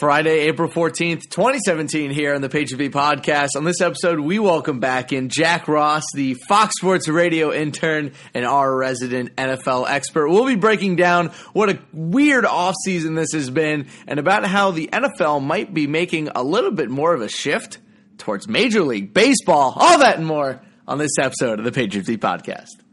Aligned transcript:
Friday, 0.00 0.40
April 0.48 0.68
14th, 0.68 1.30
2017, 1.30 2.10
here 2.10 2.34
on 2.34 2.40
the 2.40 2.48
Patriot 2.48 2.78
Beat 2.78 2.92
podcast. 2.92 3.50
On 3.56 3.64
this 3.64 3.80
episode, 3.80 4.18
we 4.18 4.38
welcome 4.38 4.80
back 4.80 5.12
in 5.12 5.28
Jack 5.28 5.68
Ross, 5.68 6.02
the 6.14 6.34
Fox 6.34 6.74
Sports 6.78 7.08
radio 7.08 7.52
intern 7.52 8.12
and 8.32 8.44
our 8.44 8.74
resident 8.74 9.36
NFL 9.36 9.88
expert. 9.88 10.28
We'll 10.28 10.46
be 10.46 10.56
breaking 10.56 10.96
down 10.96 11.28
what 11.52 11.70
a 11.70 11.78
weird 11.92 12.44
offseason 12.44 13.14
this 13.14 13.32
has 13.32 13.50
been 13.50 13.86
and 14.06 14.18
about 14.18 14.44
how 14.44 14.70
the 14.70 14.88
NFL 14.88 15.42
might 15.42 15.72
be 15.72 15.86
making 15.86 16.28
a 16.34 16.42
little 16.42 16.72
bit 16.72 16.90
more 16.90 17.14
of 17.14 17.20
a 17.20 17.28
shift 17.28 17.78
towards 18.18 18.48
Major 18.48 18.82
League 18.82 19.12
Baseball. 19.12 19.74
All 19.76 19.98
that 19.98 20.16
and 20.16 20.26
more 20.26 20.60
on 20.88 20.98
this 20.98 21.18
episode 21.20 21.58
of 21.58 21.64
the 21.64 21.72
Patriot 21.72 22.06
Beat 22.06 22.20
podcast. 22.20 22.83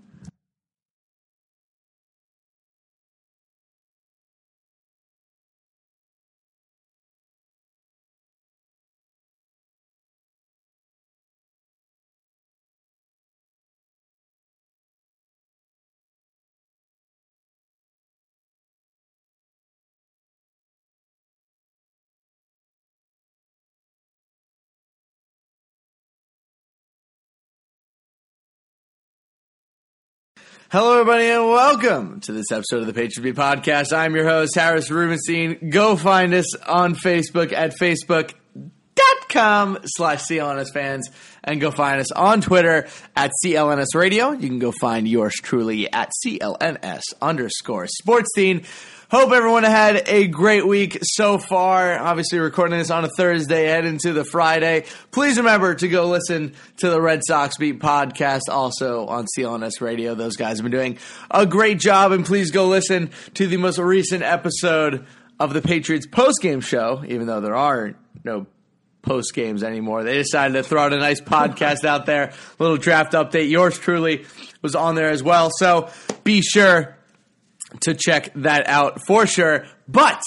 Hello, 30.71 30.93
everybody, 30.93 31.25
and 31.25 31.49
welcome 31.49 32.21
to 32.21 32.31
this 32.31 32.49
episode 32.49 32.79
of 32.79 32.87
the 32.87 32.93
Patriot 32.93 33.23
Beat 33.23 33.35
Podcast. 33.35 33.91
I'm 33.91 34.15
your 34.15 34.23
host, 34.23 34.55
Harris 34.55 34.89
Rubenstein. 34.89 35.69
Go 35.69 35.97
find 35.97 36.33
us 36.33 36.55
on 36.55 36.95
Facebook 36.95 37.51
at 37.51 37.77
facebook.com 37.77 39.79
slash 39.83 40.23
CLNS 40.23 40.71
fans 40.71 41.09
and 41.43 41.59
go 41.59 41.71
find 41.71 41.99
us 41.99 42.09
on 42.13 42.39
Twitter 42.39 42.87
at 43.17 43.31
CLNS 43.43 43.95
Radio. 43.95 44.31
You 44.31 44.47
can 44.47 44.59
go 44.59 44.71
find 44.71 45.09
yours 45.09 45.33
truly 45.33 45.91
at 45.91 46.09
CLNS 46.25 47.01
underscore 47.21 47.87
sports 47.87 48.29
scene. 48.33 48.63
Hope 49.11 49.33
everyone 49.33 49.63
had 49.63 50.07
a 50.07 50.27
great 50.27 50.65
week 50.65 50.97
so 51.03 51.37
far. 51.37 51.99
Obviously, 51.99 52.39
recording 52.39 52.79
this 52.79 52.89
on 52.89 53.03
a 53.03 53.09
Thursday, 53.09 53.65
head 53.65 53.83
into 53.83 54.13
the 54.13 54.23
Friday. 54.23 54.85
Please 55.11 55.35
remember 55.35 55.75
to 55.75 55.89
go 55.89 56.07
listen 56.07 56.53
to 56.77 56.89
the 56.89 57.01
Red 57.01 57.19
Sox 57.27 57.57
Beat 57.57 57.81
podcast 57.81 58.43
also 58.49 59.07
on 59.07 59.25
CLNS 59.37 59.81
Radio. 59.81 60.15
Those 60.15 60.37
guys 60.37 60.59
have 60.59 60.63
been 60.63 60.71
doing 60.71 60.97
a 61.29 61.45
great 61.45 61.77
job, 61.77 62.13
and 62.13 62.25
please 62.25 62.51
go 62.51 62.69
listen 62.69 63.11
to 63.33 63.47
the 63.47 63.57
most 63.57 63.79
recent 63.79 64.23
episode 64.23 65.05
of 65.41 65.53
the 65.53 65.61
Patriots 65.61 66.07
postgame 66.07 66.63
show, 66.63 67.03
even 67.05 67.27
though 67.27 67.41
there 67.41 67.57
are 67.57 67.95
no 68.23 68.47
post 69.01 69.33
games 69.33 69.61
anymore. 69.61 70.05
They 70.05 70.19
decided 70.19 70.53
to 70.53 70.63
throw 70.63 70.83
out 70.83 70.93
a 70.93 70.97
nice 70.97 71.19
podcast 71.19 71.83
out 71.83 72.05
there, 72.05 72.31
little 72.59 72.77
draft 72.77 73.11
update. 73.11 73.49
Yours 73.49 73.77
truly 73.77 74.25
was 74.61 74.73
on 74.73 74.95
there 74.95 75.09
as 75.09 75.21
well. 75.21 75.49
So 75.51 75.89
be 76.23 76.41
sure 76.41 76.95
to 77.81 77.93
check 77.93 78.31
that 78.35 78.67
out 78.67 79.05
for 79.05 79.25
sure. 79.25 79.65
But 79.87 80.21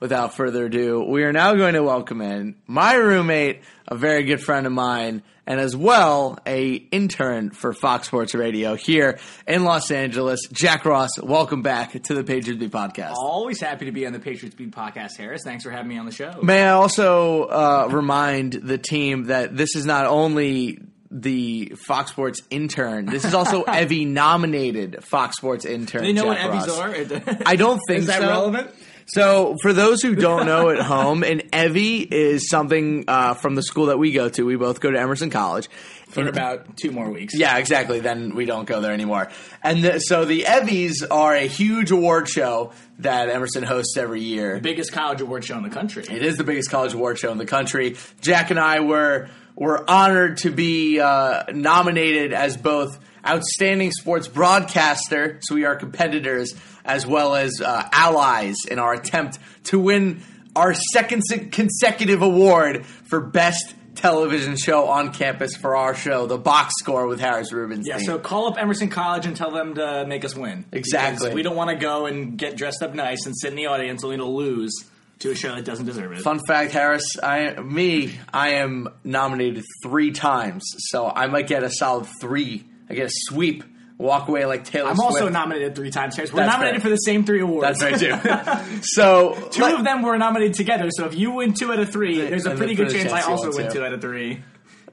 without 0.00 0.34
further 0.34 0.66
ado, 0.66 1.04
we 1.04 1.24
are 1.24 1.32
now 1.32 1.54
going 1.54 1.74
to 1.74 1.82
welcome 1.82 2.20
in 2.20 2.56
my 2.66 2.94
roommate, 2.94 3.62
a 3.86 3.96
very 3.96 4.24
good 4.24 4.40
friend 4.40 4.66
of 4.66 4.72
mine, 4.72 5.22
and 5.46 5.60
as 5.60 5.74
well 5.74 6.38
a 6.46 6.74
intern 6.74 7.50
for 7.50 7.72
Fox 7.72 8.06
Sports 8.06 8.34
Radio 8.34 8.74
here 8.74 9.18
in 9.46 9.64
Los 9.64 9.90
Angeles. 9.90 10.40
Jack 10.52 10.84
Ross, 10.84 11.18
welcome 11.18 11.62
back 11.62 12.02
to 12.02 12.14
the 12.14 12.22
Patriots 12.22 12.60
Beat 12.60 12.70
podcast. 12.70 13.14
Always 13.16 13.58
happy 13.60 13.86
to 13.86 13.92
be 13.92 14.06
on 14.06 14.12
the 14.12 14.20
Patriots 14.20 14.54
Beat 14.54 14.72
podcast, 14.72 15.16
Harris. 15.16 15.40
Thanks 15.44 15.64
for 15.64 15.70
having 15.70 15.88
me 15.88 15.96
on 15.96 16.04
the 16.04 16.12
show. 16.12 16.40
May 16.42 16.64
I 16.64 16.72
also 16.72 17.44
uh, 17.44 17.88
remind 17.90 18.52
the 18.52 18.76
team 18.76 19.24
that 19.24 19.56
this 19.56 19.74
is 19.74 19.86
not 19.86 20.04
only 20.04 20.80
the 21.10 21.74
Fox 21.86 22.10
Sports 22.10 22.42
intern. 22.50 23.06
This 23.06 23.24
is 23.24 23.34
also 23.34 23.64
Evvy 23.64 24.06
nominated 24.06 25.02
Fox 25.04 25.36
Sports 25.36 25.64
intern. 25.64 26.02
Do 26.02 26.06
they 26.06 26.12
know 26.12 26.26
what 26.26 26.38
Ross. 26.38 26.68
Evvies 26.68 27.38
are? 27.38 27.42
I 27.46 27.56
don't 27.56 27.80
think 27.86 28.00
Is 28.00 28.06
that 28.08 28.20
so. 28.20 28.28
relevant? 28.28 28.74
So, 29.10 29.56
for 29.62 29.72
those 29.72 30.02
who 30.02 30.14
don't 30.14 30.44
know 30.44 30.68
at 30.68 30.80
home, 30.80 31.22
an 31.22 31.40
Evvy 31.50 32.06
is 32.12 32.50
something 32.50 33.04
uh, 33.08 33.32
from 33.32 33.54
the 33.54 33.62
school 33.62 33.86
that 33.86 33.98
we 33.98 34.12
go 34.12 34.28
to. 34.28 34.44
We 34.44 34.56
both 34.56 34.80
go 34.80 34.90
to 34.90 35.00
Emerson 35.00 35.30
College. 35.30 35.70
For 36.10 36.26
about 36.26 36.76
two 36.76 36.90
more 36.90 37.10
weeks. 37.10 37.34
Yeah, 37.34 37.56
exactly. 37.56 38.00
Then 38.00 38.34
we 38.34 38.44
don't 38.44 38.66
go 38.66 38.80
there 38.82 38.92
anymore. 38.92 39.28
And 39.62 39.82
the, 39.84 39.98
so 39.98 40.26
the 40.26 40.42
Evvies 40.42 41.06
are 41.10 41.34
a 41.34 41.46
huge 41.46 41.90
award 41.90 42.28
show 42.28 42.72
that 42.98 43.28
Emerson 43.30 43.62
hosts 43.62 43.96
every 43.96 44.22
year. 44.22 44.58
Biggest 44.60 44.92
college 44.92 45.20
award 45.22 45.44
show 45.44 45.56
in 45.56 45.62
the 45.62 45.70
country. 45.70 46.04
It 46.08 46.22
is 46.22 46.36
the 46.36 46.44
biggest 46.44 46.70
college 46.70 46.92
award 46.94 47.18
show 47.18 47.30
in 47.32 47.38
the 47.38 47.46
country. 47.46 47.96
Jack 48.20 48.50
and 48.50 48.58
I 48.58 48.80
were 48.80 49.28
were 49.58 49.88
honored 49.90 50.38
to 50.38 50.50
be 50.50 51.00
uh, 51.00 51.42
nominated 51.52 52.32
as 52.32 52.56
both 52.56 52.98
outstanding 53.26 53.90
sports 53.90 54.28
broadcaster, 54.28 55.38
so 55.42 55.54
we 55.54 55.64
are 55.64 55.74
competitors, 55.74 56.54
as 56.84 57.06
well 57.06 57.34
as 57.34 57.60
uh, 57.60 57.88
allies 57.92 58.56
in 58.70 58.78
our 58.78 58.94
attempt 58.94 59.38
to 59.64 59.78
win 59.78 60.22
our 60.54 60.74
second 60.92 61.22
consecutive 61.50 62.22
award 62.22 62.86
for 62.86 63.20
best 63.20 63.74
television 63.96 64.56
show 64.56 64.86
on 64.86 65.12
campus 65.12 65.56
for 65.56 65.76
our 65.76 65.94
show, 65.94 66.26
The 66.26 66.38
Box 66.38 66.74
Score 66.78 67.08
with 67.08 67.18
Harris 67.18 67.52
Rubenstein. 67.52 67.98
Yeah, 67.98 68.06
so 68.06 68.18
call 68.20 68.46
up 68.46 68.56
Emerson 68.56 68.88
College 68.88 69.26
and 69.26 69.36
tell 69.36 69.50
them 69.50 69.74
to 69.74 70.06
make 70.06 70.24
us 70.24 70.36
win. 70.36 70.64
Exactly. 70.70 71.34
We 71.34 71.42
don't 71.42 71.56
want 71.56 71.70
to 71.70 71.76
go 71.76 72.06
and 72.06 72.38
get 72.38 72.56
dressed 72.56 72.80
up 72.80 72.94
nice 72.94 73.26
and 73.26 73.36
sit 73.36 73.50
in 73.50 73.56
the 73.56 73.66
audience 73.66 74.04
only 74.04 74.18
to 74.18 74.24
lose 74.24 74.72
to 75.20 75.30
a 75.30 75.34
show 75.34 75.54
that 75.54 75.64
doesn't 75.64 75.86
deserve 75.86 76.12
it. 76.12 76.22
Fun 76.22 76.40
fact, 76.46 76.72
Harris, 76.72 77.04
I 77.22 77.54
me, 77.60 78.18
I 78.32 78.50
am 78.54 78.88
nominated 79.04 79.64
three 79.82 80.12
times, 80.12 80.64
so 80.90 81.08
I 81.08 81.26
might 81.26 81.46
get 81.46 81.62
a 81.64 81.70
solid 81.70 82.06
three. 82.20 82.64
I 82.88 82.94
get 82.94 83.06
a 83.06 83.10
sweep, 83.12 83.64
walk 83.98 84.28
away 84.28 84.44
like 84.46 84.64
Taylor 84.64 84.90
I'm 84.90 84.96
Swift. 84.96 85.10
also 85.10 85.28
nominated 85.28 85.74
three 85.74 85.90
times, 85.90 86.16
Harris. 86.16 86.32
We're 86.32 86.40
That's 86.40 86.52
nominated 86.52 86.82
fair. 86.82 86.90
for 86.90 86.90
the 86.90 86.96
same 86.96 87.24
three 87.24 87.40
awards. 87.40 87.78
That's 87.78 88.00
right 88.00 88.68
too. 88.70 88.80
so 88.82 89.48
Two 89.50 89.64
of 89.64 89.84
them 89.84 90.02
were 90.02 90.16
nominated 90.16 90.54
together, 90.54 90.88
so 90.90 91.06
if 91.06 91.14
you 91.14 91.32
win 91.32 91.52
two 91.52 91.72
out 91.72 91.80
of 91.80 91.90
three, 91.90 92.20
there's 92.20 92.46
a 92.46 92.54
pretty 92.54 92.74
good 92.74 92.88
a 92.88 92.92
chance 92.92 93.12
I 93.12 93.22
also 93.22 93.52
win 93.52 93.70
two 93.72 93.84
out 93.84 93.92
of 93.92 94.00
three. 94.00 94.42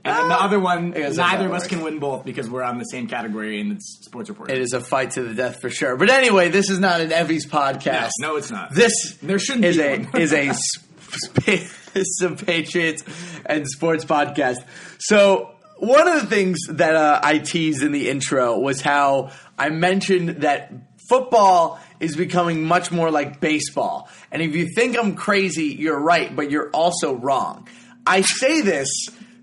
And 0.05 0.15
then 0.15 0.29
the 0.29 0.35
other 0.35 0.59
one, 0.59 0.91
neither 0.91 1.45
of 1.45 1.51
us 1.51 1.61
works. 1.63 1.67
can 1.67 1.81
win 1.81 1.99
both 1.99 2.23
because 2.25 2.47
we're 2.49 2.63
on 2.63 2.77
the 2.77 2.83
same 2.85 3.07
category 3.07 3.59
and 3.59 3.71
it's 3.73 4.05
sports 4.05 4.29
report. 4.29 4.51
It 4.51 4.59
is 4.59 4.73
a 4.73 4.79
fight 4.79 5.11
to 5.11 5.23
the 5.23 5.33
death 5.33 5.59
for 5.59 5.69
sure. 5.69 5.97
But 5.97 6.09
anyway, 6.11 6.49
this 6.49 6.69
is 6.69 6.79
not 6.79 7.01
an 7.01 7.09
Evvy's 7.11 7.47
podcast. 7.47 8.11
No, 8.19 8.29
no, 8.33 8.35
it's 8.37 8.51
not. 8.51 8.73
This 8.73 9.15
There 9.21 9.39
shouldn't 9.39 9.65
is 9.65 9.77
be 9.77 9.83
a 9.83 9.97
one. 9.99 10.21
is 10.21 10.31
a 10.31 10.53
sp- 11.09 11.67
some 12.19 12.37
Patriots 12.37 13.03
and 13.47 13.67
sports 13.67 14.05
podcast. 14.05 14.57
So 14.99 15.51
one 15.77 16.07
of 16.07 16.21
the 16.21 16.27
things 16.27 16.59
that 16.69 16.95
uh, 16.95 17.19
I 17.23 17.39
teased 17.39 17.81
in 17.81 17.91
the 17.91 18.09
intro 18.09 18.59
was 18.59 18.81
how 18.81 19.31
I 19.57 19.69
mentioned 19.69 20.29
that 20.43 20.71
football 21.09 21.79
is 21.99 22.15
becoming 22.15 22.63
much 22.63 22.91
more 22.91 23.09
like 23.09 23.39
baseball. 23.39 24.09
And 24.31 24.41
if 24.41 24.55
you 24.55 24.67
think 24.75 24.97
I'm 24.97 25.15
crazy, 25.15 25.65
you're 25.67 25.99
right, 25.99 26.35
but 26.35 26.51
you're 26.51 26.69
also 26.71 27.13
wrong. 27.15 27.67
I 28.05 28.21
say 28.21 28.61
this 28.61 28.89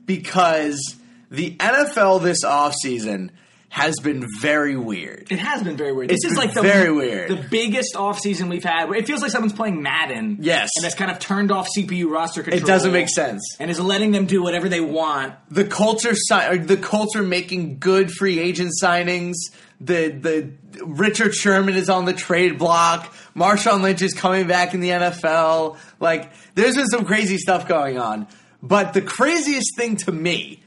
because 0.07 0.97
the 1.31 1.57
NFL 1.57 2.23
this 2.23 2.45
offseason 2.45 3.31
has 3.69 3.95
been 4.01 4.27
very 4.43 4.77
weird. 4.77 5.29
It 5.33 5.39
has 5.39 5.63
been 5.63 5.79
very 5.79 5.95
weird. 5.95 6.11
It's 6.11 6.23
this 6.23 6.33
is 6.33 6.37
like 6.39 6.53
the 6.53 6.61
very 6.61 6.93
weird. 6.93 7.31
the 7.31 7.37
biggest 7.49 7.95
offseason 7.95 8.51
we've 8.51 8.63
had. 8.63 8.91
It 8.93 9.07
feels 9.07 9.23
like 9.23 9.31
someone's 9.31 9.55
playing 9.55 9.81
Madden. 9.81 10.37
Yes. 10.41 10.69
and 10.77 10.85
that's 10.85 10.95
kind 10.95 11.11
of 11.11 11.19
turned 11.19 11.51
off 11.51 11.69
CPU 11.75 12.11
roster 12.11 12.43
control. 12.43 12.63
It 12.63 12.67
doesn't 12.67 12.93
make 12.93 13.09
sense. 13.09 13.57
and 13.59 13.71
is 13.71 13.81
letting 13.81 14.11
them 14.11 14.27
do 14.27 14.43
whatever 14.43 14.69
they 14.69 14.83
want. 14.83 15.35
the 15.51 15.65
culture 15.65 16.15
si- 16.15 16.35
or 16.49 16.59
the 16.59 16.77
culture 16.77 17.23
making 17.23 17.79
good 17.79 18.11
free 18.11 18.39
agent 18.41 18.73
signings. 18.83 19.37
The 19.81 20.09
the 20.11 20.51
Richard 20.85 21.35
Sherman 21.35 21.75
is 21.75 21.89
on 21.89 22.05
the 22.05 22.13
trade 22.13 22.59
block. 22.59 23.13
Marshawn 23.35 23.81
Lynch 23.83 24.03
is 24.03 24.13
coming 24.13 24.47
back 24.47 24.75
in 24.75 24.81
the 24.81 24.91
NFL. 24.91 25.79
Like 25.99 26.31
there's 26.55 26.77
been 26.77 26.89
some 26.89 27.07
crazy 27.07 27.39
stuff 27.39 27.67
going 27.67 27.99
on. 27.99 28.29
But 28.63 28.93
the 28.93 29.03
craziest 29.03 29.77
thing 29.77 29.97
to 29.99 30.13
me, 30.13 30.63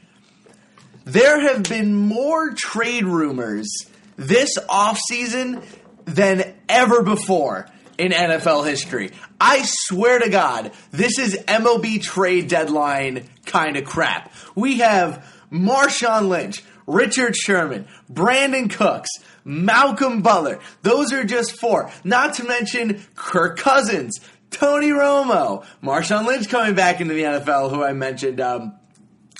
there 1.04 1.40
have 1.40 1.62
been 1.62 1.94
more 1.94 2.52
trade 2.52 3.04
rumors 3.04 3.68
this 4.16 4.58
offseason 4.68 5.64
than 6.04 6.54
ever 6.68 7.02
before 7.02 7.68
in 7.98 8.12
NFL 8.12 8.66
history. 8.66 9.12
I 9.40 9.62
swear 9.64 10.18
to 10.18 10.28
God, 10.28 10.72
this 10.90 11.18
is 11.18 11.36
MLB 11.46 12.02
trade 12.02 12.48
deadline 12.48 13.28
kind 13.46 13.76
of 13.76 13.84
crap. 13.84 14.32
We 14.54 14.78
have 14.78 15.24
Marshawn 15.50 16.28
Lynch, 16.28 16.62
Richard 16.86 17.36
Sherman, 17.36 17.86
Brandin 18.12 18.70
Cooks, 18.70 19.10
Malcolm 19.44 20.22
Butler. 20.22 20.60
Those 20.82 21.12
are 21.12 21.24
just 21.24 21.58
four. 21.58 21.90
Not 22.04 22.34
to 22.34 22.44
mention 22.44 23.04
Kirk 23.14 23.58
Cousins, 23.58 24.20
Tony 24.50 24.88
Romo, 24.88 25.64
Marshawn 25.82 26.26
Lynch 26.26 26.48
coming 26.48 26.74
back 26.74 27.00
into 27.00 27.14
the 27.14 27.22
NFL, 27.22 27.70
who 27.70 27.82
I 27.82 27.92
mentioned 27.92 28.40
um, 28.40 28.74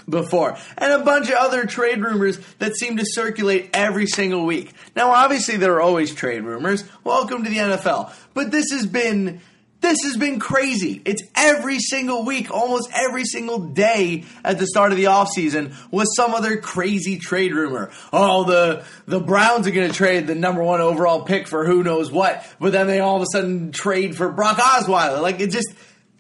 before, 0.09 0.57
and 0.77 0.93
a 0.93 1.05
bunch 1.05 1.29
of 1.29 1.37
other 1.37 1.65
trade 1.67 2.01
rumors 2.01 2.39
that 2.59 2.77
seem 2.77 2.97
to 2.97 3.05
circulate 3.07 3.71
every 3.73 4.07
single 4.07 4.45
week. 4.45 4.73
Now, 4.95 5.11
obviously, 5.11 5.57
there 5.57 5.75
are 5.75 5.81
always 5.81 6.15
trade 6.15 6.43
rumors. 6.43 6.85
Welcome 7.05 7.45
to 7.45 7.51
the 7.51 7.57
NFL. 7.57 8.13
But 8.35 8.51
this 8.51 8.71
has 8.73 8.87
been. 8.87 9.41
This 9.81 10.03
has 10.05 10.17
been 10.17 10.41
crazy. 10.41 11.03
It's 11.05 11.23
every 11.37 11.79
single 11.79 12.25
week, 12.25 12.51
almost 12.51 12.91
every 12.95 13.25
single 13.25 13.59
day 13.59 14.25
at 14.45 14.59
the 14.59 14.67
start 14.67 14.91
of 14.91 14.97
the 14.97 15.05
offseason 15.05 15.75
was 15.91 16.15
some 16.17 16.35
other 16.35 16.57
crazy 16.57 17.19
trade 17.19 17.53
rumor. 17.53 17.91
Oh, 18.13 18.45
the 18.45 18.85
the 19.07 19.21
Browns 19.21 19.67
are 19.67 19.71
going 19.71 19.89
to 19.89 19.95
trade 19.95 20.27
the 20.27 20.35
number 20.35 20.63
one 20.63 20.81
overall 20.81 21.23
pick 21.23 21.47
for 21.47 21.67
who 21.67 21.83
knows 21.83 22.11
what, 22.11 22.45
but 22.59 22.73
then 22.73 22.87
they 22.87 23.01
all 23.01 23.17
of 23.17 23.23
a 23.23 23.27
sudden 23.31 23.71
trade 23.71 24.17
for 24.17 24.33
Brock 24.33 24.57
Osweiler. 24.57 25.21
Like 25.21 25.41
it 25.41 25.51
just 25.51 25.69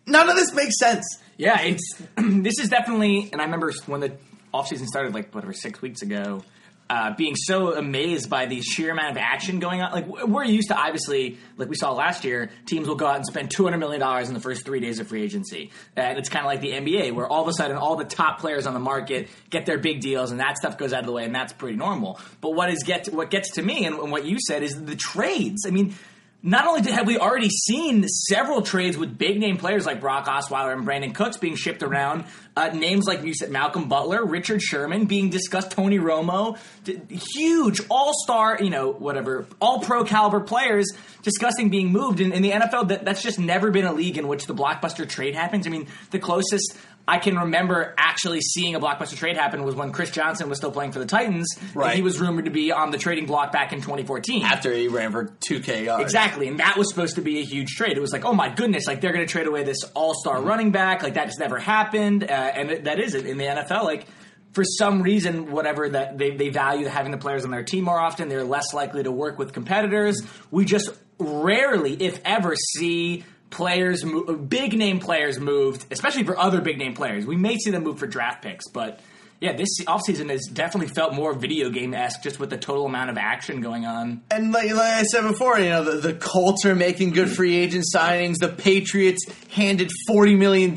none 0.06 0.28
of 0.28 0.36
this 0.36 0.52
makes 0.54 0.78
sense. 0.78 1.04
Yeah, 1.36 1.60
it's 1.60 2.02
this 2.16 2.58
is 2.58 2.68
definitely, 2.68 3.30
and 3.32 3.40
I 3.40 3.44
remember 3.44 3.72
when 3.86 4.00
the 4.00 4.12
offseason 4.52 4.86
started, 4.86 5.14
like 5.14 5.34
whatever 5.34 5.52
six 5.52 5.82
weeks 5.82 6.02
ago, 6.02 6.42
uh, 6.88 7.14
being 7.16 7.34
so 7.34 7.74
amazed 7.74 8.30
by 8.30 8.46
the 8.46 8.60
sheer 8.60 8.92
amount 8.92 9.10
of 9.10 9.16
action 9.16 9.58
going 9.58 9.80
on. 9.80 9.92
Like 9.92 10.06
we're 10.06 10.44
used 10.44 10.68
to, 10.68 10.76
obviously, 10.76 11.38
like 11.56 11.68
we 11.68 11.74
saw 11.74 11.92
last 11.92 12.24
year, 12.24 12.50
teams 12.66 12.86
will 12.86 12.94
go 12.94 13.06
out 13.06 13.16
and 13.16 13.26
spend 13.26 13.50
two 13.50 13.64
hundred 13.64 13.78
million 13.78 14.00
dollars 14.00 14.28
in 14.28 14.34
the 14.34 14.40
first 14.40 14.64
three 14.64 14.80
days 14.80 15.00
of 15.00 15.08
free 15.08 15.22
agency, 15.22 15.70
and 15.96 16.18
it's 16.18 16.28
kind 16.28 16.44
of 16.44 16.46
like 16.46 16.60
the 16.60 16.72
NBA, 16.72 17.14
where 17.14 17.26
all 17.26 17.42
of 17.42 17.48
a 17.48 17.52
sudden 17.52 17.76
all 17.76 17.96
the 17.96 18.04
top 18.04 18.38
players 18.40 18.66
on 18.66 18.74
the 18.74 18.80
market 18.80 19.28
get 19.50 19.66
their 19.66 19.78
big 19.78 20.00
deals, 20.00 20.30
and 20.30 20.40
that 20.40 20.56
stuff 20.56 20.78
goes 20.78 20.92
out 20.92 21.00
of 21.00 21.06
the 21.06 21.12
way, 21.12 21.24
and 21.24 21.34
that's 21.34 21.52
pretty 21.52 21.76
normal. 21.76 22.20
But 22.40 22.54
what 22.54 22.70
is 22.70 22.82
get 22.84 23.06
what 23.12 23.30
gets 23.30 23.52
to 23.52 23.62
me, 23.62 23.84
and, 23.84 23.96
and 23.96 24.12
what 24.12 24.24
you 24.24 24.38
said, 24.46 24.62
is 24.62 24.84
the 24.84 24.96
trades. 24.96 25.64
I 25.66 25.70
mean 25.70 25.94
not 26.42 26.66
only 26.66 26.80
did, 26.80 26.94
have 26.94 27.06
we 27.06 27.18
already 27.18 27.48
seen 27.48 28.06
several 28.06 28.62
trades 28.62 28.96
with 28.96 29.18
big 29.18 29.40
name 29.40 29.56
players 29.56 29.84
like 29.84 30.00
Brock 30.00 30.26
Osweiler 30.26 30.72
and 30.72 30.86
Brandin 30.86 31.14
Cooks 31.14 31.38
being 31.38 31.56
shipped 31.56 31.82
around, 31.82 32.24
uh, 32.56 32.68
names 32.68 33.06
like 33.06 33.24
you 33.24 33.34
said, 33.34 33.50
Malcolm 33.50 33.88
Butler, 33.88 34.24
Richard 34.24 34.62
Sherman 34.62 35.06
being 35.06 35.28
discussed, 35.28 35.72
Tony 35.72 35.98
Romo, 35.98 36.56
d- 36.84 37.00
huge 37.34 37.80
all 37.90 38.12
star, 38.14 38.58
you 38.60 38.70
know, 38.70 38.92
whatever, 38.92 39.46
all 39.60 39.80
pro 39.80 40.04
caliber 40.04 40.40
players 40.40 40.86
discussing 41.22 41.68
being 41.68 41.90
moved. 41.90 42.20
In, 42.20 42.32
in 42.32 42.42
the 42.42 42.52
NFL, 42.52 42.88
that, 42.88 43.04
that's 43.04 43.22
just 43.22 43.38
never 43.38 43.70
been 43.70 43.84
a 43.84 43.92
league 43.92 44.16
in 44.16 44.28
which 44.28 44.46
the 44.46 44.54
blockbuster 44.54 45.08
trade 45.08 45.34
happens. 45.34 45.66
I 45.66 45.70
mean, 45.70 45.88
the 46.10 46.18
closest 46.18 46.78
I 47.08 47.18
can 47.18 47.36
remember 47.38 47.94
actually 47.96 48.40
seeing 48.40 48.74
a 48.74 48.80
blockbuster 48.80 49.16
trade 49.16 49.36
happen 49.36 49.62
was 49.62 49.74
when 49.76 49.92
Chris 49.92 50.10
Johnson 50.10 50.48
was 50.48 50.58
still 50.58 50.72
playing 50.72 50.90
for 50.92 50.98
the 50.98 51.06
Titans. 51.06 51.46
and 51.60 51.76
Right. 51.76 51.94
he 51.94 52.02
was 52.02 52.20
rumored 52.20 52.46
to 52.46 52.50
be 52.50 52.72
on 52.72 52.90
the 52.90 52.98
trading 52.98 53.26
block 53.26 53.52
back 53.52 53.72
in 53.72 53.80
2014. 53.80 54.44
After 54.44 54.72
he 54.72 54.88
ran 54.88 55.12
for 55.12 55.26
2K 55.48 55.84
yards. 55.84 56.02
Exactly, 56.02 56.48
and 56.48 56.58
that 56.58 56.76
was 56.76 56.88
supposed 56.88 57.14
to 57.14 57.20
be 57.22 57.38
a 57.38 57.44
huge 57.44 57.76
trade. 57.76 57.96
It 57.96 58.00
was 58.00 58.12
like, 58.12 58.24
oh 58.24 58.32
my 58.32 58.48
goodness, 58.48 58.86
like 58.88 59.00
they're 59.00 59.12
going 59.12 59.24
to 59.26 59.30
trade 59.30 59.46
away 59.46 59.62
this 59.62 59.84
all-star 59.94 60.42
running 60.42 60.72
back, 60.72 61.02
like 61.04 61.14
that 61.14 61.26
just 61.26 61.38
never 61.38 61.58
happened, 61.58 62.24
uh, 62.24 62.26
and 62.26 62.70
it, 62.72 62.84
that 62.84 62.98
is 62.98 63.14
it 63.14 63.24
in 63.26 63.38
the 63.38 63.44
NFL. 63.44 63.84
Like 63.84 64.06
for 64.52 64.64
some 64.64 65.00
reason, 65.02 65.52
whatever 65.52 65.88
that 65.88 66.18
they 66.18 66.30
they 66.36 66.48
value 66.48 66.86
having 66.86 67.12
the 67.12 67.18
players 67.18 67.44
on 67.44 67.50
their 67.52 67.62
team 67.62 67.84
more 67.84 68.00
often, 68.00 68.28
they're 68.28 68.42
less 68.42 68.74
likely 68.74 69.02
to 69.04 69.12
work 69.12 69.38
with 69.38 69.52
competitors. 69.52 70.20
We 70.50 70.64
just 70.64 70.90
rarely, 71.18 71.92
if 72.02 72.20
ever, 72.24 72.54
see. 72.56 73.24
Players, 73.56 74.04
big 74.04 74.76
name 74.76 75.00
players 75.00 75.40
moved, 75.40 75.86
especially 75.90 76.24
for 76.24 76.38
other 76.38 76.60
big 76.60 76.76
name 76.76 76.92
players. 76.92 77.24
We 77.24 77.36
may 77.36 77.56
see 77.56 77.70
them 77.70 77.84
move 77.84 77.98
for 77.98 78.06
draft 78.06 78.42
picks, 78.42 78.68
but 78.68 79.00
yeah, 79.40 79.56
this 79.56 79.80
offseason 79.86 80.28
has 80.28 80.46
definitely 80.52 80.88
felt 80.94 81.14
more 81.14 81.32
video 81.32 81.70
game 81.70 81.94
esque 81.94 82.22
just 82.22 82.38
with 82.38 82.50
the 82.50 82.58
total 82.58 82.84
amount 82.84 83.08
of 83.08 83.16
action 83.16 83.62
going 83.62 83.86
on. 83.86 84.20
And 84.30 84.52
like, 84.52 84.70
like 84.72 84.80
I 84.80 85.02
said 85.04 85.22
before, 85.22 85.58
you 85.58 85.70
know, 85.70 85.84
the, 85.84 86.08
the 86.08 86.12
Colts 86.12 86.66
are 86.66 86.74
making 86.74 87.12
good 87.12 87.30
free 87.30 87.56
agent 87.56 87.86
signings. 87.94 88.34
The 88.40 88.48
Patriots 88.48 89.24
handed 89.52 89.90
$40 90.08 90.36
million 90.36 90.74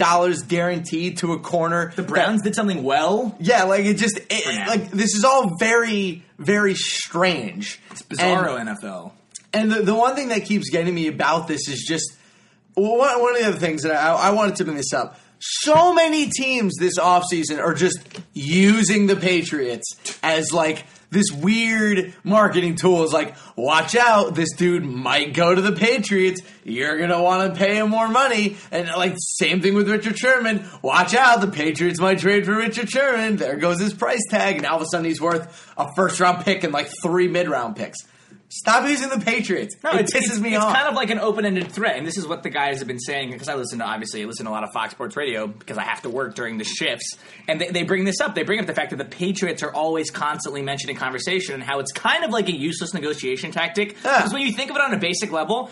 guaranteed 0.47 1.17
to 1.17 1.33
a 1.33 1.39
corner. 1.39 1.91
The 1.97 2.03
Browns 2.03 2.43
did 2.43 2.55
something 2.55 2.81
well. 2.83 3.35
Yeah, 3.41 3.63
like 3.63 3.83
it 3.83 3.95
just, 3.97 4.21
it, 4.29 4.67
like, 4.67 4.89
this 4.91 5.15
is 5.15 5.25
all 5.25 5.57
very, 5.57 6.23
very 6.37 6.75
strange. 6.75 7.81
It's 7.91 8.03
bizarro 8.03 8.57
And- 8.57 8.69
NFL. 8.69 9.11
And 9.51 9.69
the, 9.69 9.81
the 9.81 9.95
one 9.95 10.15
thing 10.15 10.29
that 10.29 10.45
keeps 10.45 10.69
getting 10.69 10.93
me 10.95 11.07
about 11.07 11.47
this 11.49 11.67
is 11.67 11.83
just 11.85 12.13
one, 12.75 13.21
one 13.21 13.35
of 13.35 13.41
the 13.41 13.47
other 13.47 13.57
things 13.57 13.83
that 13.83 13.95
I, 13.95 14.13
I 14.13 14.31
wanted 14.31 14.55
to 14.57 14.65
bring 14.65 14.77
this 14.77 14.93
up. 14.93 15.19
So 15.39 15.93
many 15.93 16.29
teams 16.29 16.75
this 16.77 16.97
offseason 16.99 17.59
are 17.59 17.73
just 17.73 17.99
using 18.33 19.07
the 19.07 19.15
Patriots 19.15 19.95
as 20.21 20.51
like 20.51 20.85
this 21.11 21.31
weird 21.31 22.13
marketing 22.23 22.75
tool. 22.75 23.03
Is 23.03 23.13
like, 23.13 23.35
watch 23.55 23.95
out, 23.95 24.35
this 24.35 24.53
dude 24.53 24.83
might 24.83 25.33
go 25.33 25.55
to 25.55 25.61
the 25.61 25.71
Patriots. 25.71 26.41
You're 26.63 26.99
gonna 26.99 27.21
want 27.21 27.53
to 27.53 27.57
pay 27.57 27.77
him 27.77 27.89
more 27.89 28.09
money. 28.09 28.57
And 28.71 28.87
like, 28.89 29.15
same 29.17 29.61
thing 29.61 29.75
with 29.75 29.89
Richard 29.89 30.17
Sherman. 30.17 30.67
Watch 30.81 31.13
out, 31.13 31.41
the 31.41 31.47
Patriots 31.47 31.99
might 31.99 32.19
trade 32.19 32.45
for 32.45 32.55
Richard 32.55 32.89
Sherman. 32.89 33.37
There 33.37 33.55
goes 33.55 33.79
his 33.79 33.93
price 33.93 34.23
tag, 34.29 34.57
and 34.57 34.65
all 34.65 34.77
of 34.77 34.81
a 34.81 34.85
sudden 34.91 35.05
he's 35.05 35.21
worth 35.21 35.73
a 35.77 35.87
first 35.95 36.19
round 36.19 36.43
pick 36.43 36.63
and 36.63 36.73
like 36.73 36.91
three 37.01 37.27
mid 37.27 37.47
round 37.47 37.75
picks. 37.75 37.97
Stop 38.51 38.89
using 38.89 39.09
the 39.09 39.19
Patriots. 39.19 39.75
No, 39.83 39.91
it 39.91 40.01
it's, 40.01 40.13
pisses 40.13 40.31
it's, 40.31 40.39
me 40.39 40.55
it's 40.55 40.63
off. 40.63 40.75
kind 40.75 40.87
of 40.87 40.95
like 40.95 41.11
an 41.11 41.19
open-ended 41.19 41.71
threat, 41.71 41.97
and 41.97 42.07
this 42.07 42.17
is 42.17 42.25
what 42.25 42.41
the 42.41 42.49
guys 42.49 42.79
have 42.79 42.87
been 42.87 42.99
saying 42.99 43.29
because 43.29 43.47
I 43.47 43.53
listen 43.53 43.77
to 43.77 43.85
obviously 43.85 44.23
I 44.23 44.25
listen 44.25 44.45
to 44.45 44.51
a 44.51 44.53
lot 44.53 44.63
of 44.63 44.71
Fox 44.73 44.91
Sports 44.91 45.15
Radio 45.15 45.45
because 45.45 45.77
I 45.77 45.83
have 45.83 46.01
to 46.01 46.09
work 46.09 46.33
during 46.33 46.57
the 46.57 46.63
shifts, 46.63 47.15
and 47.47 47.61
they, 47.61 47.69
they 47.69 47.83
bring 47.83 48.05
this 48.05 48.19
up. 48.19 48.33
They 48.33 48.41
bring 48.41 48.59
up 48.59 48.65
the 48.65 48.73
fact 48.73 48.89
that 48.89 48.97
the 48.97 49.05
Patriots 49.05 49.61
are 49.61 49.71
always 49.71 50.09
constantly 50.09 50.63
mentioned 50.63 50.89
in 50.89 50.95
conversation 50.95 51.53
and 51.53 51.61
how 51.61 51.79
it's 51.79 51.91
kind 51.91 52.23
of 52.23 52.31
like 52.31 52.49
a 52.49 52.55
useless 52.55 52.91
negotiation 52.93 53.51
tactic. 53.51 53.95
Yeah. 54.03 54.17
Because 54.17 54.33
when 54.33 54.41
you 54.41 54.51
think 54.51 54.71
of 54.71 54.77
it 54.77 54.81
on 54.81 54.93
a 54.95 54.99
basic 54.99 55.31
level. 55.31 55.69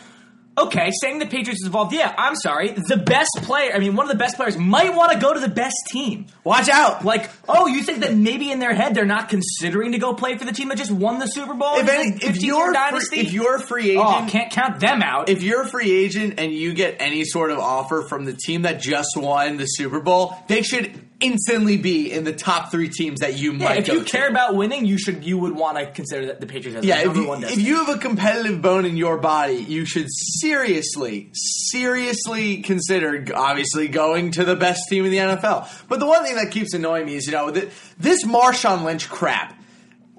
Okay, 0.57 0.89
saying 1.01 1.19
the 1.19 1.27
Patriots 1.27 1.61
is 1.61 1.67
involved, 1.67 1.93
yeah, 1.93 2.15
I'm 2.17 2.35
sorry. 2.35 2.69
The 2.69 2.97
best 2.97 3.29
player, 3.43 3.73
I 3.75 3.79
mean, 3.79 3.95
one 3.95 4.07
of 4.07 4.11
the 4.11 4.17
best 4.17 4.37
players 4.37 4.57
might 4.57 4.95
want 4.95 5.11
to 5.11 5.19
go 5.19 5.31
to 5.31 5.39
the 5.39 5.47
best 5.47 5.75
team. 5.89 6.25
Watch 6.43 6.67
out. 6.67 7.05
Like, 7.05 7.29
oh, 7.47 7.67
you 7.67 7.83
think 7.83 7.99
that 7.99 8.15
maybe 8.15 8.51
in 8.51 8.57
their 8.57 8.73
head 8.73 8.95
they're 8.95 9.05
not 9.05 9.29
considering 9.29 9.91
to 9.91 9.99
go 9.99 10.15
play 10.15 10.35
for 10.35 10.45
the 10.45 10.51
team 10.51 10.69
that 10.69 10.77
just 10.79 10.89
won 10.91 11.19
the 11.19 11.27
Super 11.27 11.53
Bowl? 11.53 11.75
if, 11.77 11.87
any, 11.87 12.17
if 12.23 12.41
you're 12.41 12.73
free, 12.73 13.19
if 13.19 13.33
you're 13.33 13.57
a 13.57 13.61
free 13.61 13.97
oh, 13.97 14.01
agent, 14.09 14.27
Oh, 14.27 14.31
can't 14.31 14.51
count 14.51 14.79
them 14.79 15.03
out. 15.03 15.29
if 15.29 15.43
you're 15.43 15.61
a 15.61 15.67
free 15.67 15.91
agent 15.91 16.35
and 16.39 16.51
you 16.51 16.73
get 16.73 16.95
any 16.99 17.23
sort 17.23 17.51
of 17.51 17.59
offer 17.59 18.05
from 18.09 18.25
the 18.25 18.33
team 18.33 18.63
that 18.63 18.81
just 18.81 19.15
won 19.15 19.57
the 19.57 19.65
Super 19.65 19.99
Bowl, 19.99 20.35
they 20.47 20.63
should 20.63 20.91
instantly 21.19 21.77
be 21.77 22.11
in 22.11 22.23
the 22.25 22.33
top 22.33 22.69
three 22.71 22.89
teams 22.89 23.21
that 23.21 23.37
you 23.39 23.53
Yeah, 23.53 23.65
might. 23.69 23.77
if 23.79 23.87
you 23.87 24.03
to. 24.03 24.05
care 24.09 24.29
about 24.29 24.55
winning, 24.55 24.85
you 24.85 24.97
should 24.99 25.23
you 25.23 25.37
would 25.39 25.55
want 25.55 25.77
to 25.77 25.89
consider 25.91 26.27
that 26.27 26.39
the 26.39 26.45
Patriots 26.47 26.77
as 26.79 26.85
yeah, 26.85 27.03
number 27.03 27.21
you, 27.21 27.27
one 27.27 27.43
if 27.43 27.59
you 27.59 27.83
have 27.83 27.89
a 27.95 27.97
competitive 27.97 28.61
bone 28.61 28.85
in 28.85 28.97
your 28.97 29.17
body, 29.17 29.55
you 29.55 29.85
should 29.85 30.05
seriously, 30.09 31.29
seriously 31.33 32.61
consider 32.61 33.25
obviously 33.35 33.87
going 33.87 34.31
to 34.31 34.45
the 34.45 34.55
best 34.55 34.81
team 34.89 35.05
in 35.05 35.11
the 35.11 35.17
NFL. 35.17 35.67
But 35.87 35.99
the 35.99 36.05
one 36.05 36.23
thing 36.23 36.35
that 36.35 36.51
keeps 36.51 36.73
annoying 36.73 37.05
me 37.05 37.15
is, 37.15 37.25
you 37.25 37.31
know, 37.33 37.51
th- 37.51 37.69
this 37.97 38.23
Marshawn 38.25 38.83
Lynch 38.83 39.09
crap 39.09 39.59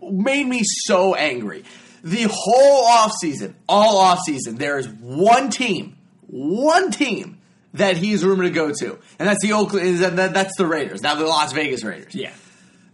made 0.02 0.46
me 0.46 0.62
so 0.64 1.14
angry. 1.14 1.64
The 2.02 2.26
whole 2.30 2.86
offseason, 2.86 3.54
all 3.68 4.02
offseason, 4.04 4.58
there 4.58 4.78
is 4.78 4.88
one 4.88 5.50
team, 5.50 5.96
one 6.26 6.90
team 6.90 7.37
that 7.74 7.96
he's 7.96 8.24
rumored 8.24 8.46
to 8.46 8.50
go 8.52 8.72
to, 8.80 8.98
and 9.18 9.28
that's 9.28 9.42
the 9.42 9.52
Oakland. 9.52 9.98
that- 9.98 10.16
that- 10.16 10.34
That's 10.34 10.56
the 10.56 10.66
Raiders, 10.66 11.02
now 11.02 11.14
the 11.14 11.26
Las 11.26 11.52
Vegas 11.52 11.84
Raiders. 11.84 12.14
yeah, 12.14 12.30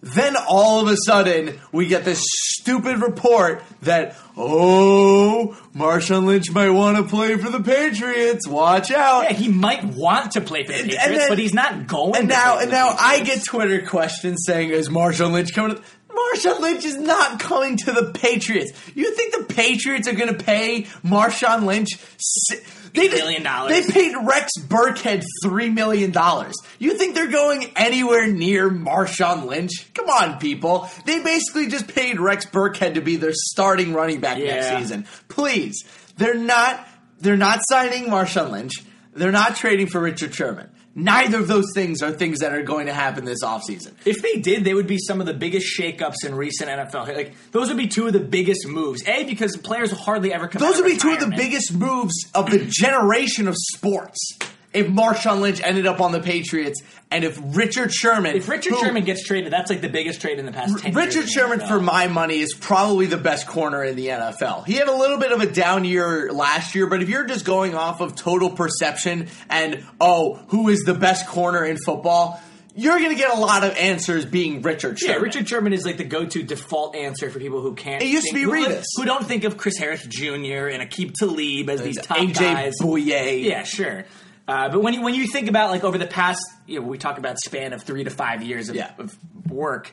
Then 0.03 0.37
all 0.37 0.81
of 0.83 0.89
a 0.93 0.97
sudden, 1.07 1.59
we 1.73 1.87
get 1.87 2.05
this 2.05 2.21
stupid 2.23 3.01
report 3.01 3.63
that 3.83 4.17
oh, 4.37 5.57
Marshawn 5.75 6.25
Lynch 6.27 6.51
might 6.53 6.71
want 6.71 6.97
to 6.99 7.05
play 7.05 7.37
for 7.39 7.51
the 7.51 7.61
Patriots. 7.63 8.47
Watch 8.47 8.91
out! 8.91 9.25
yeah, 9.25 9.33
he 9.33 9.49
might 9.49 9.85
want 9.85 10.33
to 10.33 10.41
play 10.41 10.65
for 10.65 10.73
the 10.73 10.79
Patriots, 10.79 11.07
then- 11.07 11.29
but 11.29 11.39
he's 11.39 11.55
not 11.55 11.87
going. 11.87 12.17
and 12.17 12.29
to 12.29 12.35
now, 12.35 12.59
and 12.59 12.71
now 12.71 12.95
I 12.99 13.21
get 13.21 13.45
Twitter 13.45 13.81
questions 13.87 14.45
saying, 14.47 14.71
"Is 14.71 14.89
Marshawn 14.89 15.33
Lynch 15.33 15.55
coming?" 15.55 15.77
to 15.77 15.83
Marshawn 16.15 16.61
Lynch 16.61 16.85
is 16.85 16.97
not 16.97 17.41
coming 17.41 17.77
to 17.79 17.93
the 17.93 18.11
Patriots. 18.13 18.73
You 18.95 19.15
think 19.17 19.35
the 19.37 19.53
Patriots 19.55 20.07
are 20.07 20.13
going 20.13 20.35
to 20.37 20.45
pay 20.45 20.83
Marshawn 21.05 21.65
Lynch? 21.65 21.89
si- 22.19 22.61
They 22.95 23.09
$8 23.09 23.13
million. 23.13 23.43
They 23.69 23.83
paid 23.93 24.15
Rex 24.25 24.53
Burkhead 24.61 25.25
three 25.43 25.69
million 25.69 26.13
dollars. 26.13 26.55
You 26.79 26.97
think 26.97 27.15
they're 27.15 27.31
going 27.31 27.73
anywhere 27.77 28.27
near 28.29 28.71
Marshawn 28.71 29.47
Lynch? 29.47 29.93
Come 29.95 30.09
on, 30.09 30.39
people. 30.39 30.89
They 31.05 31.23
basically 31.23 31.67
just 31.67 31.89
paid 31.89 32.21
Rex 32.21 32.47
Burkhead 32.47 32.95
to 32.95 33.01
be 33.01 33.17
their 33.17 33.33
starting 33.35 33.93
running 33.95 34.21
back 34.21 34.39
next 34.39 34.69
season. 34.79 35.07
Please, 35.29 35.85
they're 36.17 36.35
not. 36.35 36.87
They're 37.21 37.37
not 37.37 37.61
signing 37.69 38.05
Marshawn 38.07 38.51
Lynch. 38.51 38.75
They're 39.15 39.33
not 39.33 39.57
trading 39.57 39.87
for 39.87 40.01
Richard 40.01 40.35
Sherman. 40.35 40.71
Neither 40.97 41.39
of 41.39 41.49
those 41.49 41.67
things 41.75 42.03
are 42.03 42.13
things 42.13 42.39
that 42.39 42.53
are 42.53 42.63
going 42.63 42.87
to 42.87 42.95
happen 42.95 43.25
this 43.25 43.43
offseason. 43.43 43.95
If 44.05 44.23
they 44.23 44.41
did, 44.41 44.65
they 44.65 44.75
would 44.75 44.87
be 44.87 44.99
some 44.99 45.21
of 45.21 45.27
the 45.27 45.35
biggest 45.35 45.67
shakeups 45.79 46.25
in 46.25 46.37
recent 46.37 46.71
NFL. 46.71 47.15
Like 47.15 47.35
those 47.51 47.69
would 47.69 47.77
be 47.77 47.89
two 47.89 48.07
of 48.07 48.13
the 48.13 48.21
biggest 48.21 48.67
moves. 48.69 49.07
A 49.09 49.25
because 49.25 49.57
players 49.57 49.91
will 49.91 49.99
hardly 49.99 50.33
ever 50.33 50.47
come. 50.47 50.61
Those 50.61 50.77
would 50.77 50.87
be 50.87 50.97
two 50.97 51.13
of 51.13 51.21
the 51.21 51.35
biggest 51.37 51.75
moves 51.75 52.15
of 52.33 52.49
the 52.51 52.65
generation 52.69 53.49
of 53.49 53.57
sports. 53.57 54.39
If 54.75 54.89
Marshawn 54.89 55.41
Lynch 55.41 55.61
ended 55.63 55.87
up 55.87 56.01
on 56.01 56.11
the 56.13 56.21
Patriots, 56.21 56.83
and 57.11 57.23
if 57.25 57.41
Richard 57.57 57.93
Sherman, 57.93 58.37
If 58.37 58.49
Richard 58.49 58.73
who- 58.75 58.81
Sherman 58.81 59.05
gets 59.05 59.25
traded, 59.25 59.53
that's 59.53 59.71
like 59.71 59.81
the 59.81 59.89
biggest 59.89 60.21
trade 60.21 60.39
in 60.41 60.47
the 60.47 60.53
past 60.53 60.79
ten 60.81 60.93
years. 60.93 61.07
Richard 61.07 61.29
Sherman, 61.31 61.61
for 61.61 61.81
my 61.81 62.09
money, 62.09 62.41
is 62.41 62.53
probably 62.55 63.07
the 63.07 63.17
best 63.17 63.47
corner 63.47 63.85
in 63.85 63.95
the 63.95 64.09
NFL. 64.09 64.65
He 64.67 64.75
had 64.75 64.89
a 64.89 64.97
little 64.97 65.19
bit 65.19 65.31
of 65.33 65.41
a 65.41 65.47
down 65.47 65.85
year 65.85 66.33
last 66.33 66.75
year, 66.75 66.89
but 66.89 67.03
if 67.03 67.09
you're 67.09 67.25
just 67.27 67.45
going 67.45 67.75
off 67.77 68.01
of 68.01 68.17
total 68.17 68.51
perception 68.51 69.29
and, 69.49 69.85
oh, 70.01 70.35
who 70.49 70.69
is 70.69 70.81
the 70.81 70.95
best 70.95 71.27
corner 71.29 71.65
in 71.65 71.77
football, 71.77 72.41
you're 72.77 72.99
going 72.99 73.11
to 73.11 73.15
get 73.15 73.33
a 73.33 73.39
lot 73.39 73.63
of 73.63 73.77
answers 73.77 74.25
being 74.25 74.61
Richard 74.63 74.99
Yeah, 75.01 75.11
Sherman. 75.13 75.23
Richard 75.23 75.49
Sherman 75.49 75.73
is 75.73 75.85
like 75.85 75.97
the 75.99 76.03
go-to 76.03 76.43
default 76.43 76.97
answer 76.97 77.31
for 77.31 77.39
people 77.39 77.61
who 77.61 77.75
can't. 77.77 78.03
It 78.03 78.09
used 78.09 78.27
to 78.27 78.35
be 78.35 78.43
who, 78.43 78.51
Revis. 78.51 78.83
who 78.97 79.05
don't 79.05 79.25
think 79.25 79.45
of 79.45 79.57
Chris 79.57 79.79
Harris 79.79 80.05
Jr. 80.05 80.67
and 80.67 80.83
Aqib 80.83 81.13
Talib 81.15 81.71
as 81.71 81.81
these 81.83 82.01
top 82.01 82.17
AJ 82.19 82.35
guys. 82.35 82.73
Bouye. 82.83 83.45
Yeah, 83.45 83.63
sure. 83.63 84.05
Uh, 84.47 84.69
but 84.69 84.83
when 84.83 84.95
you, 84.95 85.03
when 85.03 85.15
you 85.15 85.27
think 85.27 85.49
about 85.49 85.71
like 85.71 85.85
over 85.85 85.97
the 85.99 86.07
past, 86.07 86.41
you 86.67 86.81
know, 86.81 86.87
we 86.87 86.99
talk 86.99 87.19
about 87.19 87.39
span 87.39 87.73
of 87.73 87.83
three 87.83 88.05
to 88.05 88.11
five 88.11 88.43
years 88.43 88.69
of, 88.69 88.77
Yeah. 88.77 88.93
of 88.99 89.17
work. 89.51 89.93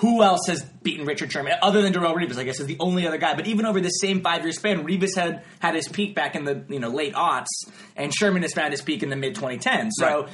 Who 0.00 0.22
else 0.22 0.48
has 0.48 0.62
beaten 0.62 1.06
Richard 1.06 1.32
Sherman 1.32 1.54
other 1.62 1.80
than 1.80 1.94
Darrelle 1.94 2.14
Revis? 2.14 2.36
I 2.36 2.44
guess 2.44 2.60
is 2.60 2.66
the 2.66 2.76
only 2.80 3.06
other 3.06 3.16
guy. 3.16 3.34
But 3.34 3.46
even 3.46 3.64
over 3.64 3.80
the 3.80 3.88
same 3.88 4.20
five 4.22 4.42
year 4.42 4.52
span, 4.52 4.84
Revis 4.86 5.14
had 5.16 5.42
had 5.58 5.74
his 5.74 5.88
peak 5.88 6.14
back 6.14 6.34
in 6.34 6.44
the 6.44 6.64
you 6.68 6.78
know 6.80 6.88
late 6.90 7.14
aughts, 7.14 7.46
and 7.96 8.12
Sherman 8.14 8.42
has 8.42 8.52
found 8.52 8.72
his 8.72 8.82
peak 8.82 9.02
in 9.02 9.08
the 9.08 9.16
mid 9.16 9.34
2010s. 9.36 9.90
So. 9.92 10.06
Right. 10.24 10.28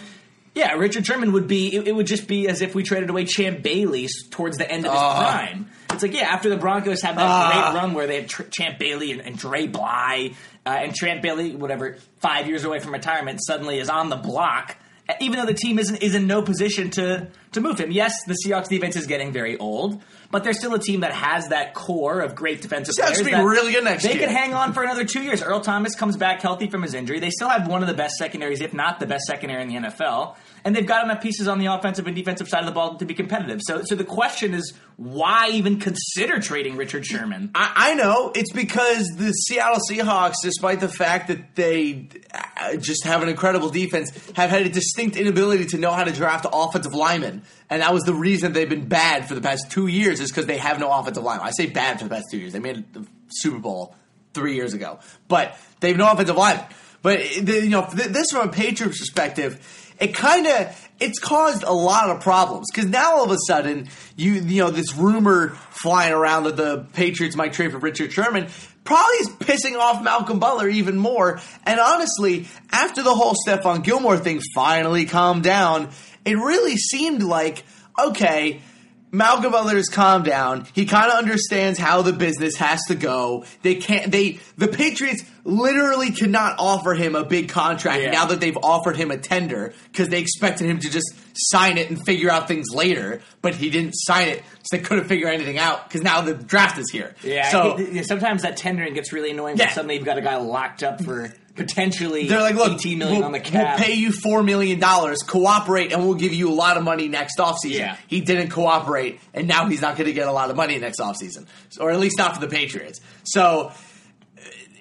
Yeah, 0.54 0.72
Richard 0.74 1.06
Sherman 1.06 1.32
would 1.32 1.46
be. 1.46 1.74
It, 1.74 1.88
it 1.88 1.94
would 1.94 2.06
just 2.06 2.26
be 2.28 2.46
as 2.46 2.60
if 2.60 2.74
we 2.74 2.82
traded 2.82 3.08
away 3.08 3.24
Champ 3.24 3.62
Bailey 3.62 4.06
towards 4.30 4.58
the 4.58 4.70
end 4.70 4.84
of 4.84 4.92
his 4.92 5.00
Ah. 5.00 5.30
prime. 5.30 5.70
It's 5.94 6.02
like 6.02 6.14
yeah, 6.14 6.22
after 6.28 6.48
the 6.48 6.56
Broncos 6.56 7.02
had 7.02 7.16
that 7.16 7.52
great 7.72 7.80
run 7.80 7.94
where 7.94 8.06
they 8.06 8.16
had 8.20 8.28
Tr- 8.28 8.42
Champ 8.44 8.78
Bailey 8.78 9.12
and, 9.12 9.20
and 9.20 9.36
Dre 9.38 9.66
Bly, 9.66 10.34
uh, 10.64 10.68
and 10.70 10.94
Champ 10.94 11.22
Bailey, 11.22 11.54
whatever, 11.56 11.96
five 12.20 12.46
years 12.46 12.64
away 12.64 12.78
from 12.80 12.92
retirement, 12.92 13.40
suddenly 13.44 13.78
is 13.78 13.88
on 13.88 14.08
the 14.10 14.16
block. 14.16 14.76
uh, 15.08 15.14
Even 15.20 15.38
though 15.38 15.46
the 15.46 15.54
team 15.54 15.78
isn't 15.78 15.96
is 16.02 16.14
in 16.14 16.26
no 16.26 16.42
position 16.42 16.90
to 16.90 17.28
to 17.52 17.60
move 17.60 17.78
him. 17.78 17.90
Yes, 17.90 18.24
the 18.24 18.34
Seahawks 18.44 18.68
defense 18.68 18.96
is 18.96 19.06
getting 19.06 19.30
very 19.32 19.58
old, 19.58 20.02
but 20.30 20.42
they're 20.42 20.54
still 20.54 20.72
a 20.74 20.78
team 20.78 21.00
that 21.00 21.12
has 21.12 21.48
that 21.48 21.74
core 21.74 22.20
of 22.20 22.34
great 22.34 22.62
defensive 22.62 22.94
Seahawks 22.94 23.20
players. 23.20 23.38
be 23.38 23.44
really 23.44 23.72
good 23.72 23.84
next 23.84 24.04
year. 24.04 24.14
they 24.14 24.18
year. 24.20 24.28
could 24.28 24.34
hang 24.36 24.54
on 24.54 24.72
for 24.72 24.82
another 24.82 25.04
two 25.04 25.22
years. 25.22 25.42
Earl 25.42 25.60
Thomas 25.60 25.94
comes 25.94 26.16
back 26.16 26.40
healthy 26.40 26.70
from 26.70 26.82
his 26.82 26.94
injury. 26.94 27.20
They 27.20 27.28
still 27.30 27.50
have 27.50 27.68
one 27.68 27.82
of 27.82 27.88
the 27.88 27.94
best 27.94 28.14
secondaries, 28.16 28.60
if 28.62 28.72
not 28.72 29.00
the 29.00 29.06
best 29.06 29.24
secondary 29.26 29.60
in 29.62 29.68
the 29.68 29.74
NFL. 29.88 30.36
And 30.64 30.76
they've 30.76 30.86
got 30.86 31.04
enough 31.04 31.20
pieces 31.20 31.48
on 31.48 31.58
the 31.58 31.66
offensive 31.66 32.06
and 32.06 32.14
defensive 32.14 32.48
side 32.48 32.60
of 32.60 32.66
the 32.66 32.72
ball 32.72 32.96
to 32.96 33.04
be 33.04 33.14
competitive. 33.14 33.60
So, 33.62 33.82
so 33.84 33.94
the 33.94 34.04
question 34.04 34.54
is, 34.54 34.72
why 34.96 35.48
even 35.52 35.80
consider 35.80 36.38
trading 36.40 36.76
Richard 36.76 37.04
Sherman? 37.04 37.50
I, 37.54 37.72
I 37.74 37.94
know 37.94 38.30
it's 38.34 38.52
because 38.52 39.06
the 39.16 39.32
Seattle 39.32 39.80
Seahawks, 39.90 40.36
despite 40.42 40.80
the 40.80 40.88
fact 40.88 41.28
that 41.28 41.56
they 41.56 42.08
uh, 42.32 42.76
just 42.76 43.04
have 43.04 43.22
an 43.22 43.28
incredible 43.28 43.70
defense, 43.70 44.10
have 44.36 44.50
had 44.50 44.62
a 44.62 44.68
distinct 44.68 45.16
inability 45.16 45.66
to 45.66 45.78
know 45.78 45.90
how 45.90 46.04
to 46.04 46.12
draft 46.12 46.46
offensive 46.52 46.94
linemen, 46.94 47.42
and 47.68 47.82
that 47.82 47.92
was 47.92 48.04
the 48.04 48.14
reason 48.14 48.52
they've 48.52 48.68
been 48.68 48.88
bad 48.88 49.26
for 49.26 49.34
the 49.34 49.40
past 49.40 49.70
two 49.70 49.88
years. 49.88 50.20
Is 50.20 50.30
because 50.30 50.46
they 50.46 50.58
have 50.58 50.78
no 50.78 50.92
offensive 50.92 51.24
linemen. 51.24 51.46
I 51.46 51.50
say 51.50 51.66
bad 51.66 51.98
for 51.98 52.04
the 52.04 52.10
past 52.10 52.26
two 52.30 52.38
years. 52.38 52.52
They 52.52 52.60
made 52.60 52.92
the 52.92 53.06
Super 53.28 53.58
Bowl 53.58 53.96
three 54.34 54.54
years 54.54 54.74
ago, 54.74 55.00
but 55.26 55.58
they 55.80 55.88
have 55.88 55.96
no 55.96 56.10
offensive 56.10 56.36
linemen. 56.36 56.66
But 57.02 57.18
the, 57.40 57.60
you 57.64 57.68
know, 57.68 57.84
th- 57.84 58.08
this 58.08 58.30
from 58.30 58.48
a 58.48 58.52
Patriots 58.52 58.98
perspective, 58.98 59.81
it 60.02 60.14
kind 60.14 60.46
of 60.48 60.90
it's 60.98 61.18
caused 61.20 61.62
a 61.62 61.72
lot 61.72 62.10
of 62.10 62.20
problems 62.20 62.66
because 62.72 62.90
now 62.90 63.12
all 63.12 63.24
of 63.24 63.30
a 63.30 63.38
sudden 63.46 63.88
you 64.16 64.32
you 64.32 64.62
know 64.62 64.70
this 64.70 64.96
rumor 64.96 65.50
flying 65.70 66.12
around 66.12 66.44
that 66.44 66.56
the 66.56 66.86
Patriots 66.92 67.36
might 67.36 67.52
trade 67.52 67.70
for 67.70 67.78
Richard 67.78 68.12
Sherman 68.12 68.48
probably 68.84 69.16
is 69.16 69.28
pissing 69.28 69.78
off 69.78 70.02
Malcolm 70.02 70.40
Butler 70.40 70.68
even 70.68 70.98
more. 70.98 71.40
And 71.64 71.78
honestly, 71.78 72.48
after 72.72 73.04
the 73.04 73.14
whole 73.14 73.34
Stephon 73.46 73.84
Gilmore 73.84 74.18
thing 74.18 74.40
finally 74.56 75.06
calmed 75.06 75.44
down, 75.44 75.90
it 76.24 76.36
really 76.36 76.76
seemed 76.76 77.22
like 77.22 77.64
okay. 77.98 78.60
Malcolm 79.14 79.52
has 79.52 79.90
calmed 79.90 80.24
down. 80.24 80.66
He 80.72 80.86
kind 80.86 81.10
of 81.12 81.18
understands 81.18 81.78
how 81.78 82.00
the 82.00 82.14
business 82.14 82.56
has 82.56 82.80
to 82.88 82.94
go. 82.94 83.44
They 83.60 83.74
can't. 83.74 84.10
They 84.10 84.40
the 84.56 84.68
Patriots 84.68 85.22
literally 85.44 86.12
cannot 86.12 86.56
offer 86.58 86.94
him 86.94 87.14
a 87.14 87.24
big 87.24 87.50
contract 87.50 88.02
Yeah. 88.02 88.10
now 88.12 88.26
that 88.26 88.40
they've 88.40 88.56
offered 88.62 88.96
him 88.96 89.10
a 89.10 89.18
tender 89.18 89.74
because 89.90 90.08
they 90.08 90.20
expected 90.20 90.66
him 90.68 90.78
to 90.78 90.88
just 90.90 91.12
sign 91.34 91.76
it 91.78 91.90
and 91.90 92.02
figure 92.04 92.30
out 92.30 92.48
things 92.48 92.68
later. 92.72 93.20
But 93.42 93.54
he 93.54 93.68
didn't 93.68 93.92
sign 93.92 94.28
it, 94.28 94.42
so 94.62 94.76
they 94.76 94.82
couldn't 94.82 95.04
figure 95.08 95.28
anything 95.28 95.58
out 95.58 95.86
because 95.88 96.00
now 96.02 96.22
the 96.22 96.32
draft 96.34 96.78
is 96.78 96.90
here. 96.90 97.14
Yeah, 97.22 97.50
So 97.50 97.78
sometimes 98.04 98.42
that 98.42 98.56
tendering 98.56 98.94
gets 98.94 99.12
really 99.12 99.32
annoying. 99.32 99.58
Yeah. 99.58 99.66
When 99.66 99.74
suddenly 99.74 99.96
you've 99.96 100.04
got 100.06 100.16
a 100.16 100.22
guy 100.22 100.36
locked 100.36 100.82
up 100.82 101.02
for 101.04 101.32
potentially 101.54 102.28
they're 102.28 102.40
like, 102.40 102.54
look, 102.54 102.72
eighteen 102.72 102.98
million 102.98 103.18
we'll, 103.18 103.26
on 103.26 103.32
the 103.32 103.40
cap. 103.40 103.78
we'll 103.78 103.86
pay 103.86 103.94
you 103.94 104.12
four 104.12 104.42
million 104.42 104.80
dollars. 104.80 105.18
Cooperate, 105.22 105.92
and 105.92 106.04
we'll 106.04 106.14
give 106.14 106.32
you 106.32 106.50
a 106.50 106.54
lot 106.54 106.76
of 106.76 106.84
money 106.84 107.08
next 107.08 107.38
offseason. 107.38 107.78
Yeah. 107.78 107.96
He 108.06 108.20
didn't 108.20 108.50
cooperate, 108.50 109.20
and 109.34 109.48
now 109.48 109.66
he's 109.66 109.80
not 109.80 109.96
going 109.96 110.06
to 110.06 110.12
get 110.12 110.28
a 110.28 110.32
lot 110.32 110.50
of 110.50 110.56
money 110.56 110.78
next 110.78 111.00
offseason, 111.00 111.46
or 111.80 111.90
at 111.90 111.98
least 112.00 112.18
not 112.18 112.34
for 112.34 112.40
the 112.40 112.48
Patriots. 112.48 113.00
So 113.24 113.68
uh, 113.68 113.72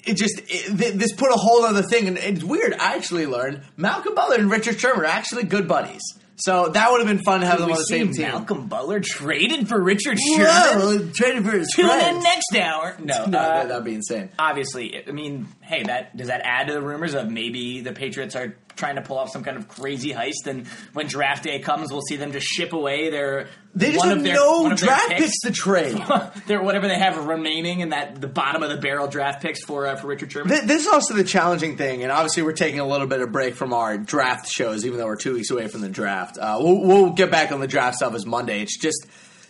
it 0.06 0.16
just 0.16 0.40
it, 0.48 0.78
th- 0.78 0.94
this 0.96 1.14
put 1.14 1.30
a 1.30 1.38
whole 1.38 1.64
other 1.66 1.84
thing, 1.84 2.08
and 2.08 2.18
it's 2.18 2.44
weird. 2.44 2.74
I 2.74 2.96
actually 2.96 3.26
learned 3.26 3.64
Malcolm 3.78 4.16
Butler 4.16 4.38
and 4.38 4.50
Richard 4.50 4.80
Sherman 4.80 5.02
are 5.02 5.06
actually 5.06 5.44
good 5.44 5.68
buddies. 5.68 6.02
So 6.42 6.70
that 6.70 6.92
would 6.92 7.00
have 7.02 7.08
been 7.08 7.24
fun 7.24 7.42
to 7.42 7.46
have 7.48 7.60
them 7.60 7.68
we 7.68 7.74
on 7.74 7.78
the 7.80 7.84
same 7.86 8.12
team. 8.12 8.24
Malcolm 8.28 8.68
Butler 8.68 9.00
traded 9.00 9.68
for 9.68 9.82
Richard 9.82 10.18
Sherman. 10.20 10.48
Whoa, 10.48 11.10
traded 11.14 11.46
for 11.46 11.52
his 11.52 11.72
Tune 11.76 11.86
in 11.86 11.92
friends. 12.00 12.24
next 12.24 12.56
hour. 12.56 12.96
No, 13.04 13.26
No, 13.26 13.38
uh, 13.40 13.42
that- 13.60 13.68
that'd 13.70 13.84
be 13.86 13.94
insane. 13.96 14.30
obviously, 14.40 15.08
I 15.08 15.12
mean, 15.12 15.48
hey, 15.62 15.84
that 15.84 16.16
does 16.18 16.28
that 16.28 16.42
add 16.44 16.68
to 16.68 16.74
the 16.74 16.82
rumors 16.82 17.14
of 17.14 17.30
maybe 17.30 17.82
the 17.82 17.94
Patriots 17.94 18.36
are 18.36 18.56
trying 18.76 18.96
to 18.96 19.02
pull 19.02 19.18
off 19.18 19.30
some 19.30 19.44
kind 19.44 19.58
of 19.58 19.68
crazy 19.68 20.12
heist, 20.14 20.48
and 20.48 20.68
when 20.94 21.08
draft 21.08 21.44
day 21.44 21.60
comes, 21.60 21.92
we'll 21.92 22.02
see 22.02 22.16
them 22.16 22.32
just 22.32 22.48
ship 22.48 22.74
away 22.74 23.10
their 23.10 23.48
They 23.76 23.88
just 23.92 24.00
one 24.00 24.10
have 24.10 24.24
their, 24.24 24.36
no 24.36 24.62
one 24.62 24.72
of 24.74 24.80
their 24.80 24.88
draft 24.88 25.10
picks. 25.10 25.22
picks 25.22 25.40
to 25.42 25.52
trade. 25.52 26.02
their 26.48 26.62
whatever 26.62 26.88
they 26.88 26.98
have 26.98 27.26
remaining 27.26 27.82
in 27.82 27.90
that 27.90 28.20
the 28.20 28.28
bottom 28.28 28.64
of 28.64 28.70
the 28.70 28.78
barrel 28.78 29.08
draft 29.08 29.42
picks 29.42 29.64
for 29.64 29.88
uh, 29.88 29.96
for 29.96 30.08
Richard 30.08 30.32
Sherman. 30.32 30.50
Th- 30.50 30.64
This 30.64 30.82
is 30.82 30.88
also 30.88 31.14
the 31.14 31.24
challenging 31.24 31.78
thing, 31.78 32.04
and 32.04 32.12
obviously 32.12 32.44
we're 32.44 32.54
taking 32.54 32.80
a 32.80 32.88
little 32.88 33.08
bit 33.08 33.22
of 33.22 33.32
break 33.32 33.56
from 33.56 33.74
our 33.74 33.98
draft 33.98 34.48
shows, 34.50 34.86
even 34.86 34.98
though 34.98 35.06
we're 35.08 35.16
two 35.16 35.34
weeks 35.34 35.52
away 35.52 35.68
from 35.68 35.82
the 35.82 35.90
draft. 35.90 36.38
Uh, 36.38 36.58
we'll, 36.62 36.82
we'll 36.82 37.10
get 37.12 37.32
back 37.32 37.52
on 37.52 37.60
the 37.60 37.68
draft 37.68 37.98
stuff 37.98 38.14
as 38.16 38.26
Monday. 38.26 38.62
It's 38.62 38.78
just 38.78 39.06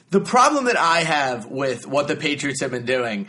the 0.10 0.20
problem 0.22 0.66
that 0.66 0.78
I 0.78 1.00
have 1.04 1.46
with 1.48 1.88
what 1.88 2.08
the 2.08 2.16
Patriots 2.16 2.62
have 2.62 2.72
been 2.72 2.86
doing. 2.86 3.28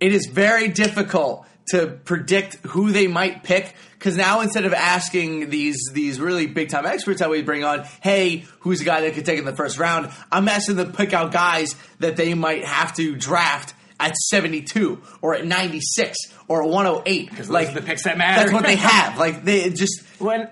It 0.00 0.12
is 0.12 0.26
very 0.26 0.68
difficult 0.68 1.46
to 1.68 1.86
predict 1.86 2.56
who 2.66 2.92
they 2.92 3.06
might 3.06 3.42
pick 3.42 3.74
because 3.92 4.16
now 4.16 4.42
instead 4.42 4.66
of 4.66 4.74
asking 4.74 5.48
these 5.48 5.78
these 5.92 6.20
really 6.20 6.46
big 6.46 6.68
time 6.68 6.84
experts 6.84 7.20
that 7.20 7.30
we 7.30 7.42
bring 7.42 7.64
on, 7.64 7.84
hey, 8.02 8.44
who's 8.60 8.80
a 8.80 8.84
guy 8.84 9.00
that 9.00 9.14
could 9.14 9.24
take 9.24 9.38
in 9.38 9.44
the 9.44 9.56
first 9.56 9.78
round? 9.78 10.10
I'm 10.30 10.46
asking 10.48 10.76
them 10.76 10.90
to 10.90 10.96
pick 10.96 11.14
out 11.14 11.32
guys 11.32 11.74
that 12.00 12.16
they 12.16 12.34
might 12.34 12.64
have 12.64 12.94
to 12.96 13.16
draft 13.16 13.74
at 13.98 14.14
72 14.16 15.00
or 15.22 15.34
at 15.34 15.46
96 15.46 16.18
or 16.48 16.62
at 16.64 16.68
108. 16.68 17.36
those 17.36 17.48
Like 17.48 17.68
are 17.68 17.74
the 17.74 17.82
picks 17.82 18.04
that 18.04 18.18
matter. 18.18 18.42
That's 18.42 18.52
what 18.52 18.64
they 18.64 18.76
have. 18.92 19.18
Like 19.18 19.44
they 19.44 19.70
just 19.70 20.04
when 20.18 20.50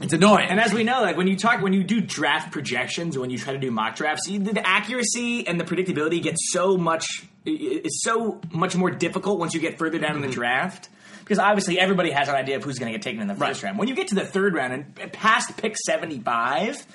it's 0.00 0.12
annoying. 0.12 0.48
And 0.48 0.58
as 0.58 0.72
we 0.72 0.82
know, 0.82 1.02
like 1.02 1.16
when 1.16 1.28
you 1.28 1.36
talk, 1.36 1.62
when 1.62 1.72
you 1.72 1.84
do 1.84 2.00
draft 2.00 2.52
projections, 2.52 3.16
when 3.16 3.30
you 3.30 3.38
try 3.38 3.52
to 3.52 3.58
do 3.58 3.70
mock 3.70 3.96
drafts, 3.96 4.28
you, 4.28 4.40
the 4.40 4.66
accuracy 4.66 5.46
and 5.46 5.60
the 5.60 5.64
predictability 5.64 6.20
gets 6.22 6.50
so 6.52 6.76
much, 6.76 7.06
it's 7.44 8.02
so 8.02 8.40
much 8.52 8.76
more 8.76 8.90
difficult 8.90 9.38
once 9.38 9.54
you 9.54 9.60
get 9.60 9.78
further 9.78 9.98
down 9.98 10.16
in 10.16 10.22
the 10.22 10.28
mm-hmm. 10.28 10.34
draft. 10.34 10.88
Because 11.20 11.38
obviously 11.38 11.80
everybody 11.80 12.10
has 12.10 12.28
an 12.28 12.34
idea 12.34 12.56
of 12.56 12.64
who's 12.64 12.78
going 12.78 12.92
to 12.92 12.98
get 12.98 13.02
taken 13.02 13.22
in 13.22 13.28
the 13.28 13.34
first 13.34 13.62
Right. 13.62 13.68
round. 13.68 13.78
When 13.78 13.88
you 13.88 13.94
get 13.94 14.08
to 14.08 14.14
the 14.14 14.26
third 14.26 14.54
round 14.54 14.74
and 14.74 15.12
past 15.12 15.56
pick 15.56 15.74
75, 15.76 16.86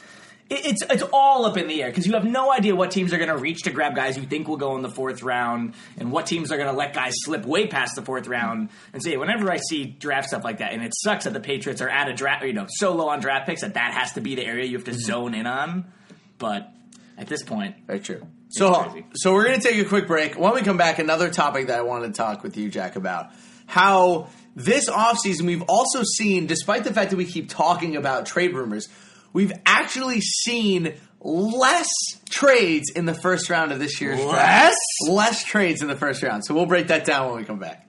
it's 0.51 0.81
it's 0.89 1.03
all 1.13 1.45
up 1.45 1.57
in 1.57 1.67
the 1.67 1.81
air 1.83 1.89
because 1.89 2.07
you 2.07 2.13
have 2.13 2.25
no 2.25 2.51
idea 2.51 2.75
what 2.75 2.91
teams 2.91 3.13
are 3.13 3.17
going 3.17 3.29
to 3.29 3.37
reach 3.37 3.63
to 3.63 3.71
grab 3.71 3.95
guys 3.95 4.17
you 4.17 4.23
think 4.23 4.47
will 4.47 4.57
go 4.57 4.75
in 4.75 4.81
the 4.81 4.89
fourth 4.89 5.21
round, 5.21 5.75
and 5.97 6.11
what 6.11 6.25
teams 6.25 6.51
are 6.51 6.57
going 6.57 6.69
to 6.69 6.75
let 6.75 6.93
guys 6.93 7.13
slip 7.17 7.45
way 7.45 7.67
past 7.67 7.95
the 7.95 8.01
fourth 8.01 8.23
mm-hmm. 8.23 8.31
round. 8.31 8.69
And 8.93 9.03
say, 9.03 9.15
whenever 9.17 9.51
I 9.51 9.57
see 9.57 9.85
draft 9.85 10.29
stuff 10.29 10.43
like 10.43 10.59
that, 10.59 10.73
and 10.73 10.83
it 10.83 10.93
sucks 10.95 11.25
that 11.25 11.33
the 11.33 11.39
Patriots 11.39 11.81
are 11.81 11.89
at 11.89 12.09
a 12.09 12.13
draft, 12.13 12.43
you 12.45 12.53
know, 12.53 12.65
so 12.67 12.93
low 12.93 13.09
on 13.09 13.19
draft 13.19 13.47
picks 13.47 13.61
that 13.61 13.75
that 13.75 13.93
has 13.93 14.13
to 14.13 14.21
be 14.21 14.35
the 14.35 14.45
area 14.45 14.65
you 14.65 14.77
have 14.77 14.85
to 14.85 14.91
mm-hmm. 14.91 14.99
zone 14.99 15.33
in 15.35 15.45
on. 15.45 15.85
But 16.39 16.71
at 17.19 17.27
this 17.27 17.43
point. 17.43 17.75
Very 17.85 17.99
true. 17.99 18.25
So, 18.49 19.03
so 19.13 19.33
we're 19.33 19.45
going 19.45 19.59
to 19.59 19.67
take 19.67 19.77
a 19.77 19.85
quick 19.87 20.07
break. 20.07 20.37
When 20.39 20.53
we 20.53 20.61
come 20.61 20.77
back, 20.77 20.97
another 20.97 21.29
topic 21.29 21.67
that 21.67 21.77
I 21.77 21.81
wanted 21.83 22.07
to 22.07 22.13
talk 22.13 22.41
with 22.41 22.57
you, 22.57 22.69
Jack, 22.69 22.95
about 22.95 23.31
how 23.67 24.29
this 24.55 24.89
offseason 24.89 25.43
we've 25.43 25.63
also 25.63 26.01
seen, 26.17 26.47
despite 26.47 26.83
the 26.83 26.93
fact 26.93 27.11
that 27.11 27.17
we 27.17 27.25
keep 27.25 27.49
talking 27.49 27.95
about 27.95 28.25
trade 28.25 28.55
rumors, 28.55 28.87
we've 29.33 29.53
actually 29.65 30.21
seen 30.21 30.95
less 31.21 31.89
trades 32.29 32.89
in 32.95 33.05
the 33.05 33.13
first 33.13 33.49
round 33.49 33.71
of 33.71 33.79
this 33.79 33.99
year's 34.01 34.19
draft. 34.19 34.33
Less? 34.33 34.75
Less 35.07 35.43
trades 35.43 35.81
in 35.81 35.87
the 35.87 35.97
first 35.97 36.23
round. 36.23 36.45
So 36.45 36.55
we'll 36.55 36.65
break 36.65 36.87
that 36.87 37.05
down 37.05 37.27
when 37.27 37.37
we 37.37 37.43
come 37.43 37.59
back. 37.59 37.88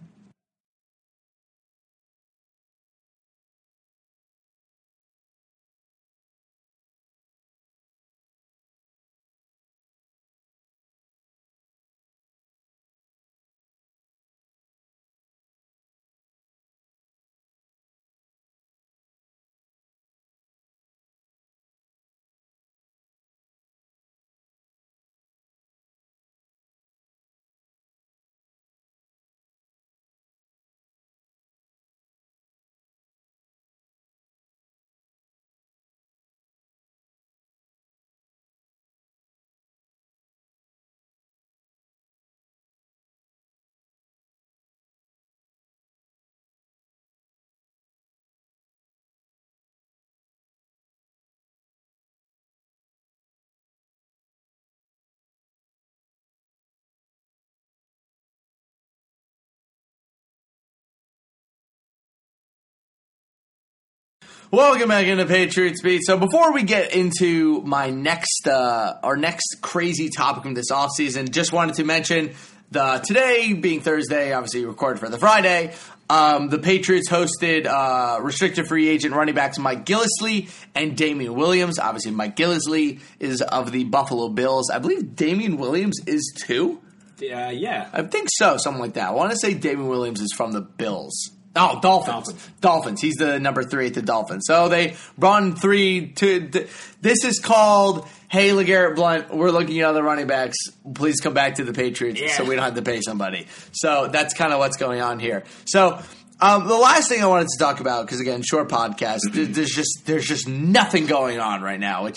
Welcome 64.52 64.88
back 64.88 65.06
into 65.06 65.26
Patriots 65.26 65.80
Beat. 65.80 66.02
So 66.04 66.18
before 66.18 66.52
we 66.52 66.64
get 66.64 66.92
into 66.92 67.62
my 67.62 67.90
next, 67.90 68.48
uh, 68.48 68.98
our 69.00 69.16
next 69.16 69.58
crazy 69.62 70.10
topic 70.10 70.42
from 70.42 70.54
this 70.54 70.72
offseason, 70.72 71.30
just 71.30 71.52
wanted 71.52 71.76
to 71.76 71.84
mention 71.84 72.34
the 72.72 72.98
today 72.98 73.52
being 73.52 73.80
Thursday, 73.80 74.32
obviously 74.32 74.64
recorded 74.64 74.98
for 74.98 75.08
the 75.08 75.18
Friday. 75.18 75.72
Um, 76.08 76.48
the 76.48 76.58
Patriots 76.58 77.08
hosted 77.08 77.66
uh, 77.66 78.20
restricted 78.22 78.66
free 78.66 78.88
agent 78.88 79.14
running 79.14 79.36
backs 79.36 79.56
Mike 79.56 79.86
Gillislee 79.86 80.50
and 80.74 80.96
Damien 80.96 81.36
Williams. 81.36 81.78
Obviously, 81.78 82.10
Mike 82.10 82.34
Gillislee 82.34 82.98
is 83.20 83.42
of 83.42 83.70
the 83.70 83.84
Buffalo 83.84 84.30
Bills. 84.30 84.68
I 84.68 84.80
believe 84.80 85.14
Damien 85.14 85.58
Williams 85.58 86.00
is 86.08 86.34
too. 86.44 86.80
Uh, 87.22 87.50
yeah. 87.50 87.88
I 87.92 88.02
think 88.02 88.26
so, 88.32 88.56
something 88.56 88.80
like 88.80 88.94
that. 88.94 89.10
I 89.10 89.12
want 89.12 89.30
to 89.30 89.38
say 89.38 89.54
David 89.54 89.86
Williams 89.86 90.20
is 90.20 90.32
from 90.36 90.50
the 90.50 90.60
Bills. 90.60 91.30
Oh, 91.56 91.80
Dolphins. 91.80 92.14
Dolphins. 92.28 92.50
Dolphins. 92.60 93.00
He's 93.00 93.16
the 93.16 93.40
number 93.40 93.64
three 93.64 93.86
at 93.88 93.94
the 93.94 94.02
Dolphins. 94.02 94.44
So 94.46 94.68
they 94.68 94.94
run 95.18 95.56
three 95.56 96.08
to. 96.12 96.48
th- 96.48 96.68
this 97.00 97.24
is 97.24 97.40
called, 97.40 98.06
hey, 98.28 98.50
LeGarrette 98.50 98.94
Blunt, 98.94 99.34
we're 99.34 99.50
looking 99.50 99.80
at 99.80 99.86
other 99.86 100.02
running 100.02 100.26
backs. 100.28 100.56
Please 100.94 101.20
come 101.20 101.34
back 101.34 101.56
to 101.56 101.64
the 101.64 101.72
Patriots 101.72 102.20
Yeah. 102.20 102.28
so 102.36 102.44
we 102.44 102.54
don't 102.54 102.64
have 102.64 102.74
to 102.76 102.82
pay 102.82 103.00
somebody. 103.00 103.46
So 103.72 104.06
that's 104.08 104.32
kind 104.34 104.52
of 104.52 104.58
what's 104.60 104.76
going 104.76 105.00
on 105.00 105.18
here. 105.18 105.44
So. 105.66 106.00
Um, 106.42 106.66
the 106.68 106.74
last 106.74 107.10
thing 107.10 107.22
I 107.22 107.26
wanted 107.26 107.48
to 107.48 107.58
talk 107.58 107.80
about, 107.80 108.06
because 108.06 108.18
again, 108.18 108.40
short 108.42 108.70
podcast. 108.70 109.18
There's 109.30 109.68
just 109.72 110.06
there's 110.06 110.24
just 110.24 110.48
nothing 110.48 111.04
going 111.04 111.38
on 111.38 111.60
right 111.60 111.78
now, 111.78 112.04
which 112.04 112.16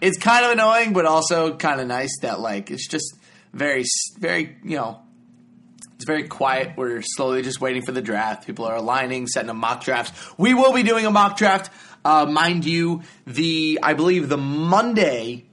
is 0.00 0.16
kind 0.16 0.44
of 0.44 0.52
annoying, 0.52 0.92
but 0.92 1.06
also 1.06 1.56
kind 1.56 1.80
of 1.80 1.88
nice 1.88 2.16
that 2.22 2.38
like 2.38 2.70
it's 2.70 2.86
just 2.86 3.16
very 3.52 3.82
very 4.20 4.56
you 4.62 4.76
know 4.76 5.00
it's 6.04 6.06
very 6.06 6.28
quiet. 6.28 6.76
We're 6.76 7.00
slowly 7.00 7.40
just 7.40 7.62
waiting 7.62 7.80
for 7.82 7.92
the 7.92 8.02
draft. 8.02 8.46
People 8.46 8.66
are 8.66 8.76
aligning, 8.76 9.26
setting 9.26 9.48
up 9.48 9.56
mock 9.56 9.82
drafts. 9.82 10.12
We 10.36 10.52
will 10.52 10.74
be 10.74 10.82
doing 10.82 11.06
a 11.06 11.10
mock 11.10 11.38
draft, 11.38 11.70
uh, 12.04 12.26
mind 12.26 12.66
you. 12.66 13.02
The 13.26 13.78
I 13.82 13.94
believe 13.94 14.28
the 14.28 14.36
Monday 14.36 15.46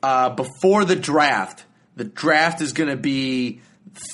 uh, 0.00 0.30
before 0.30 0.84
the 0.84 0.94
draft. 0.94 1.64
The 1.96 2.04
draft 2.04 2.60
is 2.60 2.72
going 2.72 2.88
to 2.90 2.96
be 2.96 3.62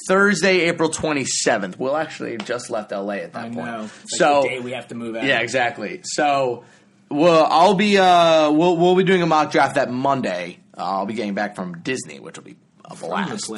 Thursday, 0.09 0.61
April 0.61 0.89
twenty 0.89 1.27
seventh. 1.27 1.79
We'll 1.79 1.97
actually 1.97 2.39
just 2.39 2.71
left 2.71 2.91
LA 2.91 3.17
at 3.17 3.35
that 3.35 3.45
I 3.45 3.51
point. 3.51 3.67
like 3.83 3.91
so 4.07 4.41
the 4.43 4.49
day 4.49 4.61
we 4.61 4.73
have 4.73 4.89
to 4.89 4.95
move 4.95 5.15
out. 5.15 5.25
yeah, 5.25 5.41
exactly. 5.41 6.01
So, 6.05 6.65
well, 7.11 7.47
I'll 7.51 7.75
be 7.75 7.99
uh, 7.99 8.51
we'll 8.51 8.79
we'll 8.79 8.97
be 8.97 9.05
doing 9.05 9.21
a 9.21 9.27
mock 9.27 9.53
draft 9.53 9.75
that 9.75 9.91
Monday. 9.91 10.59
Uh, 10.75 10.85
I'll 10.85 11.07
be 11.07 11.13
getting 11.15 11.35
back 11.35 11.55
from 11.55 11.81
Disney, 11.83 12.19
which 12.19 12.39
will 12.39 12.45
be 12.45 12.57
a 12.91 12.95
blast. 12.95 13.51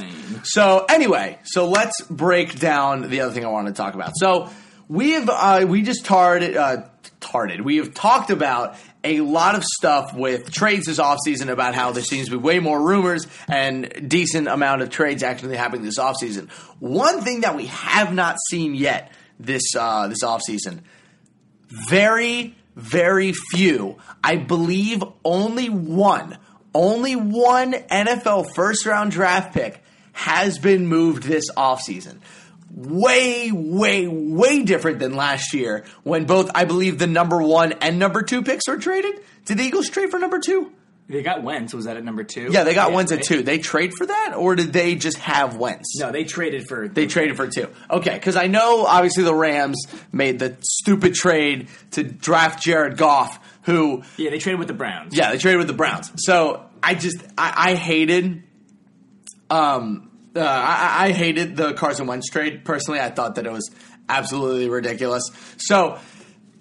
So 0.45 0.85
anyway, 0.88 1.38
so 1.45 1.68
let's 1.68 2.01
break 2.03 2.59
down 2.59 3.09
the 3.09 3.21
other 3.21 3.33
thing 3.33 3.45
I 3.45 3.49
wanted 3.49 3.71
to 3.71 3.77
talk 3.77 3.95
about. 3.95 4.12
So 4.16 4.51
we 4.88 5.12
have 5.12 5.29
uh, 5.29 5.66
we 5.68 5.83
just 5.83 6.05
tarred 6.05 6.42
uh, 6.57 6.85
tarded. 7.21 7.62
We 7.62 7.77
have 7.77 7.95
talked 7.95 8.31
about 8.31 8.77
a 9.05 9.21
lot 9.21 9.55
of 9.55 9.64
stuff 9.64 10.14
with 10.14 10.53
trades 10.53 10.87
this 10.87 11.01
offseason 11.01 11.49
about 11.49 11.75
how 11.75 11.92
there 11.92 12.05
seems 12.05 12.27
to 12.27 12.33
be 12.33 12.37
way 12.37 12.61
more 12.61 12.81
rumors 12.81 13.27
and 13.49 14.09
decent 14.09 14.47
amount 14.49 14.83
of 14.83 14.90
trades 14.90 15.23
actually 15.23 15.57
happening 15.57 15.83
this 15.83 15.99
offseason. 15.99 16.51
One 16.79 17.23
thing 17.23 17.40
that 17.40 17.57
we 17.57 17.66
have 17.66 18.14
not 18.14 18.37
seen 18.51 18.75
yet 18.75 19.12
this 19.40 19.75
uh, 19.77 20.09
this 20.09 20.23
offseason 20.23 20.83
very, 21.73 22.55
very 22.77 23.33
few. 23.51 23.97
I 24.23 24.37
believe 24.37 25.03
only 25.25 25.68
one, 25.68 26.37
only 26.75 27.17
one 27.17 27.73
NFL 27.73 28.55
first 28.55 28.87
round 28.87 29.13
draft 29.13 29.55
pick 29.55 29.83
has 30.13 30.59
been 30.59 30.87
moved 30.87 31.23
this 31.23 31.51
offseason. 31.53 32.19
Way, 32.75 33.51
way, 33.53 34.09
way 34.09 34.63
different 34.63 34.99
than 34.99 35.15
last 35.15 35.53
year 35.53 35.85
when 36.05 36.25
both, 36.25 36.51
I 36.55 36.65
believe, 36.65 36.99
the 36.99 37.07
number 37.07 37.43
one 37.43 37.73
and 37.73 37.99
number 37.99 38.23
two 38.23 38.43
picks 38.43 38.67
were 38.67 38.79
traded. 38.79 39.21
Did 39.45 39.59
the 39.59 39.65
Eagles 39.65 39.91
trade 39.91 40.11
for 40.11 40.19
number 40.19 40.39
two? 40.39 40.73
They 41.09 41.23
got 41.23 41.43
Wentz. 41.43 41.75
Was 41.75 41.85
that 41.85 41.99
at 41.99 42.05
number 42.05 42.25
two? 42.25 42.49
Yeah, 42.51 42.65
they 42.65 42.75
got 42.75 42.93
Wentz 42.93 43.13
at 43.13 43.17
right? 43.17 43.25
two. 43.25 43.43
They 43.43 43.59
trade 43.59 43.93
for 43.99 44.07
that, 44.07 44.35
or 44.35 44.55
did 44.57 44.73
they 44.73 44.95
just 44.95 45.19
have 45.19 45.57
Wentz? 45.57 45.99
No, 46.01 46.11
they 46.11 46.25
traded 46.25 46.67
for. 46.67 46.89
They 46.89 47.07
traded 47.07 47.37
for 47.37 47.49
two. 47.49 47.69
Okay, 47.91 48.15
because 48.15 48.37
I 48.37 48.47
know 48.47 48.87
obviously 48.87 49.25
the 49.25 49.35
Rams 49.35 49.85
made 50.11 50.39
the 50.39 50.57
stupid 50.63 51.15
trade 51.15 51.69
to 51.93 52.03
draft 52.03 52.63
Jared 52.63 52.97
Goff, 52.97 53.39
who 53.62 54.03
yeah, 54.16 54.31
they 54.31 54.38
traded 54.38 54.59
with 54.59 54.68
the 54.68 54.75
Browns. 54.75 55.16
yeah, 55.16 55.33
they 55.33 55.38
traded 55.38 55.59
with 55.59 55.68
the 55.68 55.72
Browns. 55.72 56.11
So 56.16 56.64
I 56.83 56.94
just 56.94 57.22
I, 57.38 57.70
I 57.70 57.75
hated 57.75 58.42
um 59.51 60.11
uh, 60.35 60.40
I, 60.40 61.07
I 61.07 61.12
hated 61.12 61.57
the 61.57 61.75
Carson 61.75 62.07
Wentz 62.07 62.29
trade 62.29 62.64
personally. 62.64 63.01
I 63.01 63.11
thought 63.11 63.35
that 63.35 63.46
it 63.46 63.53
was 63.53 63.70
absolutely 64.09 64.68
ridiculous. 64.68 65.31
So 65.59 65.98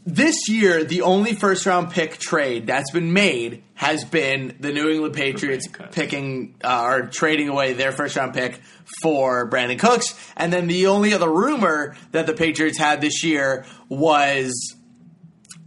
this 0.06 0.50
year, 0.50 0.84
the 0.84 1.04
only 1.04 1.34
first 1.34 1.66
round 1.66 1.92
pick 1.92 2.18
trade 2.18 2.68
that's 2.68 2.92
been 2.92 3.14
made 3.14 3.64
has 3.76 4.04
been 4.04 4.56
the 4.60 4.72
New 4.72 4.90
England 4.90 5.14
Patriots 5.14 5.68
picking 5.92 6.56
uh, 6.64 6.84
or 6.84 7.02
trading 7.08 7.50
away 7.50 7.74
their 7.74 7.92
first 7.92 8.16
round 8.16 8.34
pick 8.34 8.60
for 9.04 9.50
Brandin 9.50 9.80
Cooks, 9.80 10.16
and 10.36 10.52
then 10.52 10.68
the 10.68 10.88
only 10.88 11.14
other 11.14 11.30
rumor 11.32 11.96
that 12.12 12.26
the 12.26 12.34
Patriots 12.34 12.78
had 12.78 13.00
this 13.00 13.24
year 13.24 13.66
was 13.90 14.76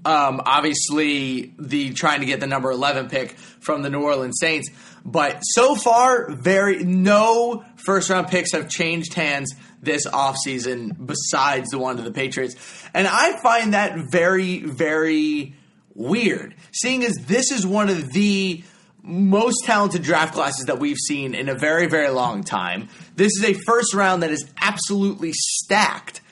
um, 0.04 0.40
obviously 0.44 1.54
the 1.58 1.92
trying 1.92 2.20
to 2.20 2.26
get 2.26 2.40
the 2.40 2.46
number 2.46 2.70
11 2.70 3.08
pick 3.08 3.32
from 3.60 3.82
the 3.82 3.90
New 3.90 4.02
Orleans 4.02 4.38
Saints. 4.40 4.70
But 5.04 5.40
so 5.42 5.74
far, 5.74 6.30
very 6.30 6.82
no 6.82 7.64
first 7.76 8.10
round 8.10 8.28
picks 8.28 8.52
have 8.52 8.68
changed 8.68 9.14
hands 9.14 9.54
this 9.82 10.06
offseason 10.06 11.06
besides 11.06 11.70
the 11.70 11.78
one 11.78 11.96
to 11.96 12.02
the 12.02 12.12
Patriots. 12.12 12.54
And 12.94 13.06
I 13.06 13.40
find 13.42 13.74
that 13.74 13.96
very, 14.10 14.60
very 14.60 15.54
weird, 15.94 16.54
seeing 16.72 17.04
as 17.04 17.14
this 17.26 17.50
is 17.52 17.66
one 17.66 17.88
of 17.88 18.12
the 18.12 18.64
most 19.02 19.64
talented 19.64 20.02
draft 20.02 20.32
classes 20.32 20.64
that 20.66 20.78
we've 20.78 20.96
seen 20.96 21.34
in 21.34 21.50
a 21.50 21.54
very, 21.54 21.86
very 21.86 22.08
long 22.08 22.42
time. 22.42 22.88
This 23.14 23.32
is 23.38 23.44
a 23.44 23.52
first 23.52 23.92
round 23.92 24.22
that 24.22 24.30
is 24.30 24.50
absolutely 24.60 25.32
stacked. 25.34 26.22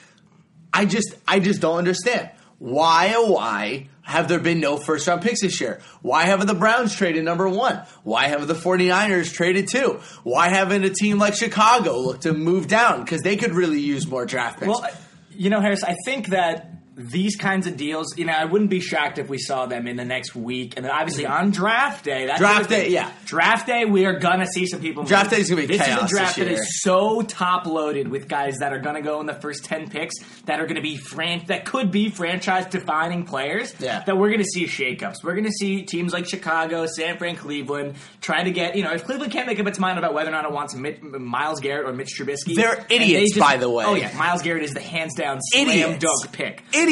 I 0.73 0.87
just 0.87 1.15
I 1.29 1.39
just 1.39 1.61
don't 1.61 1.77
understand. 1.77 2.31
Why 2.63 3.15
oh 3.17 3.33
why 3.33 3.89
have 4.03 4.29
there 4.29 4.39
been 4.39 4.61
no 4.61 4.77
first 4.77 5.09
round 5.09 5.21
picks 5.21 5.41
this 5.41 5.61
year? 5.61 5.81
Why 6.01 6.27
haven't 6.27 6.47
the 6.47 6.55
Browns 6.55 6.95
traded 6.95 7.25
number 7.25 7.49
one? 7.49 7.83
Why 8.05 8.29
haven't 8.29 8.47
the 8.47 8.55
49ers 8.55 9.33
traded 9.33 9.67
two? 9.67 10.01
Why 10.23 10.49
haven't 10.49 10.85
a 10.85 10.91
team 10.91 11.19
like 11.19 11.35
Chicago 11.35 11.99
looked 11.99 12.23
to 12.23 12.33
move 12.33 12.69
down? 12.69 13.03
Because 13.03 13.23
they 13.23 13.37
could 13.37 13.53
really 13.53 13.81
use 13.81 14.07
more 14.07 14.25
draft 14.25 14.61
picks. 14.61 14.69
Well, 14.69 14.89
you 15.33 15.51
know, 15.51 15.61
Harris, 15.61 15.83
I 15.83 15.97
think 16.05 16.29
that 16.29 16.72
these 16.95 17.37
kinds 17.37 17.67
of 17.67 17.77
deals, 17.77 18.19
you 18.19 18.27
know, 18.27 18.33
I 18.35 18.45
wouldn't 18.45 18.69
be 18.69 18.81
shocked 18.81 19.19
if 19.19 19.29
we 19.29 19.39
saw 19.39 19.67
them 19.67 19.87
in 19.87 19.97
the 19.97 20.05
next 20.05 20.35
week. 20.35 20.75
And 20.77 20.85
then 20.85 20.93
obviously 20.93 21.25
on 21.25 21.51
draft 21.51 22.05
day, 22.05 22.27
that's 22.27 22.39
Draft 22.39 22.69
day, 22.69 22.89
yeah. 22.91 23.11
Draft 23.25 23.67
day, 23.67 23.85
we 23.87 24.05
are 24.05 24.19
gonna 24.19 24.47
see 24.47 24.67
some 24.67 24.81
people. 24.81 25.05
Draft 25.05 25.27
move. 25.27 25.31
day 25.31 25.41
is 25.41 25.49
gonna 25.51 25.63
be 25.63 25.69
chaos. 25.69 25.87
this 25.87 25.87
chaos 25.89 26.05
is 26.05 26.13
a 26.13 26.15
draft 26.17 26.37
this 26.37 26.45
that 26.49 26.53
is 26.53 26.83
so 26.83 27.23
top 27.23 27.67
loaded 27.67 28.09
with 28.09 28.29
guys 28.29 28.59
that 28.59 28.73
are 28.75 28.79
gonna 28.79 29.01
go 29.01 29.21
in 29.21 29.27
the 29.27 29.33
first 29.35 29.65
ten 29.65 29.89
picks 29.89 30.15
that 30.45 30.61
are 30.61 30.67
gonna 30.67 30.83
be 30.83 30.97
fran- 30.97 31.45
that 31.47 31.65
could 31.65 31.91
be 31.91 32.11
franchise 32.11 32.67
defining 32.67 33.25
players. 33.25 33.75
Yeah. 33.81 34.03
That 34.05 34.19
we're 34.19 34.31
gonna 34.31 34.45
see 34.45 34.67
shakeups. 34.67 35.25
We're 35.25 35.35
gonna 35.35 35.51
see 35.51 35.83
teams 35.83 36.13
like 36.13 36.29
Chicago, 36.29 36.85
San 36.87 37.17
Fran, 37.17 37.37
Cleveland 37.37 37.95
try 38.21 38.43
to 38.45 38.51
get 38.51 38.77
you 38.77 38.85
know 38.85 38.93
if 38.93 39.05
Cleveland 39.05 39.33
can't 39.33 39.47
make 39.47 39.59
up 39.59 39.67
its 39.67 39.79
mind 39.79 39.99
about 39.99 40.13
whether 40.13 40.29
or 40.29 40.33
not 40.33 40.45
it 40.45 40.53
wants 40.53 40.75
Myles 40.75 41.61
Garrett 41.61 41.89
or 41.89 41.93
Mitch 41.95 42.19
Trubisky, 42.19 42.55
They're 42.55 42.85
idiots, 42.91 43.39
by 43.39 43.57
the 43.57 43.71
way. 43.71 43.85
Oh 43.87 43.95
yeah, 43.95 44.15
Myles 44.17 44.43
Garrett 44.43 44.63
is 44.63 44.75
the 44.75 44.81
hands 44.81 45.15
down 45.15 45.39
slam 45.41 45.69
Idiots. 45.69 46.05
dunk 46.05 46.33
pick. 46.33 46.63
Idiots. 46.75 46.83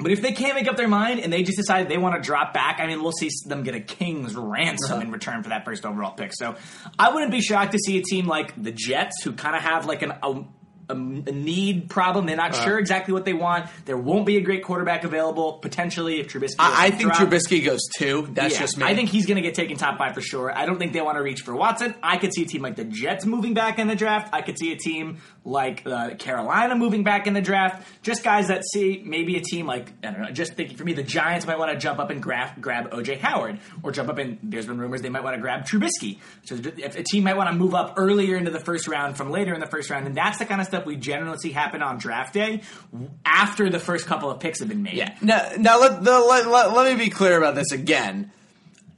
But 0.00 0.10
if 0.10 0.22
they 0.22 0.32
can't 0.32 0.54
make 0.54 0.68
up 0.68 0.76
their 0.76 0.88
mind 0.88 1.20
and 1.20 1.32
they 1.32 1.42
just 1.42 1.56
decide 1.56 1.88
they 1.88 1.98
want 1.98 2.14
to 2.16 2.20
drop 2.20 2.52
back, 2.52 2.78
I 2.80 2.86
mean, 2.86 3.02
we'll 3.02 3.12
see 3.12 3.30
them 3.46 3.62
get 3.62 3.74
a 3.74 3.80
king's 3.80 4.34
ransom 4.34 5.00
in 5.00 5.10
return 5.10 5.42
for 5.42 5.50
that 5.50 5.64
first 5.64 5.84
overall 5.86 6.12
pick. 6.12 6.32
So 6.34 6.56
I 6.98 7.12
wouldn't 7.12 7.32
be 7.32 7.40
shocked 7.40 7.72
to 7.72 7.78
see 7.78 7.98
a 7.98 8.02
team 8.02 8.26
like 8.26 8.60
the 8.60 8.72
Jets, 8.72 9.22
who 9.22 9.32
kind 9.32 9.56
of 9.56 9.62
have 9.62 9.86
like 9.86 10.02
an. 10.02 10.12
A, 10.22 10.44
a, 10.88 10.94
need 10.94 11.88
problem. 11.88 12.26
They're 12.26 12.36
not 12.36 12.52
uh-huh. 12.52 12.64
sure 12.64 12.78
exactly 12.78 13.14
what 13.14 13.24
they 13.24 13.32
want. 13.32 13.70
There 13.84 13.96
won't 13.96 14.26
be 14.26 14.36
a 14.36 14.40
great 14.40 14.64
quarterback 14.64 15.04
available. 15.04 15.54
Potentially, 15.54 16.20
if 16.20 16.28
Trubisky, 16.28 16.56
I, 16.58 16.86
I 16.86 16.90
think 16.90 17.12
drop. 17.12 17.16
Trubisky 17.16 17.64
goes 17.64 17.80
two. 17.96 18.28
That's 18.32 18.54
Yeah, 18.54 18.60
just 18.60 18.78
me. 18.78 18.84
I 18.84 18.94
think 18.94 19.08
he's 19.08 19.26
going 19.26 19.36
to 19.36 19.42
get 19.42 19.54
taken 19.54 19.76
top 19.76 19.98
five 19.98 20.14
for 20.14 20.20
sure. 20.20 20.56
I 20.56 20.66
don't 20.66 20.78
think 20.78 20.92
they 20.92 21.00
want 21.00 21.16
to 21.16 21.22
reach 21.22 21.40
for 21.40 21.54
Watson. 21.54 21.94
I 22.02 22.18
could 22.18 22.34
see 22.34 22.42
a 22.42 22.46
team 22.46 22.62
like 22.62 22.76
the 22.76 22.84
Jets 22.84 23.24
moving 23.24 23.54
back 23.54 23.78
in 23.78 23.88
the 23.88 23.96
draft. 23.96 24.32
I 24.34 24.42
could 24.42 24.58
see 24.58 24.72
a 24.72 24.76
team 24.76 25.18
like 25.44 25.86
uh, 25.86 26.14
Carolina 26.14 26.74
moving 26.74 27.04
back 27.04 27.26
in 27.26 27.34
the 27.34 27.40
draft. 27.40 27.86
Just 28.02 28.24
guys 28.24 28.48
that 28.48 28.64
see 28.64 29.02
maybe 29.04 29.36
a 29.36 29.40
team 29.40 29.66
like 29.66 29.92
I 30.02 30.10
don't 30.10 30.22
know. 30.22 30.30
Just 30.30 30.54
thinking 30.54 30.76
for 30.76 30.84
me, 30.84 30.94
the 30.94 31.02
Giants 31.02 31.46
might 31.46 31.58
want 31.58 31.72
to 31.72 31.78
jump 31.78 31.98
up 31.98 32.10
and 32.10 32.22
grab 32.22 32.60
grab 32.60 32.90
OJ 32.90 33.18
Howard, 33.20 33.58
or 33.82 33.92
jump 33.92 34.08
up 34.08 34.18
and 34.18 34.38
there's 34.42 34.66
been 34.66 34.78
rumors 34.78 35.02
they 35.02 35.10
might 35.10 35.22
want 35.22 35.36
to 35.36 35.40
grab 35.40 35.64
Trubisky. 35.64 36.18
So 36.44 36.56
if 36.56 36.96
a 36.96 37.02
team 37.02 37.24
might 37.24 37.36
want 37.36 37.50
to 37.50 37.56
move 37.56 37.74
up 37.74 37.94
earlier 37.96 38.36
into 38.36 38.50
the 38.50 38.60
first 38.60 38.88
round 38.88 39.16
from 39.16 39.30
later 39.30 39.54
in 39.54 39.60
the 39.60 39.66
first 39.66 39.90
round, 39.90 40.06
and 40.06 40.16
that's 40.16 40.38
the 40.38 40.46
kind 40.46 40.60
of 40.60 40.66
stuff 40.66 40.86
we 40.86 40.96
generally 40.96 41.38
see 41.38 41.52
happen 41.52 41.82
on 41.82 41.98
draft 41.98 42.34
day 42.34 42.62
after 43.24 43.68
the 43.70 43.78
first 43.78 44.06
couple 44.06 44.30
of 44.30 44.40
picks 44.40 44.60
have 44.60 44.68
been 44.68 44.82
made. 44.82 44.94
Yeah. 44.94 45.16
Now, 45.20 45.50
now 45.58 45.80
let, 45.80 46.02
the, 46.02 46.18
let, 46.20 46.46
let, 46.46 46.72
let 46.72 46.96
me 46.96 47.04
be 47.04 47.10
clear 47.10 47.36
about 47.36 47.54
this 47.54 47.72
again. 47.72 48.32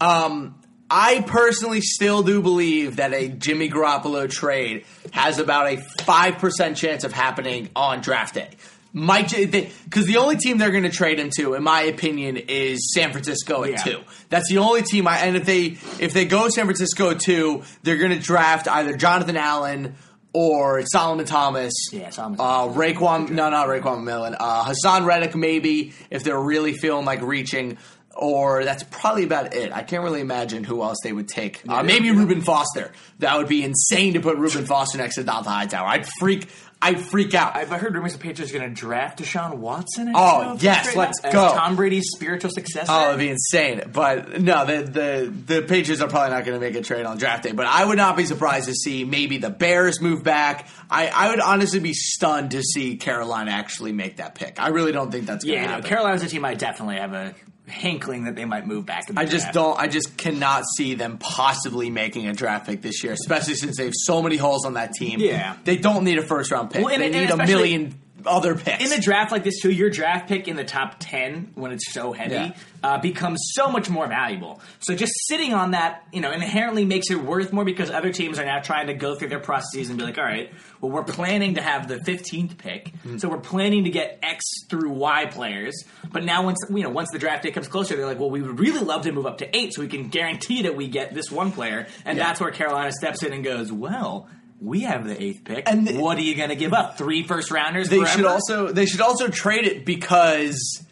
Um, 0.01 0.55
I 0.91 1.23
personally 1.27 1.81
still 1.81 2.23
do 2.23 2.41
believe 2.43 2.97
that 2.97 3.13
a 3.13 3.29
Jimmy 3.29 3.69
Garoppolo 3.69 4.31
trade 4.31 4.85
has 5.13 5.39
about 5.39 5.67
a 5.67 5.77
5% 5.77 6.77
chance 6.77 7.03
of 7.05 7.13
happening 7.13 7.71
on 7.75 8.01
draft 8.01 8.35
day. 8.35 8.51
Might 8.93 9.29
because 9.31 10.07
the 10.07 10.17
only 10.17 10.37
team 10.37 10.57
they're 10.57 10.71
going 10.71 10.85
to 10.85 10.91
trade 10.91 11.19
him 11.19 11.29
to, 11.37 11.53
in 11.55 11.63
my 11.63 11.83
opinion, 11.83 12.39
is 12.39 12.95
San 12.95 13.11
Francisco 13.13 13.63
at 13.65 13.71
Yeah. 13.71 13.77
two. 13.77 14.01
That's 14.31 14.49
the 14.49 14.57
only 14.59 14.83
team. 14.83 15.07
I, 15.07 15.19
and 15.19 15.37
if 15.37 15.45
they 15.45 15.77
if 15.99 16.15
they 16.15 16.25
go 16.25 16.49
San 16.49 16.65
Francisco 16.65 17.11
at 17.11 17.21
two, 17.21 17.63
they're 17.83 17.99
going 17.99 18.13
to 18.13 18.19
draft 18.19 18.67
either 18.69 18.97
Jonathan 18.97 19.37
Allen 19.37 19.97
or 20.33 20.83
Solomon 20.87 21.27
Thomas. 21.27 21.75
Yeah, 21.93 22.09
Solomon 22.09 22.39
Uh, 22.41 22.69
Raekwon, 22.69 23.31
no, 23.31 23.51
not 23.51 23.69
Raekwon 23.69 24.03
Millen. 24.03 24.35
Uh, 24.39 24.65
Haason 24.65 25.05
Reddick, 25.05 25.35
maybe 25.35 25.93
if 26.11 26.25
they're 26.25 26.41
really 26.41 26.73
feeling 26.73 27.05
like 27.05 27.21
reaching. 27.21 27.77
Or 28.19 28.65
that's 28.65 28.83
probably 28.85 29.25
about 29.25 29.55
it. 29.55 29.73
I 29.73 29.83
can't 29.83 30.03
really 30.03 30.23
imagine 30.23 30.65
who 30.65 30.83
else 30.83 30.99
they 31.03 31.13
would 31.13 31.29
take. 31.29 31.63
Uh, 31.69 31.83
maybe 31.83 32.11
Reuben 32.11 32.41
Foster. 32.41 32.93
That 33.19 33.37
would 33.37 33.49
be 33.49 33.63
insane 33.63 34.15
to 34.15 34.21
put 34.21 34.39
Reuben 34.39 34.65
Foster 34.65 34.97
next 34.97 35.17
to 35.17 35.25
Dalton 35.25 35.53
Hightower. 35.53 35.87
I'd 35.87 36.09
freak. 36.19 36.49
I'd 36.81 37.01
freak 37.01 37.35
out. 37.35 37.57
I've 37.57 37.71
heard 37.71 37.95
rumors 37.95 38.13
the 38.13 38.19
Patriots 38.19 38.53
are 38.53 38.59
going 38.59 38.69
to 38.69 38.75
draft 38.75 39.19
Deshaun 39.19 39.57
Watson. 39.57 40.13
Oh, 40.15 40.59
yes, 40.61 40.95
let's 40.95 41.23
as 41.25 41.33
go. 41.33 41.55
Tom 41.55 41.75
Brady's 41.75 42.11
spiritual 42.15 42.51
successor. 42.51 42.93
Oh, 42.93 43.09
it'd 43.09 43.19
be 43.19 43.31
insane. 43.31 43.91
But 43.93 44.41
no, 44.41 44.67
the 44.67 44.83
the 44.83 45.55
the 45.55 45.63
Patriots 45.63 46.03
are 46.03 46.09
probably 46.09 46.31
not 46.31 46.45
going 46.45 46.59
to 46.59 46.61
make 46.61 46.75
a 46.75 46.83
trade 46.83 47.07
on 47.07 47.17
draft 47.17 47.45
day. 47.45 47.53
But 47.53 47.67
I 47.67 47.85
would 47.85 47.97
not 47.97 48.17
be 48.17 48.27
surprised 48.27 48.69
to 48.69 48.75
see 48.75 49.05
maybe 49.05 49.39
the 49.39 49.51
Bears 49.51 50.03
move 50.03 50.23
back. 50.23 50.69
I, 50.91 51.09
I 51.09 51.31
would 51.31 51.41
honestly 51.41 51.81
be 51.81 51.95
stunned 51.95 52.51
to 52.51 52.63
see 52.63 52.97
Carolina 52.97 53.53
actually 53.53 53.93
make 53.93 54.19
that 54.19 54.35
pick. 54.35 54.61
I 54.61 54.69
really 54.69 54.93
don't 54.93 55.11
think 55.11 55.27
that's 55.27 55.45
going 55.45 55.57
to 55.57 55.63
yeah, 55.63 55.69
happen. 55.69 55.87
Carolina's 55.87 56.23
a 56.23 56.29
team 56.29 56.45
I 56.45 56.55
definitely 56.55 56.97
have 56.97 57.15
a 57.15 57.35
hankling 57.67 58.25
that 58.25 58.37
they 58.37 58.45
might 58.45 58.67
move 58.67 58.87
back. 58.87 59.09
In 59.09 59.15
the 59.15 59.21
I 59.21 59.25
just 59.25 59.45
draft. 59.47 59.55
don't. 59.55 59.79
I 59.79 59.89
just 59.89 60.17
cannot 60.17 60.65
see 60.77 60.95
them 60.95 61.19
possibly 61.19 61.91
making 61.91 62.27
a 62.29 62.33
draft 62.33 62.67
pick 62.67 62.83
this 62.83 63.03
year, 63.05 63.13
especially 63.13 63.55
since 63.55 63.77
they 63.77 63.85
have 63.85 63.95
so 63.95 64.23
many 64.23 64.37
holes 64.37 64.65
on 64.65 64.75
that 64.75 64.93
team. 64.93 65.21
Yeah. 65.21 65.57
they 65.65 65.77
don't 65.77 66.05
need 66.05 66.19
a 66.19 66.23
first 66.23 66.51
round 66.51 66.71
pick. 66.71 66.85
Well, 66.85 66.93
and- 66.95 67.03
they 67.03 67.07
and 67.07 67.15
need 67.15 67.31
a 67.31 67.47
million 67.47 67.95
other 68.25 68.55
picks. 68.55 68.85
in 68.85 68.99
a 68.99 69.01
draft 69.01 69.31
like 69.31 69.45
this 69.45 69.61
too, 69.61 69.71
your 69.71 69.91
draft 69.91 70.29
pick 70.29 70.49
in 70.49 70.57
the 70.57 70.65
top 70.65 70.97
ten 70.99 71.51
when 71.55 71.71
it's 71.73 71.93
so 71.93 72.13
heavy 72.13 72.35
Yeah. 72.35 72.53
uh, 72.83 72.99
becomes 72.99 73.39
so 73.53 73.69
much 73.71 73.91
more 73.91 74.07
valuable. 74.07 74.61
So 74.81 74.95
just 74.95 75.13
sitting 75.29 75.53
on 75.53 75.73
that, 75.73 76.03
you 76.13 76.21
know, 76.21 76.31
inherently 76.33 76.85
makes 76.85 77.11
it 77.11 77.23
worth 77.23 77.53
more 77.53 77.65
because 77.65 77.91
other 77.91 78.13
teams 78.13 78.39
are 78.39 78.45
now 78.45 78.61
trying 78.61 78.87
to 78.87 78.95
go 78.95 79.15
through 79.17 79.29
their 79.29 79.41
processes 79.41 79.91
and 79.91 79.99
be 79.99 80.05
like, 80.05 80.17
all 80.19 80.25
right, 80.25 80.51
well, 80.81 80.91
we're 80.91 81.05
planning 81.05 81.55
to 81.55 81.63
have 81.63 81.89
the 81.89 82.03
fifteenth 82.05 82.57
pick, 82.59 82.93
Mm. 83.07 83.21
so 83.21 83.29
we're 83.29 83.39
planning 83.39 83.85
to 83.85 83.91
get 83.91 84.19
X 84.23 84.43
through 84.71 84.91
Y 84.91 85.27
players. 85.27 85.75
But 86.11 86.25
now 86.25 86.43
once 86.45 86.59
you 86.71 86.83
know 86.83 86.91
once 86.91 87.11
the 87.13 87.19
draft 87.19 87.43
day 87.43 87.51
comes 87.51 87.69
closer, 87.69 87.97
they're 87.97 88.07
like, 88.07 88.19
well, 88.19 88.31
we 88.31 88.41
would 88.41 88.59
really 88.59 88.81
love 88.81 89.03
to 89.03 89.13
move 89.13 89.27
up 89.27 89.39
to 89.39 89.57
eight 89.57 89.75
so 89.75 89.83
we 89.83 89.89
can 89.89 90.09
guarantee 90.09 90.63
that 90.63 90.75
we 90.75 90.89
get 90.89 91.13
this 91.15 91.31
one 91.31 91.53
player, 91.53 91.87
and 92.05 92.17
Yeah. 92.17 92.25
that's 92.25 92.41
where 92.41 92.51
Carolina 92.51 92.93
steps 92.93 93.23
in 93.23 93.33
and 93.33 93.45
goes, 93.45 93.71
well. 93.71 94.29
We 94.61 94.81
have 94.83 95.07
the 95.07 95.21
eighth 95.23 95.45
pick. 95.45 95.69
And 95.69 95.87
the- 95.87 95.99
what 96.01 96.19
are 96.19 96.23
you 96.23 96.35
going 96.35 96.49
to 96.49 96.57
give 96.57 96.73
up? 96.73 96.97
Three 96.99 97.23
first 97.23 97.51
rounders. 97.51 97.89
they 97.89 97.99
forever? 97.99 98.17
should 98.17 98.27
also 98.27 98.73
they 98.73 98.87
should 98.87 99.01
also 99.01 99.29
trade 99.29 99.67
it 99.67 99.85
because 99.85 100.83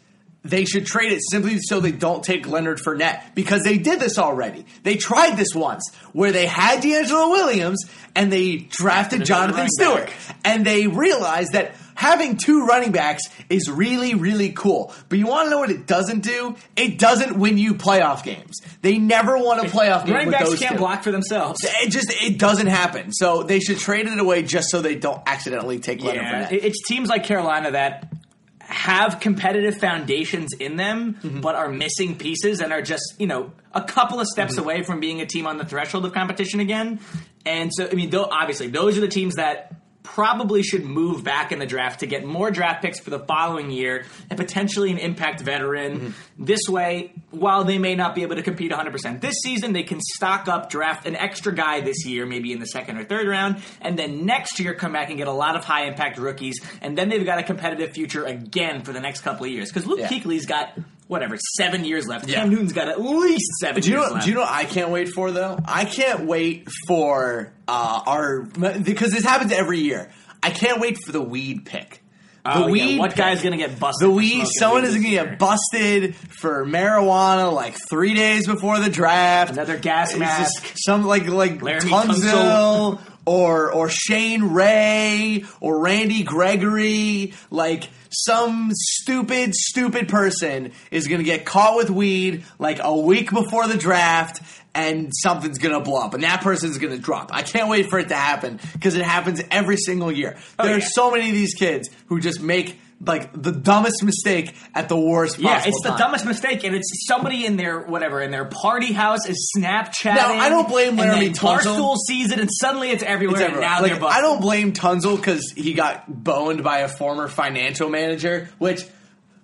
they 0.43 0.65
should 0.65 0.85
trade 0.85 1.11
it 1.11 1.21
simply 1.31 1.57
so 1.59 1.79
they 1.79 1.91
don't 1.91 2.23
take 2.23 2.47
Leonard 2.47 2.77
Fournette 2.77 3.33
because 3.33 3.63
they 3.63 3.79
did 3.79 3.99
this 3.99 4.19
already. 4.19 4.65
They 4.83 4.95
tried 4.95 5.35
this 5.37 5.55
once 5.55 5.91
where 6.13 6.31
they 6.31 6.45
had 6.45 6.83
DeAngelo 6.83 7.31
Williams 7.31 7.83
and 8.13 8.31
they 8.31 8.57
drafted 8.57 9.25
Jonathan 9.25 9.67
Stewart 9.69 10.11
and 10.43 10.63
they 10.63 10.85
realized 10.85 11.53
that 11.53 11.73
having 11.95 12.37
two 12.37 12.65
running 12.65 12.91
backs 12.91 13.23
is 13.49 13.69
really 13.71 14.13
really 14.13 14.51
cool. 14.51 14.93
But 15.09 15.17
you 15.17 15.25
want 15.27 15.47
to 15.47 15.49
know 15.49 15.59
what 15.59 15.71
it 15.71 15.87
doesn't 15.87 16.19
do? 16.23 16.55
It 16.75 16.99
doesn't 16.99 17.37
win 17.39 17.57
you 17.57 17.73
playoff 17.73 18.23
games. 18.23 18.61
They 18.81 18.97
never 18.99 19.37
won 19.37 19.59
a 19.59 19.63
playoff 19.69 20.05
game 20.05 20.13
Running 20.13 20.27
with 20.27 20.37
backs 20.37 20.49
those 20.51 20.59
can't 20.59 20.73
two. 20.73 20.77
block 20.79 21.01
for 21.03 21.11
themselves. 21.11 21.59
It 21.63 21.89
just 21.89 22.11
it 22.11 22.37
doesn't 22.37 22.67
happen. 22.67 23.11
So 23.11 23.41
they 23.43 23.59
should 23.59 23.79
trade 23.79 24.05
it 24.07 24.19
away 24.19 24.43
just 24.43 24.69
so 24.69 24.81
they 24.81 24.95
don't 24.95 25.21
accidentally 25.25 25.79
take 25.79 26.01
Leonard 26.03 26.21
Yeah, 26.23 26.47
it's 26.51 26.81
teams 26.87 27.09
like 27.09 27.23
Carolina 27.23 27.71
that 27.71 28.11
have 28.59 29.19
competitive 29.19 29.77
foundations 29.77 30.51
in 30.53 30.75
them, 30.75 31.15
Mm-hmm. 31.21 31.41
but 31.41 31.55
are 31.55 31.69
missing 31.69 32.15
pieces 32.17 32.61
and 32.61 32.73
are 32.73 32.81
just 32.81 33.03
you 33.19 33.27
know 33.27 33.51
a 33.73 33.81
couple 33.81 34.19
of 34.19 34.27
steps 34.27 34.53
Mm-hmm. 34.55 34.63
away 34.63 34.83
from 34.83 34.99
being 34.99 35.21
a 35.21 35.25
team 35.25 35.47
on 35.47 35.57
the 35.57 35.65
threshold 35.65 36.05
of 36.05 36.13
competition 36.13 36.59
again. 36.59 36.99
And 37.45 37.71
so, 37.73 37.87
I 37.89 37.93
mean, 37.93 38.09
though 38.09 38.25
obviously 38.25 38.67
those 38.67 38.97
are 38.97 39.01
the 39.01 39.07
teams 39.07 39.35
that 39.35 39.71
probably 40.05 40.63
should 40.63 40.85
move 40.85 41.23
back 41.23 41.51
in 41.51 41.59
the 41.59 41.65
draft 41.65 41.99
to 41.99 42.05
get 42.05 42.23
more 42.23 42.51
draft 42.51 42.81
picks 42.81 42.99
for 42.99 43.09
the 43.09 43.19
following 43.19 43.71
year 43.71 44.05
and 44.29 44.39
potentially 44.39 44.91
an 44.91 44.97
impact 44.97 45.41
veteran. 45.41 45.99
Mm-hmm. 45.99 46.45
This 46.45 46.61
way, 46.69 47.11
while 47.31 47.63
they 47.63 47.77
may 47.77 47.95
not 47.95 48.15
be 48.15 48.21
able 48.21 48.35
to 48.35 48.43
compete 48.43 48.71
100% 48.71 49.19
this 49.19 49.35
season, 49.43 49.73
they 49.73 49.83
can 49.83 49.99
stock 49.99 50.47
up, 50.47 50.69
draft 50.69 51.05
an 51.05 51.15
extra 51.15 51.53
guy 51.53 51.81
this 51.81 52.05
year, 52.05 52.25
maybe 52.25 52.51
in 52.53 52.59
the 52.59 52.67
second 52.67 52.97
or 52.97 53.03
third 53.03 53.27
round, 53.27 53.61
and 53.81 53.97
then 53.99 54.25
next 54.25 54.59
year 54.59 54.73
come 54.73 54.93
back 54.93 55.09
and 55.09 55.17
get 55.17 55.27
a 55.27 55.31
lot 55.33 55.55
of 55.55 55.65
high 55.65 55.85
impact 55.85 56.17
rookies, 56.17 56.61
and 56.81 56.97
then 56.97 57.09
they've 57.09 57.25
got 57.25 57.39
a 57.39 57.43
competitive 57.43 57.91
future 57.91 58.23
again 58.23 58.83
for 58.83 58.93
the 58.93 59.01
next 59.01 59.21
couple 59.21 59.45
of 59.45 59.51
years. 59.51 59.69
Because 59.69 59.85
Luke 59.85 59.99
Yeah. 59.99 60.07
Kuechly's 60.07 60.45
got 60.45 60.77
whatever 61.07 61.37
seven 61.57 61.85
years 61.85 62.07
left. 62.07 62.27
Yeah. 62.27 62.41
Cam 62.41 62.49
Newton's 62.49 62.73
got 62.73 62.87
at 62.89 63.01
least 63.01 63.45
seven 63.59 63.81
Do 63.81 63.89
you 63.89 63.95
years 63.97 64.07
know? 64.07 64.13
left. 64.13 64.25
Do 64.25 64.29
you 64.31 64.35
know? 64.35 64.41
what 64.41 64.51
I 64.51 64.65
can't 64.65 64.89
wait 64.89 65.09
for 65.09 65.31
though. 65.31 65.57
I 65.65 65.85
can't 65.85 66.25
wait 66.25 66.67
for 66.87 67.51
uh, 67.67 68.01
our 68.05 68.41
because 68.43 69.11
this 69.11 69.23
happens 69.23 69.51
every 69.51 69.79
year. 69.79 70.11
I 70.43 70.49
can't 70.51 70.79
wait 70.79 70.97
for 71.03 71.11
the 71.11 71.21
weed 71.21 71.65
pick. 71.65 72.01
The 72.43 72.51
Oh, 72.53 72.59
yeah, 72.67 72.71
weed. 72.71 72.99
what 72.99 73.09
pick. 73.09 73.17
guy's 73.17 73.41
gonna 73.41 73.57
get 73.57 73.79
busted? 73.79 74.07
The 74.07 74.11
weed. 74.13 74.45
Someone 74.45 74.83
weed 74.83 74.87
is 74.89 74.93
going 74.93 75.03
to 75.05 75.09
year? 75.09 75.25
get 75.25 75.39
busted 75.39 76.15
for 76.15 76.63
marijuana 76.63 77.51
like 77.51 77.75
three 77.89 78.13
days 78.13 78.45
before 78.45 78.79
the 78.79 78.89
draft. 78.91 79.53
Another 79.53 79.77
gas 79.79 80.15
mask. 80.15 80.71
Some 80.75 81.05
like 81.05 81.25
like 81.27 81.59
Laremy 81.59 81.89
Tunsil 81.89 83.01
or 83.25 83.71
or 83.71 83.89
Shane 83.89 84.43
Ray 84.53 85.45
or 85.59 85.79
Randy 85.79 86.23
Gregory. 86.23 87.33
Like 87.49 87.89
some 88.09 88.69
stupid 88.73 89.53
stupid 89.55 90.07
person 90.07 90.71
is 90.91 91.07
going 91.07 91.19
to 91.19 91.25
get 91.25 91.45
caught 91.45 91.75
with 91.75 91.89
weed 91.89 92.45
like 92.59 92.79
a 92.81 92.95
week 92.95 93.31
before 93.31 93.67
the 93.67 93.77
draft. 93.77 94.41
And 94.77 95.09
something's 95.21 95.57
gonna 95.57 95.79
blow 95.79 96.01
up, 96.01 96.13
and 96.15 96.23
that 96.23 96.41
person's 96.41 96.77
gonna 96.79 96.97
drop. 96.97 97.29
I 97.33 97.43
can't 97.43 97.69
wait 97.69 97.89
for 97.89 97.97
it 97.97 98.09
to 98.09 98.15
happen 98.15 98.59
because 98.73 98.95
it 98.95 99.03
happens 99.03 99.41
every 99.49 99.77
single 99.77 100.11
year. 100.11 100.35
Oh, 100.59 100.65
there 100.65 100.75
are 100.75 100.81
so 100.81 101.11
many 101.11 101.29
of 101.29 101.33
these 101.33 101.53
kids 101.53 101.89
who 102.07 102.19
just 102.19 102.41
make 102.41 102.77
like 103.01 103.31
the 103.39 103.51
dumbest 103.51 104.03
mistake 104.03 104.55
at 104.73 104.87
the 104.89 104.97
worst 104.97 105.35
possible 105.35 105.49
Yeah, 105.51 105.63
it's 105.67 105.81
the 105.83 105.89
time. 105.89 105.97
dumbest 105.99 106.25
mistake, 106.25 106.63
and 106.63 106.75
it's 106.75 107.05
somebody 107.07 107.45
in 107.45 107.57
their 107.57 107.81
whatever 107.81 108.21
in 108.21 108.31
their 108.31 108.45
party 108.45 108.93
house 108.93 109.27
is 109.27 109.51
Snapchatting. 109.57 110.15
Now, 110.15 110.33
I 110.33 110.49
don't 110.49 110.67
blame 110.69 110.95
Laremy 110.97 111.35
Tunsil. 111.35 111.59
Barstool 111.59 111.97
sees 112.07 112.31
it, 112.31 112.39
and 112.39 112.49
suddenly 112.51 112.91
it's 112.91 113.03
everywhere. 113.03 113.35
It's 113.41 113.45
everywhere. 113.49 113.69
now 113.69 113.81
Like. 113.81 114.01
I 114.01 114.21
don't 114.21 114.41
blame 114.41 114.71
Tunsil 114.73 115.17
because 115.17 115.51
he 115.55 115.73
got 115.73 116.05
boned 116.07 116.63
by 116.63 116.79
a 116.79 116.87
former 116.87 117.27
financial 117.27 117.89
manager, 117.89 118.49
which 118.59 118.85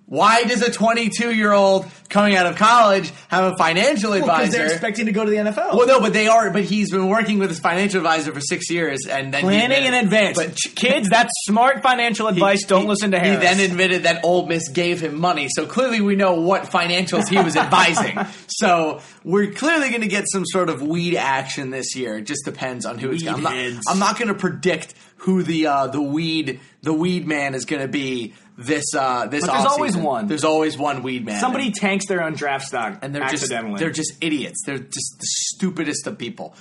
Why 0.06 0.44
does 0.44 0.60
a 0.60 0.70
22 0.70 1.32
year 1.34 1.52
old 1.52 1.86
coming 2.10 2.36
out 2.36 2.44
of 2.46 2.56
college 2.56 3.10
have 3.28 3.52
a 3.52 3.56
financial 3.56 4.12
advisor? 4.12 4.24
Because 4.26 4.44
advisor? 4.48 4.58
they're 4.58 4.72
expecting 4.72 5.06
to 5.06 5.12
go 5.12 5.24
to 5.24 5.30
the 5.30 5.38
NFL. 5.38 5.74
well, 5.74 5.86
no, 5.86 6.00
but 6.00 6.12
they 6.12 6.26
are. 6.26 6.50
But 6.50 6.64
he's 6.64 6.90
been 6.90 7.08
working 7.08 7.38
with 7.38 7.48
his 7.48 7.60
financial 7.60 7.98
advisor 7.98 8.32
for 8.32 8.40
six 8.40 8.68
years, 8.70 9.06
and 9.06 9.32
then 9.32 9.40
he 9.44 9.48
Planning 9.48 9.86
in 9.86 9.94
advance. 9.94 10.36
But 10.36 10.56
Kids, 10.74 11.08
that's 11.08 11.30
smart 11.46 11.82
financial 11.82 12.28
advice. 12.28 12.64
Don't 12.64 12.82
he- 12.82 12.88
listen 12.88 13.12
to 13.12 13.18
him. 13.18 13.40
He 13.40 13.46
then 13.46 13.60
admitted 13.60 14.02
that 14.02 14.22
Ole 14.24 14.46
Miss 14.46 14.68
gave 14.68 15.00
him 15.00 15.18
money, 15.18 15.48
so 15.50 15.66
clearly 15.66 16.00
we 16.00 16.14
know 16.14 16.34
what 16.34 16.64
financials 16.64 17.28
he 17.28 17.38
was 17.38 17.56
advising. 17.56 18.18
So 18.48 19.00
we're 19.24 19.50
clearly 19.50 19.88
going 19.88 20.02
to 20.02 20.08
get 20.08 20.24
some 20.30 20.44
sort 20.44 20.68
of 20.68 20.82
weed 20.82 21.16
action 21.16 21.70
this 21.70 21.96
year. 21.96 22.18
It 22.18 22.26
just 22.26 22.44
depends 22.44 22.86
on 22.86 22.98
who 22.98 23.10
it's. 23.10 23.24
Weed 23.24 23.30
I'm 23.30 23.42
not. 23.42 23.82
I'm 23.88 23.98
not 23.98 24.18
going 24.18 24.28
to 24.28 24.34
predict 24.34 24.94
who 25.16 25.42
the 25.42 25.66
uh, 25.66 25.86
the 25.88 26.02
weed 26.02 26.60
the 26.82 26.92
weed 26.92 27.26
man 27.26 27.54
is 27.54 27.64
going 27.64 27.82
to 27.82 27.88
be 27.88 28.34
this 28.66 28.94
uh, 28.94 29.26
this. 29.26 29.46
But 29.46 29.52
there's 29.52 29.66
always 29.66 29.96
one. 29.96 30.26
There's 30.26 30.44
always 30.44 30.76
one 30.78 31.02
weed 31.02 31.24
man. 31.24 31.40
Somebody 31.40 31.70
tanks 31.70 32.06
their 32.06 32.22
own 32.22 32.34
draft 32.34 32.66
stock 32.66 32.98
and 33.02 33.14
they're 33.14 33.28
just 33.28 33.48
they're 33.48 33.90
just 33.90 34.14
idiots. 34.20 34.62
They're 34.64 34.78
just 34.78 35.16
the 35.18 35.26
stupidest 35.26 36.06
of 36.06 36.18
people. 36.18 36.54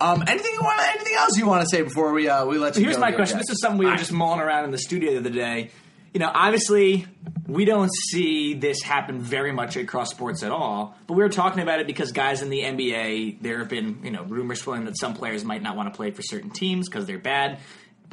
Um, 0.00 0.22
anything 0.26 0.52
you 0.52 0.60
want? 0.60 0.80
Anything 0.94 1.14
else 1.16 1.36
you 1.36 1.46
want 1.46 1.62
to 1.62 1.68
say 1.68 1.82
before 1.82 2.12
we 2.12 2.28
uh, 2.28 2.46
we 2.46 2.58
let 2.58 2.76
you? 2.76 2.84
Here's 2.84 2.96
go 2.96 3.00
my 3.00 3.12
question. 3.12 3.38
This 3.38 3.50
is 3.50 3.60
something 3.60 3.78
we 3.78 3.86
were 3.86 3.96
just 3.96 4.12
mulling 4.12 4.40
around 4.40 4.64
in 4.64 4.70
the 4.70 4.78
studio 4.78 5.12
the 5.12 5.18
other 5.18 5.30
day. 5.30 5.70
You 6.14 6.20
know, 6.20 6.30
obviously, 6.32 7.06
we 7.46 7.64
don't 7.64 7.90
see 8.10 8.54
this 8.54 8.82
happen 8.82 9.20
very 9.20 9.52
much 9.52 9.76
across 9.76 10.10
sports 10.10 10.42
at 10.42 10.52
all. 10.52 10.96
But 11.06 11.14
we 11.14 11.22
were 11.22 11.28
talking 11.28 11.62
about 11.62 11.80
it 11.80 11.86
because 11.86 12.12
guys 12.12 12.42
in 12.42 12.48
the 12.48 12.60
NBA, 12.60 13.42
there 13.42 13.58
have 13.58 13.68
been 13.68 14.00
you 14.04 14.10
know 14.10 14.22
rumors 14.22 14.62
flowing 14.62 14.84
that 14.84 14.98
some 14.98 15.14
players 15.14 15.44
might 15.44 15.62
not 15.62 15.76
want 15.76 15.92
to 15.92 15.96
play 15.96 16.12
for 16.12 16.22
certain 16.22 16.50
teams 16.50 16.88
because 16.88 17.06
they're 17.06 17.18
bad. 17.18 17.58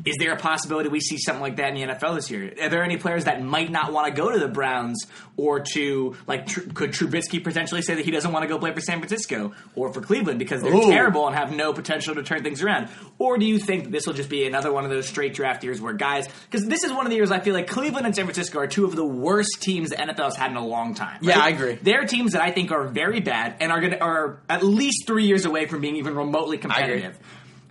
Is 0.03 0.17
there 0.19 0.33
a 0.33 0.37
possibility 0.37 0.89
we 0.89 0.99
see 0.99 1.17
something 1.17 1.41
like 1.41 1.55
that 1.55 1.69
in 1.69 1.87
the 1.87 1.93
NFL 1.93 2.15
this 2.15 2.29
year? 2.29 2.53
Are 2.61 2.69
there 2.69 2.83
any 2.83 2.97
players 2.97 3.25
that 3.25 3.41
might 3.41 3.71
not 3.71 3.91
want 3.91 4.07
to 4.07 4.13
go 4.13 4.29
to 4.29 4.37
the 4.37 4.47
Browns 4.47 5.07
or 5.35 5.61
to 5.73 6.15
like? 6.27 6.45
Tr- 6.45 6.61
could 6.73 6.91
Trubisky 6.91 7.43
potentially 7.43 7.81
say 7.81 7.95
that 7.95 8.05
he 8.05 8.11
doesn't 8.11 8.31
want 8.31 8.43
to 8.43 8.47
go 8.47 8.59
play 8.59 8.71
for 8.71 8.81
San 8.81 8.99
Francisco 8.99 9.53
or 9.73 9.91
for 9.91 10.01
Cleveland 10.01 10.37
because 10.37 10.61
they're 10.61 10.73
Ooh. 10.73 10.91
terrible 10.91 11.25
and 11.25 11.35
have 11.35 11.55
no 11.55 11.73
potential 11.73 12.13
to 12.15 12.23
turn 12.23 12.43
things 12.43 12.61
around? 12.61 12.89
Or 13.17 13.37
do 13.37 13.45
you 13.45 13.57
think 13.57 13.89
this 13.89 14.05
will 14.05 14.13
just 14.13 14.29
be 14.29 14.45
another 14.45 14.71
one 14.71 14.83
of 14.83 14.91
those 14.91 15.07
straight 15.07 15.33
draft 15.33 15.63
years 15.63 15.81
where 15.81 15.93
guys? 15.93 16.27
Because 16.51 16.67
this 16.67 16.83
is 16.83 16.91
one 16.91 17.07
of 17.07 17.09
the 17.09 17.15
years 17.15 17.31
I 17.31 17.39
feel 17.39 17.55
like 17.55 17.67
Cleveland 17.67 18.05
and 18.05 18.15
San 18.15 18.25
Francisco 18.25 18.59
are 18.59 18.67
two 18.67 18.85
of 18.85 18.95
the 18.95 19.05
worst 19.05 19.61
teams 19.61 19.89
the 19.89 19.95
NFL's 19.95 20.35
had 20.35 20.51
in 20.51 20.57
a 20.57 20.65
long 20.65 20.93
time. 20.93 21.19
Yeah. 21.21 21.39
I 21.39 21.49
agree. 21.49 21.79
They're 21.81 22.05
teams 22.05 22.33
that 22.33 22.43
I 22.43 22.51
think 22.51 22.71
are 22.71 22.83
very 22.83 23.21
bad 23.21 23.55
and 23.59 23.71
are 23.71 23.79
going 23.79 23.93
to 23.93 24.03
are 24.03 24.39
at 24.49 24.61
least 24.61 25.07
three 25.07 25.25
years 25.25 25.45
away 25.45 25.65
from 25.65 25.81
being 25.81 25.95
even 25.95 26.15
remotely 26.15 26.57
competitive. 26.57 27.17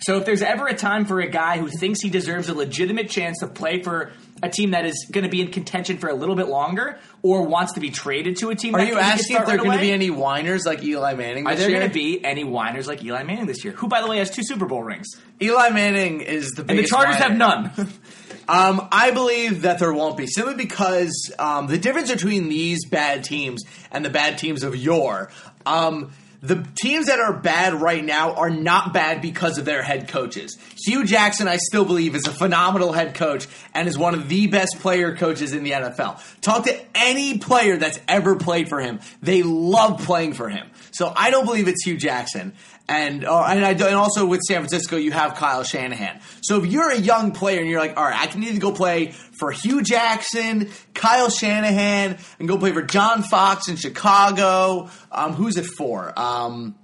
So 0.05 0.19
if 0.19 0.27
there's 0.27 0.43
ever 0.43 0.67
a 0.67 0.75
time 0.75 1.07
for 1.07 1.21
a 1.21 1.27
guy 1.27 1.57
who 1.57 1.69
thinks 1.69 2.01
he 2.01 2.11
deserves 2.11 2.51
a 2.51 2.55
legitimate 2.55 3.09
chance 3.09 3.39
to 3.39 3.47
play 3.47 3.83
for 3.83 4.13
a 4.43 4.51
team 4.51 4.73
that 4.73 4.85
is 4.85 5.07
going 5.11 5.25
to 5.25 5.31
be 5.31 5.41
in 5.41 5.51
contention 5.51 5.97
for 5.97 6.09
a 6.09 6.15
little 6.15 6.35
bit 6.35 6.49
longer, 6.49 6.99
or 7.23 7.47
wants 7.47 7.73
to 7.73 7.81
be 7.81 7.89
traded 7.89 8.37
to 8.37 8.51
a 8.51 8.55
team, 8.55 8.75
Are 8.75 8.79
that 8.79 8.89
you 8.89 8.95
can 8.95 9.03
asking 9.03 9.37
if 9.37 9.47
there 9.47 9.55
are 9.55 9.59
right 9.59 9.65
going 9.65 9.79
to 9.79 9.83
be 9.83 9.93
any 9.93 10.11
whiners 10.11 10.67
like 10.67 10.83
Eli 10.83 11.15
Manning 11.15 11.47
Are 11.47 11.55
there 11.55 11.71
going 11.71 11.89
to 11.89 11.95
be 11.95 12.23
any 12.23 12.45
whiners 12.45 12.87
like 12.87 13.03
Eli 13.03 13.23
Manning 13.23 13.47
this 13.47 13.65
year? 13.65 13.73
Who, 13.73 13.89
by 13.89 14.03
the 14.03 14.09
way, 14.09 14.19
has 14.19 14.31
two 14.31 14.43
Super 14.45 14.67
Bowl 14.67 14.83
rings, 14.83 15.07
Eli 15.41 15.71
Manning 15.71 16.21
is 16.21 16.51
the 16.51 16.67
and 16.69 16.79
the 16.79 16.85
Chargers 16.85 17.15
whiner. 17.15 17.29
have 17.29 17.37
none. 17.39 17.89
Um, 18.47 18.89
I 18.93 19.11
believe 19.13 19.63
that 19.63 19.79
there 19.79 19.95
won't 19.95 20.19
be 20.19 20.27
simply 20.27 20.55
because 20.55 21.33
um, 21.39 21.67
the 21.67 21.79
difference 21.79 22.13
between 22.13 22.51
these 22.51 22.85
bad 22.85 23.25
teams 23.25 23.63
and 23.91 24.05
the 24.05 24.11
bad 24.11 24.37
teams 24.37 24.63
of 24.63 24.77
yore. 24.77 25.31
Um, 25.65 26.13
the 26.45 26.63
teams 26.75 27.07
that 27.07 27.21
are 27.21 27.33
bad 27.33 27.73
right 27.75 28.05
now 28.05 28.35
are 28.35 28.51
not 28.51 28.93
bad 28.93 29.23
because 29.23 29.57
of 29.57 29.65
their 29.65 29.83
head 29.83 30.09
coaches. 30.09 30.59
Hue 30.85 31.05
Jackson, 31.07 31.49
I 31.49 31.57
still 31.57 31.87
believe, 31.87 32.15
is 32.15 32.27
a 32.27 32.33
phenomenal 32.33 32.93
head 32.93 33.15
coach 33.15 33.47
and 33.73 33.89
is 33.89 33.97
one 33.97 34.13
of 34.13 34.29
the 34.29 34.47
best 34.49 34.79
player 34.81 35.17
coaches 35.17 35.55
in 35.55 35.65
the 35.65 35.71
NFL. 35.71 36.21
Talk 36.43 36.67
to 36.67 36.79
any 36.95 37.39
player 37.39 37.79
that's 37.79 37.99
ever 38.07 38.37
played 38.37 38.69
for 38.69 38.79
him; 38.79 39.01
they 39.23 39.43
love 39.43 40.03
playing 40.05 40.35
for 40.35 40.51
him. 40.51 40.69
So 40.95 41.13
I 41.15 41.31
don't 41.31 41.45
believe 41.45 41.69
it's 41.69 41.85
Hue 41.85 41.97
Jackson. 41.97 42.55
And 42.89 43.25
uh, 43.25 43.45
and, 43.49 43.65
I, 43.65 43.71
and 43.71 43.83
also 43.97 44.27
with 44.27 44.41
San 44.47 44.59
Francisco, 44.61 44.97
you 44.97 45.11
have 45.11 45.35
Kyle 45.37 45.63
Shanahan. 45.65 46.21
So 46.43 46.63
if 46.63 46.67
you're 46.71 46.91
a 46.91 46.99
young 46.99 47.33
player 47.33 47.61
and 47.61 47.69
you're 47.69 47.81
like, 47.81 47.97
all 47.97 48.05
right, 48.05 48.21
I 48.21 48.27
can 48.27 48.43
either 48.43 48.61
go 48.61 48.73
play 48.73 49.11
for 49.13 49.51
Hue 49.53 49.83
Jackson, 49.83 50.71
Kyle 50.93 51.31
Shanahan, 51.31 52.19
and 52.39 52.47
go 52.49 52.59
play 52.59 52.73
for 52.73 52.83
John 52.83 53.23
Fox 53.23 53.69
in 53.69 53.77
Chicago. 53.77 54.91
Um, 55.11 55.33
who's 55.33 55.57
it 55.57 55.65
for? 55.67 56.13
Um, 56.19 56.75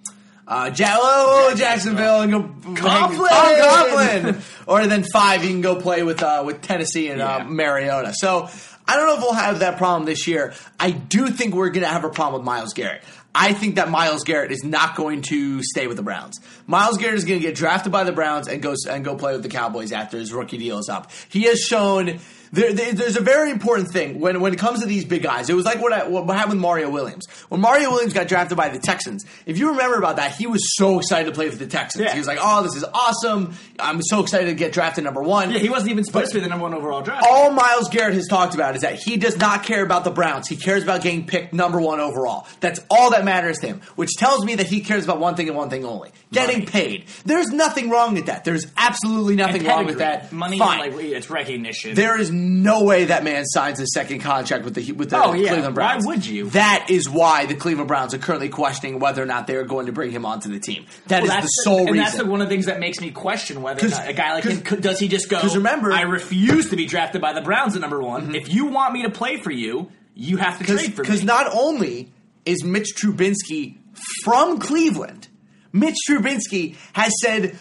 uh, 0.48 0.70
ja- 0.74 0.96
oh, 0.98 1.54
Jacksonville 1.56 2.22
and 2.22 2.32
go 2.32 2.40
Coughlin! 2.74 3.28
Oh, 3.30 3.94
Coughlin. 4.34 4.42
or 4.66 4.86
then 4.86 5.04
five, 5.04 5.44
you 5.44 5.50
can 5.50 5.60
go 5.60 5.76
play 5.76 6.02
with 6.02 6.22
uh, 6.22 6.42
with 6.46 6.62
Tennessee 6.62 7.08
and 7.08 7.18
Yeah. 7.20 7.36
uh, 7.36 7.44
Mariota. 7.44 8.12
So 8.16 8.48
I 8.88 8.96
don't 8.96 9.06
know 9.06 9.14
if 9.16 9.20
we'll 9.20 9.34
have 9.34 9.60
that 9.60 9.76
problem 9.78 10.06
this 10.06 10.26
year. 10.26 10.54
I 10.80 10.90
do 10.90 11.28
think 11.28 11.54
we're 11.54 11.68
going 11.68 11.82
to 11.84 11.88
have 11.88 12.04
a 12.04 12.08
problem 12.10 12.40
with 12.40 12.46
Myles 12.46 12.72
Garrett. 12.72 13.02
I 13.34 13.52
think 13.52 13.76
that 13.76 13.90
Myles 13.90 14.24
Garrett 14.24 14.50
is 14.50 14.64
not 14.64 14.96
going 14.96 15.22
to 15.22 15.62
stay 15.62 15.86
with 15.86 15.96
the 15.96 16.02
Browns. 16.02 16.40
Myles 16.66 16.98
Garrett 16.98 17.16
is 17.16 17.24
going 17.24 17.40
to 17.40 17.46
get 17.46 17.54
drafted 17.54 17.92
by 17.92 18.04
the 18.04 18.12
Browns 18.12 18.48
and 18.48 18.60
go 18.60 18.74
and 18.88 19.04
go 19.04 19.14
play 19.14 19.32
with 19.32 19.42
the 19.42 19.48
Cowboys 19.48 19.92
after 19.92 20.18
his 20.18 20.32
rookie 20.32 20.58
deal 20.58 20.78
is 20.78 20.88
up. 20.88 21.10
He 21.28 21.42
has 21.44 21.60
shown 21.60 22.18
there, 22.52 22.72
there- 22.72 22.92
there's 22.92 23.16
a 23.16 23.20
very 23.20 23.50
important 23.50 23.90
thing 23.90 24.20
when 24.20 24.40
when 24.40 24.52
it 24.52 24.58
comes 24.58 24.80
to 24.80 24.86
these 24.86 25.04
big 25.04 25.22
guys. 25.22 25.48
It 25.50 25.54
was 25.54 25.64
like 25.64 25.80
what, 25.80 25.92
I, 25.92 26.06
what 26.08 26.26
happened 26.36 26.54
with 26.54 26.60
Mario 26.62 26.90
Williams 26.90 27.26
when 27.48 27.60
Mario 27.60 27.90
Williams 27.90 28.12
got 28.12 28.28
drafted 28.28 28.56
by 28.56 28.68
the 28.68 28.78
Texans. 28.78 29.24
If 29.46 29.58
you 29.58 29.70
remember 29.70 29.96
about 29.98 30.16
that, 30.16 30.34
he 30.36 30.46
was 30.46 30.76
so 30.76 30.98
excited 30.98 31.26
to 31.26 31.32
play 31.32 31.48
for 31.50 31.56
the 31.56 31.66
Texans. 31.66 32.04
Yeah. 32.04 32.12
He 32.12 32.18
was 32.18 32.26
like, 32.26 32.38
"Oh, 32.40 32.62
this 32.62 32.74
is 32.76 32.84
awesome! 32.84 33.54
I'm 33.78 34.02
so 34.02 34.20
excited 34.20 34.46
to 34.46 34.54
get 34.54 34.72
drafted 34.72 35.04
number 35.04 35.22
one." 35.22 35.50
yeah, 35.50 35.58
he 35.58 35.68
wasn't 35.68 35.90
even 35.92 36.04
supposed 36.04 36.32
to 36.32 36.38
be 36.38 36.40
the 36.40 36.48
number 36.48 36.64
one 36.64 36.74
overall 36.74 37.02
draft. 37.02 37.26
all 37.28 37.50
Myles 37.52 37.88
Garrett 37.88 38.14
has 38.14 38.26
talked 38.26 38.54
about 38.54 38.74
is 38.74 38.82
that 38.82 38.94
he 38.96 39.16
does 39.16 39.36
not 39.38 39.62
care 39.64 39.82
about 39.84 40.04
the 40.04 40.10
Browns. 40.10 40.48
He 40.48 40.56
cares 40.56 40.82
about 40.82 41.02
getting 41.02 41.26
picked 41.26 41.52
number 41.52 41.80
one 41.80 42.00
overall. 42.00 42.46
That's 42.60 42.80
all 42.90 43.10
that 43.10 43.24
matters 43.24 43.58
to 43.58 43.66
him, 43.68 43.80
which 43.96 44.10
tells 44.18 44.44
me 44.44 44.56
that 44.56 44.66
he 44.66 44.80
cares 44.80 45.04
about 45.04 45.18
one 45.20 45.34
thing 45.36 45.48
and 45.48 45.56
one 45.56 45.70
thing 45.70 45.84
only 45.84 46.10
getting 46.32 46.58
Money. 46.60 46.66
paid. 46.66 47.04
There's 47.24 47.48
nothing 47.48 47.90
wrong 47.90 48.14
with 48.14 48.26
that. 48.26 48.44
There's 48.44 48.66
absolutely 48.76 49.36
nothing 49.36 49.64
wrong 49.64 49.86
with 49.86 49.98
that. 49.98 50.32
Money, 50.32 50.58
Fine. 50.58 50.78
like 50.92 51.04
it's 51.04 51.28
recognition. 51.30 51.94
There 51.94 52.18
is 52.20 52.30
no 52.40 52.84
way 52.84 53.04
that 53.06 53.24
man 53.24 53.44
signs 53.46 53.78
a 53.80 53.86
second 53.86 54.20
contract 54.20 54.64
with 54.64 54.74
the 54.74 54.92
with 54.92 55.10
the 55.10 55.22
Oh, 55.22 55.32
yeah. 55.34 55.48
Cleveland 55.50 55.76
Why 55.76 55.92
Browns. 55.92 56.06
would 56.06 56.26
you? 56.26 56.50
That 56.50 56.86
is 56.90 57.08
why 57.08 57.46
the 57.46 57.54
Cleveland 57.54 57.88
Browns 57.88 58.14
are 58.14 58.18
currently 58.18 58.48
questioning 58.48 58.98
whether 58.98 59.22
or 59.22 59.26
not 59.26 59.46
they 59.46 59.56
are 59.56 59.64
going 59.64 59.86
to 59.86 59.92
bring 59.92 60.10
him 60.10 60.24
onto 60.26 60.48
the 60.50 60.58
team. 60.60 60.86
That 61.08 61.22
is 61.22 61.28
Well, 61.28 61.36
the 61.38 61.42
that's 61.42 61.64
sole 61.64 61.78
and 61.80 61.90
reason. 61.90 62.04
that's 62.04 62.16
the, 62.16 62.24
one 62.26 62.40
of 62.40 62.48
the 62.48 62.54
things 62.54 62.66
that 62.66 62.80
makes 62.80 63.00
me 63.00 63.10
question 63.10 63.62
whether 63.62 63.78
or 63.78 63.88
'Cause- 63.88 63.98
not 63.98 64.08
a 64.08 64.12
guy 64.12 64.34
like 64.34 64.44
him 64.44 64.60
could, 64.62 64.80
does 64.82 64.98
he 64.98 65.08
just 65.08 65.28
go. 65.28 65.36
Because 65.38 65.56
remember- 65.56 65.92
I 65.92 66.02
refuse 66.02 66.70
to 66.70 66.76
be 66.76 66.86
drafted 66.86 67.20
by 67.20 67.32
the 67.32 67.40
Browns 67.42 67.74
at 67.76 67.80
number 67.80 68.00
one. 68.00 68.22
Mm-hmm. 68.28 68.34
If 68.34 68.52
you 68.52 68.66
want 68.66 68.92
me 68.94 69.02
to 69.02 69.10
play 69.10 69.36
for 69.38 69.50
you, 69.50 69.90
you 70.14 70.36
have 70.38 70.58
to 70.58 70.64
trade 70.64 70.80
for 70.94 71.02
me. 71.02 71.08
Because 71.08 71.24
not 71.24 71.46
only 71.54 72.12
is 72.44 72.64
Mitch 72.64 72.94
Trubinsky 72.96 73.76
from 74.24 74.58
Cleveland, 74.58 75.28
Mitch 75.72 75.96
Trubinsky 76.08 76.76
has 76.94 77.12
said 77.20 77.56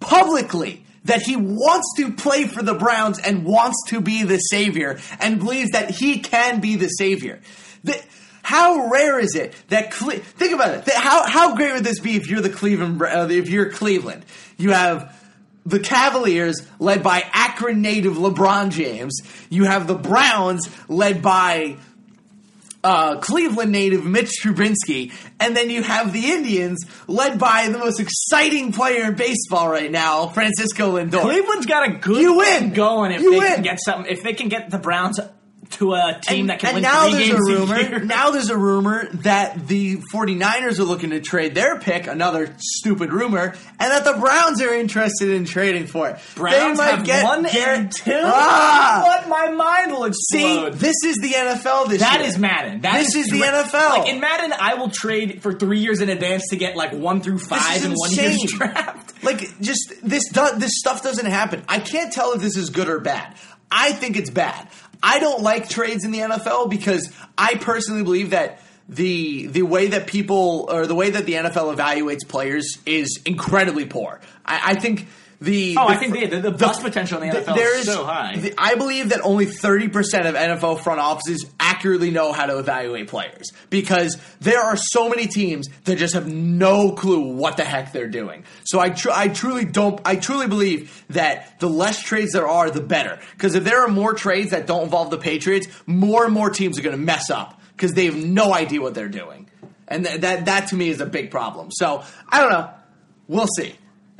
publicly 0.00 0.84
that 1.04 1.22
he 1.22 1.36
wants 1.36 1.92
to 1.96 2.12
play 2.12 2.46
for 2.46 2.62
the 2.62 2.74
Browns 2.74 3.18
and 3.18 3.44
wants 3.44 3.76
to 3.88 4.00
be 4.00 4.22
the 4.22 4.38
savior 4.38 4.98
and 5.20 5.38
believes 5.38 5.70
that 5.70 5.90
he 5.90 6.18
can 6.20 6.60
be 6.60 6.76
the 6.76 6.88
savior. 6.88 7.40
The- 7.84 8.00
how 8.42 8.88
rare 8.90 9.18
is 9.18 9.34
it 9.34 9.54
that 9.68 9.90
Cle- 9.90 10.10
think 10.20 10.52
about 10.52 10.74
it? 10.74 10.84
That- 10.84 10.96
How 10.96 11.24
how 11.26 11.56
great 11.56 11.72
would 11.74 11.84
this 11.84 12.00
be 12.00 12.16
if 12.16 12.28
you're 12.28 12.42
the 12.42 12.50
Cleveland 12.50 13.00
uh, 13.00 13.28
if 13.30 13.48
you're 13.48 13.70
Cleveland? 13.70 14.24
You 14.58 14.72
have 14.72 15.18
the 15.66 15.80
Cavaliers 15.80 16.60
led 16.78 17.02
by 17.02 17.24
Akron 17.32 17.80
native 17.80 18.14
LeBron 18.16 18.70
James. 18.70 19.22
You 19.48 19.64
have 19.64 19.86
the 19.86 19.94
Browns 19.94 20.68
led 20.88 21.22
by 21.22 21.76
uh, 22.84 23.16
Cleveland 23.16 23.72
native 23.72 24.04
Mitch 24.04 24.30
Trubinsky, 24.42 25.12
and 25.40 25.56
then 25.56 25.70
you 25.70 25.82
have 25.82 26.12
the 26.12 26.30
Indians 26.30 26.84
led 27.08 27.38
by 27.38 27.68
the 27.68 27.78
most 27.78 27.98
exciting 27.98 28.72
player 28.72 29.04
in 29.06 29.14
baseball 29.14 29.68
right 29.68 29.90
now, 29.90 30.28
Francisco 30.28 30.96
Lindor. 30.98 31.22
Cleveland's 31.22 31.66
got 31.66 31.88
a 31.88 31.92
good 31.94 32.20
You 32.20 32.36
win. 32.36 32.72
going 32.74 33.10
if 33.12 33.22
You 33.22 33.32
they 33.32 33.38
win. 33.38 33.54
can 33.54 33.62
get 33.62 33.80
something. 33.82 34.12
If 34.12 34.22
they 34.22 34.34
can 34.34 34.48
get 34.48 34.70
the 34.70 34.78
Browns 34.78 35.18
to 35.74 35.94
a 35.94 36.18
team 36.22 36.40
and, 36.42 36.50
that 36.50 36.58
can 36.60 36.74
win 36.74 36.82
now 36.82 37.08
three 37.10 37.12
there's 37.28 37.30
games 37.30 37.48
a 37.48 37.52
rumor. 37.52 37.80
year. 37.80 37.98
now 38.04 38.30
there's 38.30 38.50
a 38.50 38.56
rumor 38.56 39.08
that 39.22 39.66
the 39.68 39.96
49ers 40.12 40.78
are 40.78 40.84
looking 40.84 41.10
to 41.10 41.20
trade 41.20 41.54
their 41.54 41.78
pick, 41.78 42.06
another 42.06 42.54
stupid 42.58 43.12
rumor, 43.12 43.54
and 43.78 43.90
that 43.92 44.04
the 44.04 44.14
Browns 44.20 44.60
are 44.62 44.72
interested 44.74 45.30
in 45.30 45.44
trading 45.44 45.86
for 45.86 46.10
it. 46.10 46.18
Browns 46.34 46.78
they 46.78 46.84
might 46.84 46.94
have 46.96 47.04
get 47.04 47.24
one 47.24 47.42
Garrett- 47.44 47.78
and 47.78 47.92
two. 47.92 48.12
Ah! 48.22 49.02
What 49.04 49.28
my 49.28 49.50
mind 49.52 49.92
will 49.92 50.04
explode. 50.04 50.72
See, 50.74 50.78
this 50.78 50.96
is 51.04 51.16
the 51.18 51.30
NFL 51.32 51.88
this 51.88 52.00
That 52.00 52.20
year. 52.20 52.28
is 52.28 52.38
Madden. 52.38 52.80
That 52.82 52.98
This 52.98 53.14
is 53.14 53.28
the 53.28 53.40
NFL. 53.40 53.98
Like 54.00 54.08
in 54.08 54.20
Madden, 54.20 54.52
I 54.58 54.74
will 54.74 54.90
trade 54.90 55.42
for 55.42 55.52
three 55.52 55.80
years 55.80 56.00
in 56.00 56.08
advance 56.08 56.48
to 56.50 56.56
get 56.56 56.76
like 56.76 56.92
one 56.92 57.20
through 57.20 57.38
five 57.38 57.76
is 57.76 57.84
in 57.84 57.92
one 57.94 58.10
year's 58.12 58.42
draft. 58.48 59.12
Like, 59.24 59.58
just 59.58 59.90
this 60.02 60.28
do- 60.30 60.58
this 60.58 60.72
stuff 60.74 61.02
doesn't 61.02 61.24
happen. 61.24 61.62
I 61.66 61.78
can't 61.78 62.12
tell 62.12 62.32
if 62.32 62.42
this 62.42 62.58
is 62.58 62.68
good 62.68 62.90
or 62.90 63.00
bad. 63.00 63.34
I 63.70 63.92
think 63.92 64.18
it's 64.18 64.28
bad. 64.28 64.68
I 65.06 65.18
don't 65.18 65.42
like 65.42 65.68
trades 65.68 66.06
in 66.06 66.12
the 66.12 66.20
NFL 66.20 66.70
because 66.70 67.12
I 67.36 67.56
personally 67.56 68.02
believe 68.02 68.30
that 68.30 68.60
the 68.88 69.46
the 69.48 69.60
way 69.60 69.88
that 69.88 70.06
people 70.06 70.66
or 70.70 70.86
the 70.86 70.94
way 70.94 71.10
that 71.10 71.26
the 71.26 71.34
NFL 71.34 71.76
evaluates 71.76 72.26
players 72.26 72.78
is 72.86 73.20
incredibly 73.26 73.84
poor. 73.84 74.20
I, 74.46 74.72
I 74.72 74.74
think 74.76 75.06
the 75.44 75.76
Oh, 75.78 75.86
the 75.88 75.94
I 75.94 75.96
think 75.96 76.12
the, 76.14 76.26
the, 76.26 76.50
the 76.50 76.50
bust 76.50 76.82
potential 76.82 77.20
in 77.22 77.28
the 77.28 77.34
th- 77.34 77.46
NFL 77.46 77.54
there 77.56 77.78
is 77.78 77.86
so 77.86 78.04
high. 78.04 78.36
the- 78.36 78.54
I 78.58 78.74
believe 78.74 79.10
that 79.10 79.20
only 79.22 79.46
30% 79.46 79.88
of 80.28 80.34
NFL 80.34 80.80
front 80.80 81.00
offices 81.00 81.46
accurately 81.60 82.10
know 82.10 82.32
how 82.32 82.46
to 82.46 82.58
evaluate 82.58 83.08
players 83.08 83.52
because 83.70 84.16
there 84.40 84.60
are 84.60 84.76
so 84.76 85.08
many 85.08 85.26
teams 85.26 85.68
that 85.84 85.98
just 85.98 86.14
have 86.14 86.26
no 86.32 86.92
clue 86.92 87.32
what 87.34 87.56
the 87.56 87.64
heck 87.64 87.92
they're 87.92 88.08
doing. 88.08 88.44
So 88.64 88.80
I, 88.80 88.90
tr- 88.90 89.10
I 89.12 89.28
truly 89.28 89.64
don't, 89.64 90.00
I 90.04 90.16
truly 90.16 90.46
believe 90.46 91.04
that 91.10 91.60
the 91.60 91.68
less 91.68 92.02
trades 92.02 92.32
there 92.32 92.48
are, 92.48 92.70
the 92.70 92.80
better. 92.80 93.18
Because 93.32 93.54
if 93.54 93.64
there 93.64 93.82
are 93.84 93.88
more 93.88 94.14
trades 94.14 94.50
that 94.50 94.66
don't 94.66 94.84
involve 94.84 95.10
the 95.10 95.18
Patriots, 95.18 95.66
more 95.86 96.24
and 96.24 96.32
more 96.34 96.50
teams 96.50 96.78
are 96.78 96.82
going 96.82 96.96
to 96.96 97.02
mess 97.02 97.30
up 97.30 97.60
because 97.76 97.92
they 97.94 98.06
have 98.06 98.16
no 98.16 98.54
idea 98.54 98.80
what 98.80 98.94
they're 98.94 99.08
doing. 99.08 99.48
And 99.86 100.04
th- 100.06 100.20
that, 100.22 100.46
that 100.46 100.68
to 100.68 100.76
me 100.76 100.88
is 100.88 101.00
a 101.00 101.06
big 101.06 101.30
problem. 101.30 101.68
So 101.70 102.02
I 102.28 102.40
don't 102.40 102.50
know. 102.50 102.70
We'll 103.28 103.48
see. 103.56 103.74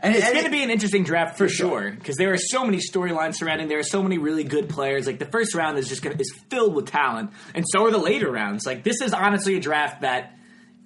And 0.05 0.15
It's 0.15 0.31
going 0.31 0.45
to 0.45 0.51
be 0.51 0.63
an 0.63 0.71
interesting 0.71 1.03
draft 1.03 1.39
for, 1.39 1.49
sure. 1.49 1.81
sure 1.83 1.91
because 1.93 2.17
there 2.17 2.33
are 2.33 2.39
so 2.39 2.65
many 2.65 2.79
storylines 2.79 3.37
surrounding. 3.37 3.69
There 3.69 3.79
are 3.79 3.83
so 3.83 4.03
many 4.03 4.19
really 4.19 4.45
good 4.45 4.69
players. 4.69 5.07
Like 5.07 5.19
the 5.19 5.25
first 5.27 5.55
round 5.55 5.79
is 5.79 5.89
just 5.89 6.03
going 6.03 6.15
to 6.17 6.21
is 6.21 6.33
filled 6.51 6.75
with 6.75 6.87
talent, 6.87 7.31
and 7.55 7.65
so 7.69 7.87
are 7.87 7.91
the 7.91 7.99
later 7.99 8.31
rounds. 8.31 8.67
Like 8.67 8.85
this 8.85 9.01
is 9.01 9.15
honestly 9.15 9.57
a 9.57 9.61
draft 9.61 10.03
that 10.03 10.37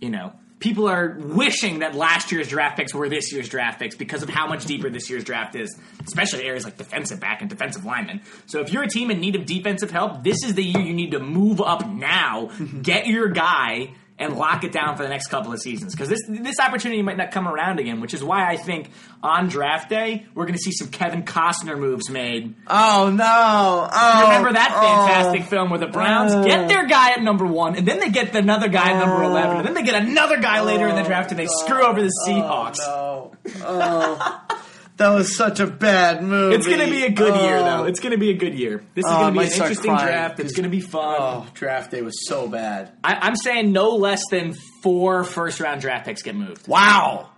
you 0.00 0.10
know 0.10 0.32
people 0.60 0.88
are 0.88 1.16
wishing 1.18 1.80
that 1.80 1.94
last 1.94 2.32
year's 2.32 2.48
draft 2.48 2.76
picks 2.76 2.94
were 2.94 3.08
this 3.08 3.32
year's 3.32 3.48
draft 3.48 3.78
picks 3.78 3.96
because 3.96 4.22
of 4.22 4.28
how 4.28 4.46
much 4.46 4.64
deeper 4.66 4.90
this 4.90 5.08
year's 5.10 5.24
draft 5.24 5.54
is, 5.54 5.76
especially 6.06 6.44
areas 6.44 6.64
like 6.64 6.76
defensive 6.76 7.20
back 7.20 7.40
and 7.40 7.50
defensive 7.50 7.84
lineman. 7.84 8.20
So 8.46 8.60
if 8.60 8.72
you're 8.72 8.82
a 8.82 8.88
team 8.88 9.10
in 9.10 9.20
need 9.20 9.36
of 9.36 9.46
defensive 9.46 9.90
help, 9.90 10.24
this 10.24 10.42
is 10.44 10.54
the 10.54 10.64
year 10.64 10.80
you 10.80 10.94
need 10.94 11.12
to 11.12 11.20
move 11.20 11.60
up 11.60 11.88
now, 11.88 12.50
get 12.82 13.06
your 13.06 13.28
guy. 13.28 13.94
And 14.20 14.36
lock 14.36 14.64
it 14.64 14.72
down 14.72 14.96
for 14.96 15.04
the 15.04 15.08
next 15.08 15.28
couple 15.28 15.52
of 15.52 15.60
seasons 15.60 15.94
because 15.94 16.08
this 16.08 16.20
this 16.26 16.58
opportunity 16.58 17.02
might 17.02 17.16
not 17.16 17.30
come 17.30 17.46
around 17.46 17.78
again, 17.78 18.00
which 18.00 18.14
is 18.14 18.24
why 18.24 18.50
I 18.50 18.56
think 18.56 18.90
on 19.22 19.46
draft 19.46 19.88
day 19.88 20.26
we're 20.34 20.44
going 20.44 20.56
to 20.56 20.60
see 20.60 20.72
some 20.72 20.88
Kevin 20.88 21.22
Costner 21.22 21.78
moves 21.78 22.10
made. 22.10 22.56
Oh 22.66 23.10
no! 23.14 23.88
Oh, 23.92 24.22
Remember 24.22 24.52
that 24.54 24.72
oh. 24.74 24.80
fantastic 24.80 25.44
film 25.44 25.70
where 25.70 25.78
the 25.78 25.86
Browns 25.86 26.32
uh. 26.32 26.42
get 26.42 26.66
their 26.66 26.88
guy 26.88 27.12
at 27.12 27.22
number 27.22 27.46
one, 27.46 27.76
and 27.76 27.86
then 27.86 28.00
they 28.00 28.10
get 28.10 28.34
another 28.34 28.68
guy 28.68 28.90
at 28.90 28.98
number 28.98 29.22
uh. 29.22 29.30
eleven, 29.30 29.58
and 29.58 29.66
then 29.66 29.74
they 29.74 29.84
get 29.84 30.02
another 30.02 30.38
guy 30.40 30.62
later 30.62 30.88
in 30.88 30.96
the 30.96 31.02
oh, 31.02 31.06
draft, 31.06 31.30
and 31.30 31.38
they 31.38 31.46
screw 31.46 31.84
over 31.84 32.02
the 32.02 32.12
oh, 32.22 32.28
Seahawks. 32.28 32.78
Oh, 32.80 33.32
oh. 33.62 34.44
that 34.98 35.08
was 35.14 35.36
such 35.36 35.60
a 35.60 35.66
bad 35.66 36.22
movie. 36.22 36.54
It's 36.56 36.66
going 36.66 36.80
to 36.80 36.90
be 36.90 37.04
a 37.04 37.10
good 37.10 37.34
year, 37.34 37.56
Oh. 37.58 37.64
though. 37.64 37.84
It's 37.84 38.00
going 38.00 38.12
to 38.12 38.18
be 38.18 38.30
a 38.30 38.34
good 38.36 38.54
year. 38.54 38.84
This 38.94 39.04
is 39.06 39.10
Oh, 39.10 39.18
going 39.20 39.34
to 39.34 39.40
be 39.40 39.46
an 39.46 39.52
interesting 39.52 39.90
crying, 39.92 40.06
draft. 40.06 40.40
It's 40.40 40.52
going 40.52 40.64
to 40.64 40.68
be 40.70 40.80
fun. 40.80 41.16
Oh, 41.18 41.46
draft 41.54 41.90
day 41.92 42.02
was 42.02 42.26
so 42.28 42.48
bad. 42.48 42.92
I, 43.02 43.14
I'm 43.14 43.36
saying 43.36 43.72
no 43.72 43.90
less 43.96 44.22
than 44.30 44.54
four 44.82 45.24
first 45.24 45.60
round 45.60 45.80
draft 45.80 46.04
picks 46.06 46.22
get 46.22 46.34
moved. 46.36 46.68
Wow, 46.68 47.30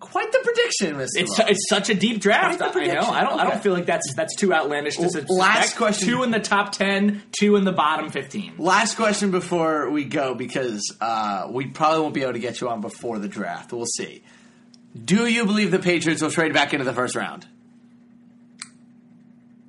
quite 0.00 0.30
the 0.32 0.40
prediction, 0.42 0.96
Mr. 0.96 1.08
It's 1.14 1.38
it's 1.38 1.68
such 1.68 1.88
a 1.90 1.94
deep 1.94 2.20
draft. 2.20 2.60
I 2.60 2.66
know. 2.86 3.00
I 3.02 3.22
don't. 3.24 3.40
I 3.40 3.44
don't 3.44 3.62
feel 3.62 3.72
like 3.72 3.86
that's 3.86 4.12
that's 4.14 4.34
too 4.36 4.52
outlandish 4.52 4.96
to 4.96 5.02
suspect. 5.04 5.30
last 5.30 5.76
question. 5.76 6.08
Two 6.08 6.22
in 6.22 6.30
the 6.30 6.40
top 6.40 6.72
ten, 6.72 7.22
two 7.32 7.56
in 7.56 7.64
the 7.64 7.72
bottom 7.72 8.10
fifteen. 8.10 8.54
Last 8.58 8.96
question 8.96 9.30
before 9.30 9.90
we 9.90 10.04
go, 10.04 10.34
because 10.34 10.94
uh, 11.00 11.48
we 11.50 11.66
probably 11.66 12.00
won't 12.00 12.14
be 12.14 12.22
able 12.22 12.32
to 12.34 12.38
get 12.40 12.60
you 12.60 12.68
on 12.68 12.80
before 12.80 13.18
the 13.18 13.28
draft. 13.28 13.72
We'll 13.72 13.86
see. 13.86 14.22
Do 15.04 15.26
you 15.26 15.46
believe 15.46 15.70
the 15.70 15.78
Patriots 15.78 16.20
will 16.22 16.30
trade 16.30 16.52
back 16.52 16.72
into 16.74 16.84
the 16.84 16.92
first 16.92 17.14
round? 17.16 17.46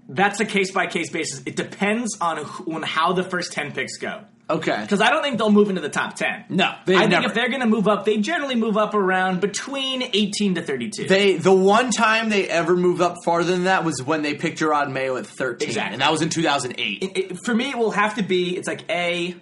That's 0.09 0.39
a 0.39 0.45
case 0.45 0.71
by 0.71 0.87
case 0.87 1.09
basis. 1.09 1.41
It 1.45 1.55
depends 1.55 2.17
on 2.19 2.37
who, 2.43 2.73
on 2.75 2.83
how 2.83 3.13
the 3.13 3.23
first 3.23 3.53
ten 3.53 3.71
picks 3.71 3.97
go. 3.97 4.21
Okay. 4.49 4.77
Because 4.81 4.99
I 4.99 5.09
don't 5.09 5.23
think 5.23 5.37
they'll 5.37 5.49
move 5.51 5.69
into 5.69 5.79
the 5.81 5.89
top 5.89 6.15
ten. 6.15 6.43
No, 6.49 6.73
they 6.85 6.95
I 6.95 6.99
think 6.99 7.11
never. 7.11 7.27
if 7.27 7.33
they're 7.33 7.47
going 7.47 7.61
to 7.61 7.65
move 7.67 7.87
up, 7.87 8.03
they 8.03 8.17
generally 8.17 8.55
move 8.55 8.75
up 8.75 8.93
around 8.93 9.39
between 9.39 10.03
eighteen 10.03 10.55
to 10.55 10.61
thirty-two. 10.61 11.07
They 11.07 11.37
the 11.37 11.53
one 11.53 11.89
time 11.91 12.27
they 12.29 12.49
ever 12.49 12.75
moved 12.75 13.01
up 13.01 13.15
farther 13.23 13.49
than 13.53 13.63
that 13.63 13.85
was 13.85 14.03
when 14.03 14.21
they 14.21 14.33
picked 14.33 14.59
Jerod 14.59 14.91
Mayo 14.91 15.15
at 15.15 15.25
thirteen, 15.25 15.69
Exactly. 15.69 15.93
and 15.93 16.01
that 16.01 16.11
was 16.11 16.21
in 16.21 16.27
two 16.29 16.43
thousand 16.43 16.75
eight. 16.77 17.01
It- 17.01 17.17
it- 17.17 17.37
for 17.45 17.55
me, 17.55 17.69
it 17.69 17.77
will 17.77 17.91
have 17.91 18.15
to 18.15 18.23
be. 18.23 18.57
It's 18.57 18.67
like 18.67 18.83
a. 18.91 19.35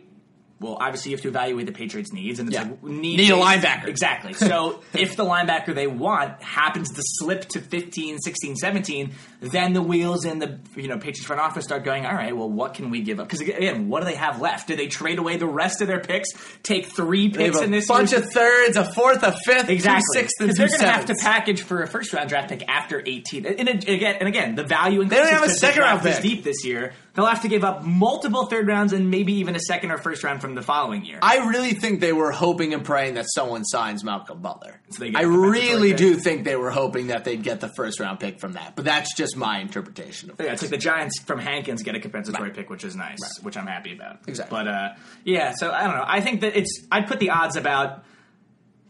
Well, 0.61 0.77
obviously, 0.79 1.11
you 1.11 1.17
have 1.17 1.23
to 1.23 1.27
evaluate 1.29 1.65
the 1.65 1.71
Patriots' 1.71 2.13
needs, 2.13 2.39
and 2.39 2.47
it's 2.47 2.55
Yeah. 2.55 2.63
like 2.65 2.83
need, 2.83 3.17
Need 3.17 3.31
a 3.31 3.35
linebacker. 3.35 3.87
Exactly. 3.87 4.33
So, 4.33 4.81
if 4.93 5.15
the 5.15 5.25
linebacker 5.25 5.73
they 5.73 5.87
want 5.87 6.41
happens 6.41 6.89
to 6.91 7.01
slip 7.03 7.45
to 7.49 7.59
15, 7.59 8.19
16, 8.19 8.55
17, 8.55 9.11
then 9.41 9.73
the 9.73 9.81
wheels 9.81 10.23
in 10.23 10.37
the 10.39 10.59
you 10.75 10.87
know 10.87 10.97
Patriots 10.97 11.25
front 11.25 11.41
office 11.41 11.65
start 11.65 11.83
going. 11.83 12.05
All 12.05 12.13
right, 12.13 12.35
well, 12.37 12.49
what 12.49 12.75
can 12.75 12.91
we 12.91 13.01
give 13.01 13.19
up? 13.19 13.27
Because 13.27 13.41
again, 13.41 13.89
what 13.89 14.01
do 14.01 14.05
they 14.05 14.15
have 14.15 14.39
left? 14.39 14.67
Do 14.67 14.75
they 14.75 14.87
trade 14.87 15.17
away 15.17 15.37
the 15.37 15.47
rest 15.47 15.81
of 15.81 15.87
their 15.87 15.99
picks? 15.99 16.29
Take 16.63 16.85
three 16.85 17.29
picks 17.29 17.59
in 17.59 17.71
this 17.71 17.87
bunch 17.87 18.11
year's- 18.11 18.25
of 18.27 18.31
thirds, 18.31 18.77
a 18.77 18.85
fourth, 18.93 19.23
a 19.23 19.35
fifth, 19.45 19.67
Exactly, 19.69 20.03
two 20.13 20.19
sixths, 20.19 20.39
and 20.41 20.49
they're 20.55 20.67
going 20.67 20.79
to 20.79 20.87
have 20.91 21.05
to 21.07 21.15
package 21.19 21.63
for 21.63 21.81
a 21.81 21.87
first 21.87 22.13
round 22.13 22.29
draft 22.29 22.49
pick 22.49 22.63
after 22.69 23.01
eighteen. 23.05 23.47
And, 23.47 23.67
and 23.67 23.83
again, 23.89 24.17
and 24.19 24.27
again, 24.27 24.53
the 24.55 24.63
value 24.63 25.03
They 25.05 25.15
don't 25.15 25.27
have 25.29 25.43
a 25.43 25.49
second 25.49 25.81
round 25.81 26.01
pick. 26.03 26.21
deep 26.21 26.43
this 26.43 26.63
year. 26.63 26.93
They'll 27.13 27.25
have 27.25 27.41
to 27.41 27.49
give 27.49 27.63
up 27.65 27.83
multiple 27.83 28.45
third 28.45 28.67
rounds 28.67 28.93
and 28.93 29.11
maybe 29.11 29.33
even 29.33 29.55
a 29.55 29.59
second 29.59 29.91
or 29.91 29.97
first 29.97 30.23
round 30.23 30.39
from 30.39 30.55
the 30.55 30.61
following 30.61 31.03
year. 31.03 31.19
I 31.21 31.37
really 31.49 31.73
think 31.73 31.99
they 31.99 32.13
were 32.13 32.31
hoping 32.31 32.73
and 32.73 32.85
praying 32.85 33.15
that 33.15 33.25
someone 33.27 33.65
signs 33.65 34.03
Malcolm 34.03 34.41
Butler. 34.41 34.79
So 34.91 34.99
they 35.03 35.11
get 35.11 35.19
I 35.19 35.23
really 35.23 35.89
pick. 35.89 35.97
do 35.97 36.15
think 36.15 36.45
they 36.45 36.55
were 36.55 36.71
hoping 36.71 37.07
that 37.07 37.25
they'd 37.25 37.43
get 37.43 37.59
the 37.59 37.67
first 37.75 37.99
round 37.99 38.19
pick 38.21 38.39
from 38.39 38.53
that, 38.53 38.75
but 38.77 38.85
that's 38.85 39.13
just 39.13 39.35
my 39.35 39.59
interpretation 39.59 40.29
of 40.29 40.39
it. 40.39 40.45
yeah, 40.45 40.53
it's 40.53 40.61
like 40.61 40.71
the 40.71 40.77
Giants 40.77 41.19
from 41.19 41.39
Hankins 41.39 41.83
get 41.83 41.95
a 41.95 41.99
compensatory 41.99 42.51
pick, 42.51 42.69
which 42.69 42.85
is 42.85 42.95
nice, 42.95 43.39
which 43.41 43.57
I'm 43.57 43.67
happy 43.67 43.93
about. 43.93 44.19
Exactly. 44.27 44.57
But 44.57 44.67
uh, 44.69 44.89
yeah, 45.25 45.53
so 45.55 45.69
I 45.69 45.83
don't 45.87 45.97
know. 45.97 46.05
I 46.07 46.21
think 46.21 46.41
that 46.41 46.55
it's. 46.57 46.85
I'd 46.91 47.07
put 47.07 47.19
the 47.19 47.31
odds 47.31 47.55
about. 47.57 48.05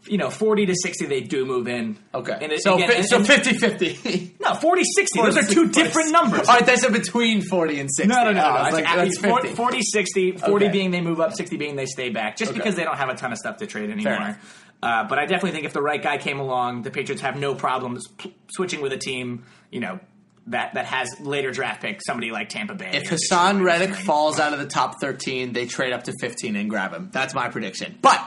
You 0.08 0.18
know, 0.18 0.30
40 0.30 0.66
to 0.66 0.74
60, 0.74 1.06
they 1.06 1.20
do 1.20 1.44
move 1.44 1.68
in. 1.68 1.96
Okay, 2.12 2.36
And 2.40 2.50
it- 2.50 2.60
so 2.62 2.74
again, 2.74 2.88
fi- 2.88 2.94
and- 2.96 3.06
so 3.06 3.16
and- 3.18 3.26
50-50. 3.26 4.32
No, 4.40 4.54
40 4.54 4.82
60. 4.96 5.20
Those 5.22 5.36
are 5.36 5.42
two 5.44 5.68
different 5.68 6.10
numbers. 6.10 6.48
All 6.48 6.56
right, 6.56 6.66
that's 6.66 6.84
between 6.86 7.40
forty 7.42 7.78
and 7.78 7.88
sixty. 7.92 8.08
No, 8.12 8.24
no, 8.24 8.32
no, 8.32 8.40
no. 8.42 8.52
Was 8.54 8.66
It's 8.66 8.74
like, 8.74 8.84
like, 8.84 8.96
that's 8.96 9.18
40, 9.18 9.42
50. 9.48 9.56
40, 9.56 9.82
60. 9.82 10.32
40 10.32 10.64
Okay. 10.66 10.72
being 10.72 10.90
they 10.90 11.00
move 11.00 11.20
up, 11.20 11.32
60 11.34 11.56
being 11.56 11.76
they 11.76 11.86
stay 11.86 12.08
back, 12.10 12.36
just 12.36 12.50
Okay. 12.50 12.58
because 12.58 12.74
they 12.74 12.82
don't 12.84 12.96
have 12.96 13.10
a 13.10 13.14
ton 13.14 13.30
of 13.32 13.38
stuff 13.38 13.58
to 13.58 13.66
trade 13.66 13.90
anymore. 13.90 14.36
Uh, 14.82 15.04
but 15.04 15.18
I 15.20 15.26
definitely 15.26 15.52
think 15.52 15.64
if 15.66 15.72
the 15.72 15.82
right 15.82 16.02
guy 16.02 16.18
came 16.18 16.40
along, 16.40 16.82
the 16.82 16.90
Patriots 16.90 17.22
have 17.22 17.36
no 17.36 17.54
problems 17.54 18.08
p- 18.18 18.34
switching 18.50 18.80
with 18.82 18.92
a 18.92 18.98
team, 18.98 19.44
you 19.70 19.78
know, 19.78 20.00
that, 20.48 20.74
that 20.74 20.86
has 20.86 21.20
later 21.20 21.52
draft 21.52 21.80
pick, 21.80 22.00
somebody 22.04 22.32
like 22.32 22.48
Tampa 22.48 22.74
Bay. 22.74 22.90
If 22.92 23.04
Haason 23.08 23.62
Reddick 23.64 23.94
falls 23.94 24.40
out 24.40 24.52
of 24.52 24.58
the 24.58 24.66
top 24.66 25.00
13, 25.00 25.52
they 25.52 25.66
trade 25.66 25.92
up 25.92 26.02
to 26.04 26.12
15 26.20 26.56
and 26.56 26.68
grab 26.68 26.92
him. 26.92 27.10
That's 27.12 27.32
my 27.32 27.48
prediction. 27.48 27.96
But 28.02 28.20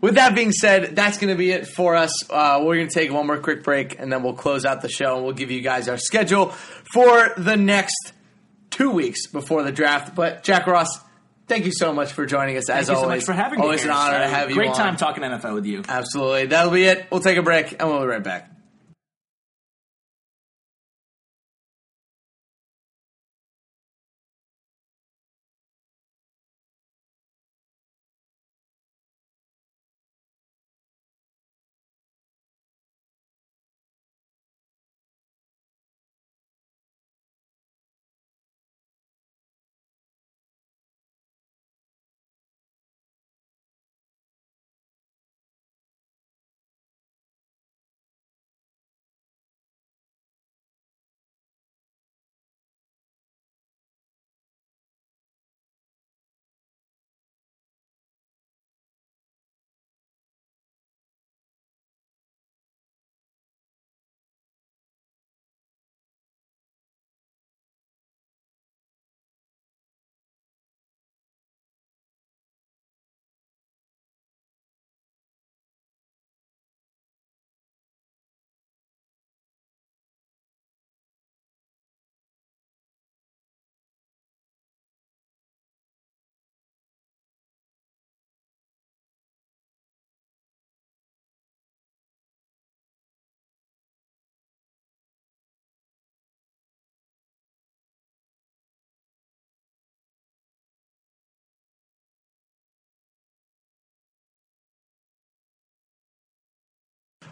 with 0.00 0.14
that 0.14 0.34
being 0.34 0.52
said, 0.52 0.96
that's 0.96 1.18
going 1.18 1.28
to 1.32 1.36
be 1.38 1.50
it 1.52 1.66
for 1.66 1.94
us. 1.96 2.10
Uh, 2.30 2.60
we're 2.64 2.76
going 2.76 2.88
to 2.88 2.94
take 2.94 3.12
one 3.12 3.26
more 3.26 3.38
quick 3.38 3.62
break 3.62 3.98
and 3.98 4.12
then 4.12 4.22
we'll 4.22 4.32
close 4.34 4.64
out 4.64 4.80
the 4.82 4.88
show 4.88 5.16
and 5.16 5.24
we'll 5.24 5.34
give 5.34 5.50
you 5.50 5.60
guys 5.60 5.88
our 5.88 5.98
schedule 5.98 6.50
for 6.92 7.32
the 7.36 7.56
next 7.56 8.12
two 8.70 8.90
weeks 8.90 9.26
before 9.26 9.62
the 9.62 9.72
draft. 9.72 10.14
But 10.14 10.42
Jack 10.42 10.66
Ross, 10.66 10.98
thank 11.48 11.66
you 11.66 11.72
so 11.72 11.92
much 11.92 12.12
for 12.12 12.24
joining 12.26 12.56
us 12.56 12.70
as 12.70 12.86
Thank 12.86 12.88
you 12.88 12.94
so 12.94 13.02
always. 13.02 13.20
much 13.22 13.26
for 13.26 13.32
having 13.32 13.58
me. 13.58 13.64
Always 13.64 13.84
an 13.84 13.90
honor 13.90 14.18
to 14.18 14.28
have 14.28 14.48
you. 14.50 14.56
Great 14.56 14.70
on. 14.70 14.76
time 14.76 14.96
talking 14.96 15.22
NFL 15.22 15.54
with 15.54 15.66
you. 15.66 15.82
Absolutely. 15.88 16.46
That'll 16.46 16.72
be 16.72 16.84
it. 16.84 17.06
We'll 17.10 17.20
take 17.20 17.36
a 17.36 17.42
break 17.42 17.72
and 17.78 17.88
we'll 17.88 18.00
be 18.00 18.06
right 18.06 18.22
back. 18.22 18.50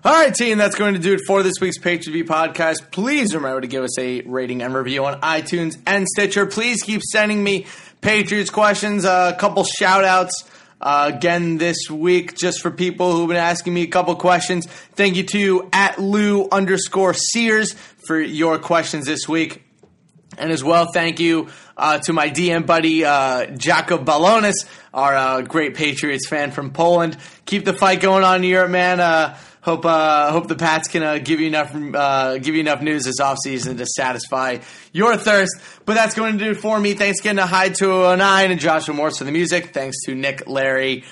All 0.05 0.13
right, 0.13 0.33
team, 0.33 0.59
that's 0.59 0.77
going 0.77 0.95
to 0.95 1.01
do 1.01 1.15
it 1.15 1.23
for 1.27 1.43
this 1.43 1.55
week's 1.61 1.77
Patriot 1.77 2.13
Beat 2.13 2.29
podcast. 2.29 2.93
Please 2.93 3.35
remember 3.35 3.63
to 3.63 3.67
give 3.67 3.83
us 3.83 3.99
a 3.99 4.21
rating 4.21 4.63
and 4.63 4.73
review 4.73 5.05
on 5.05 5.21
iTunes 5.23 5.77
and 5.89 6.07
Stitcher. 6.07 6.47
Please 6.47 6.85
keep 6.85 7.03
sending 7.03 7.43
me 7.43 7.67
Patriots 8.01 8.49
questions, 8.49 9.05
a 9.05 9.37
couple 9.41 9.65
shout 9.65 10.05
outs. 10.05 10.49
Uh, 10.81 11.11
again 11.13 11.59
this 11.59 11.91
week, 11.91 12.37
just 12.37 12.63
for 12.63 12.71
people 12.71 13.11
who've 13.13 13.27
been 13.27 13.37
asking 13.37 13.75
me 13.75 13.83
a 13.83 13.89
couple 13.89 14.15
questions. 14.15 14.67
Thank 14.67 15.17
you 15.17 15.25
to 15.25 15.69
at 15.73 15.99
Lou 15.99 16.49
underscore 16.53 17.15
Sears 17.15 17.73
for 17.73 18.21
your 18.21 18.61
questions 18.61 19.05
this 19.05 19.29
week. 19.29 19.65
And 20.39 20.53
as 20.53 20.63
well, 20.63 20.87
thank 20.95 21.19
you 21.19 21.49
uh, 21.77 21.99
to 21.99 22.13
my 22.13 22.31
DM 22.31 22.65
buddy, 22.65 23.05
uh, 23.05 23.47
Jakob 23.47 24.05
Balonis, 24.05 24.69
our 24.95 25.17
uh, 25.17 25.41
great 25.43 25.75
Patriots 25.75 26.29
fan 26.29 26.53
from 26.53 26.71
Poland. 26.71 27.17
Keep 27.45 27.65
the 27.65 27.73
fight 27.73 28.01
going 28.01 28.23
on 28.23 28.37
in 28.37 28.45
Europe, 28.45 28.71
man. 28.71 29.01
Hope 29.69 29.85
uh, 29.85 30.33
hope 30.33 30.49
the 30.49 30.55
Pats 30.55 30.89
can 30.89 31.03
uh, 31.03 31.19
give 31.19 31.41
you 31.41 31.47
enough 31.47 31.75
uh, 31.75 32.39
give 32.39 32.55
you 32.55 32.61
enough 32.63 32.81
news 32.81 33.05
this 33.05 33.21
offseason 33.21 33.77
to 33.77 33.85
satisfy 33.85 34.61
your 34.93 35.15
thirst. 35.19 35.61
But 35.85 35.93
that's 35.93 36.15
going 36.15 36.39
to 36.39 36.43
do 36.43 36.53
it 36.53 36.57
for 36.57 36.81
me. 36.81 36.95
Thanks 36.95 37.21
again 37.21 37.37
to 37.37 37.45
High 37.45 37.69
209 37.69 38.51
and 38.51 38.59
Joshua 38.59 38.95
Morse 38.95 39.19
for 39.19 39.25
the 39.25 39.31
music. 39.31 39.75
Thanks 39.75 39.99
to 40.07 40.15
Nick, 40.15 40.49
Larry, 40.49 41.05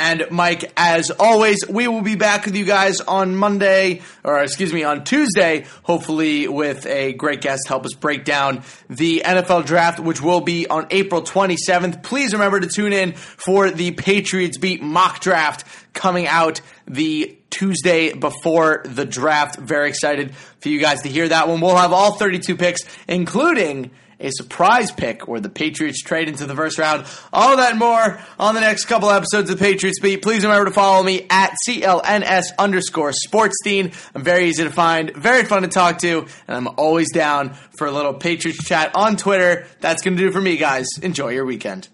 and 0.00 0.26
Mike, 0.30 0.72
as 0.74 1.10
always, 1.10 1.58
we 1.68 1.86
will 1.86 2.00
be 2.00 2.14
back 2.14 2.46
with 2.46 2.56
you 2.56 2.64
guys 2.64 3.02
on 3.02 3.36
Monday, 3.36 4.00
or 4.24 4.38
excuse 4.38 4.72
me, 4.72 4.84
on 4.84 5.04
Tuesday, 5.04 5.66
hopefully 5.82 6.48
with 6.48 6.86
a 6.86 7.12
great 7.12 7.42
guest 7.42 7.64
to 7.64 7.68
help 7.68 7.84
us 7.84 7.92
break 7.94 8.24
down 8.24 8.62
the 8.88 9.22
NFL 9.24 9.66
draft, 9.66 10.00
which 10.00 10.22
will 10.22 10.40
be 10.40 10.66
on 10.66 10.86
April 10.92 11.20
27th. 11.20 12.02
Please 12.02 12.32
remember 12.32 12.60
to 12.60 12.68
tune 12.68 12.94
in 12.94 13.12
for 13.12 13.70
the 13.70 13.90
Patriots 13.90 14.56
Beat 14.56 14.80
mock 14.80 15.20
draft 15.20 15.66
coming 15.92 16.26
out 16.26 16.60
the 16.86 17.37
Tuesday 17.58 18.12
before 18.12 18.82
the 18.84 19.04
draft. 19.04 19.58
Very 19.58 19.88
excited 19.88 20.34
for 20.60 20.68
you 20.68 20.78
guys 20.78 21.02
to 21.02 21.08
hear 21.08 21.28
that 21.28 21.48
one. 21.48 21.60
We'll 21.60 21.74
have 21.74 21.92
all 21.92 22.14
32 22.14 22.56
picks, 22.56 22.82
including 23.08 23.90
a 24.20 24.30
surprise 24.30 24.92
pick 24.92 25.26
where 25.26 25.40
the 25.40 25.48
Patriots 25.48 26.00
trade 26.00 26.28
into 26.28 26.46
the 26.46 26.54
first 26.54 26.78
round. 26.78 27.04
All 27.32 27.56
that 27.56 27.70
and 27.70 27.78
more 27.78 28.20
on 28.38 28.54
the 28.54 28.60
next 28.60 28.84
couple 28.84 29.10
episodes 29.10 29.50
of 29.50 29.58
Patriots 29.58 29.98
Beat. 30.00 30.22
Please 30.22 30.44
remember 30.44 30.66
to 30.66 30.70
follow 30.70 31.02
me 31.02 31.26
at 31.30 31.54
CLNS 31.66 32.46
underscore 32.58 33.10
Sportstein. 33.12 33.92
I'm 34.14 34.22
very 34.22 34.48
easy 34.48 34.62
to 34.62 34.70
find, 34.70 35.14
very 35.16 35.44
fun 35.44 35.62
to 35.62 35.68
talk 35.68 35.98
to, 35.98 36.26
and 36.46 36.56
I'm 36.56 36.68
always 36.76 37.10
down 37.12 37.54
for 37.76 37.88
a 37.88 37.90
little 37.90 38.14
Patriots 38.14 38.64
chat 38.64 38.94
on 38.94 39.16
Twitter. 39.16 39.66
That's 39.80 40.02
going 40.02 40.16
to 40.16 40.22
do 40.22 40.30
for 40.30 40.40
me, 40.40 40.58
guys. 40.58 40.86
Enjoy 41.02 41.30
your 41.30 41.44
weekend. 41.44 41.88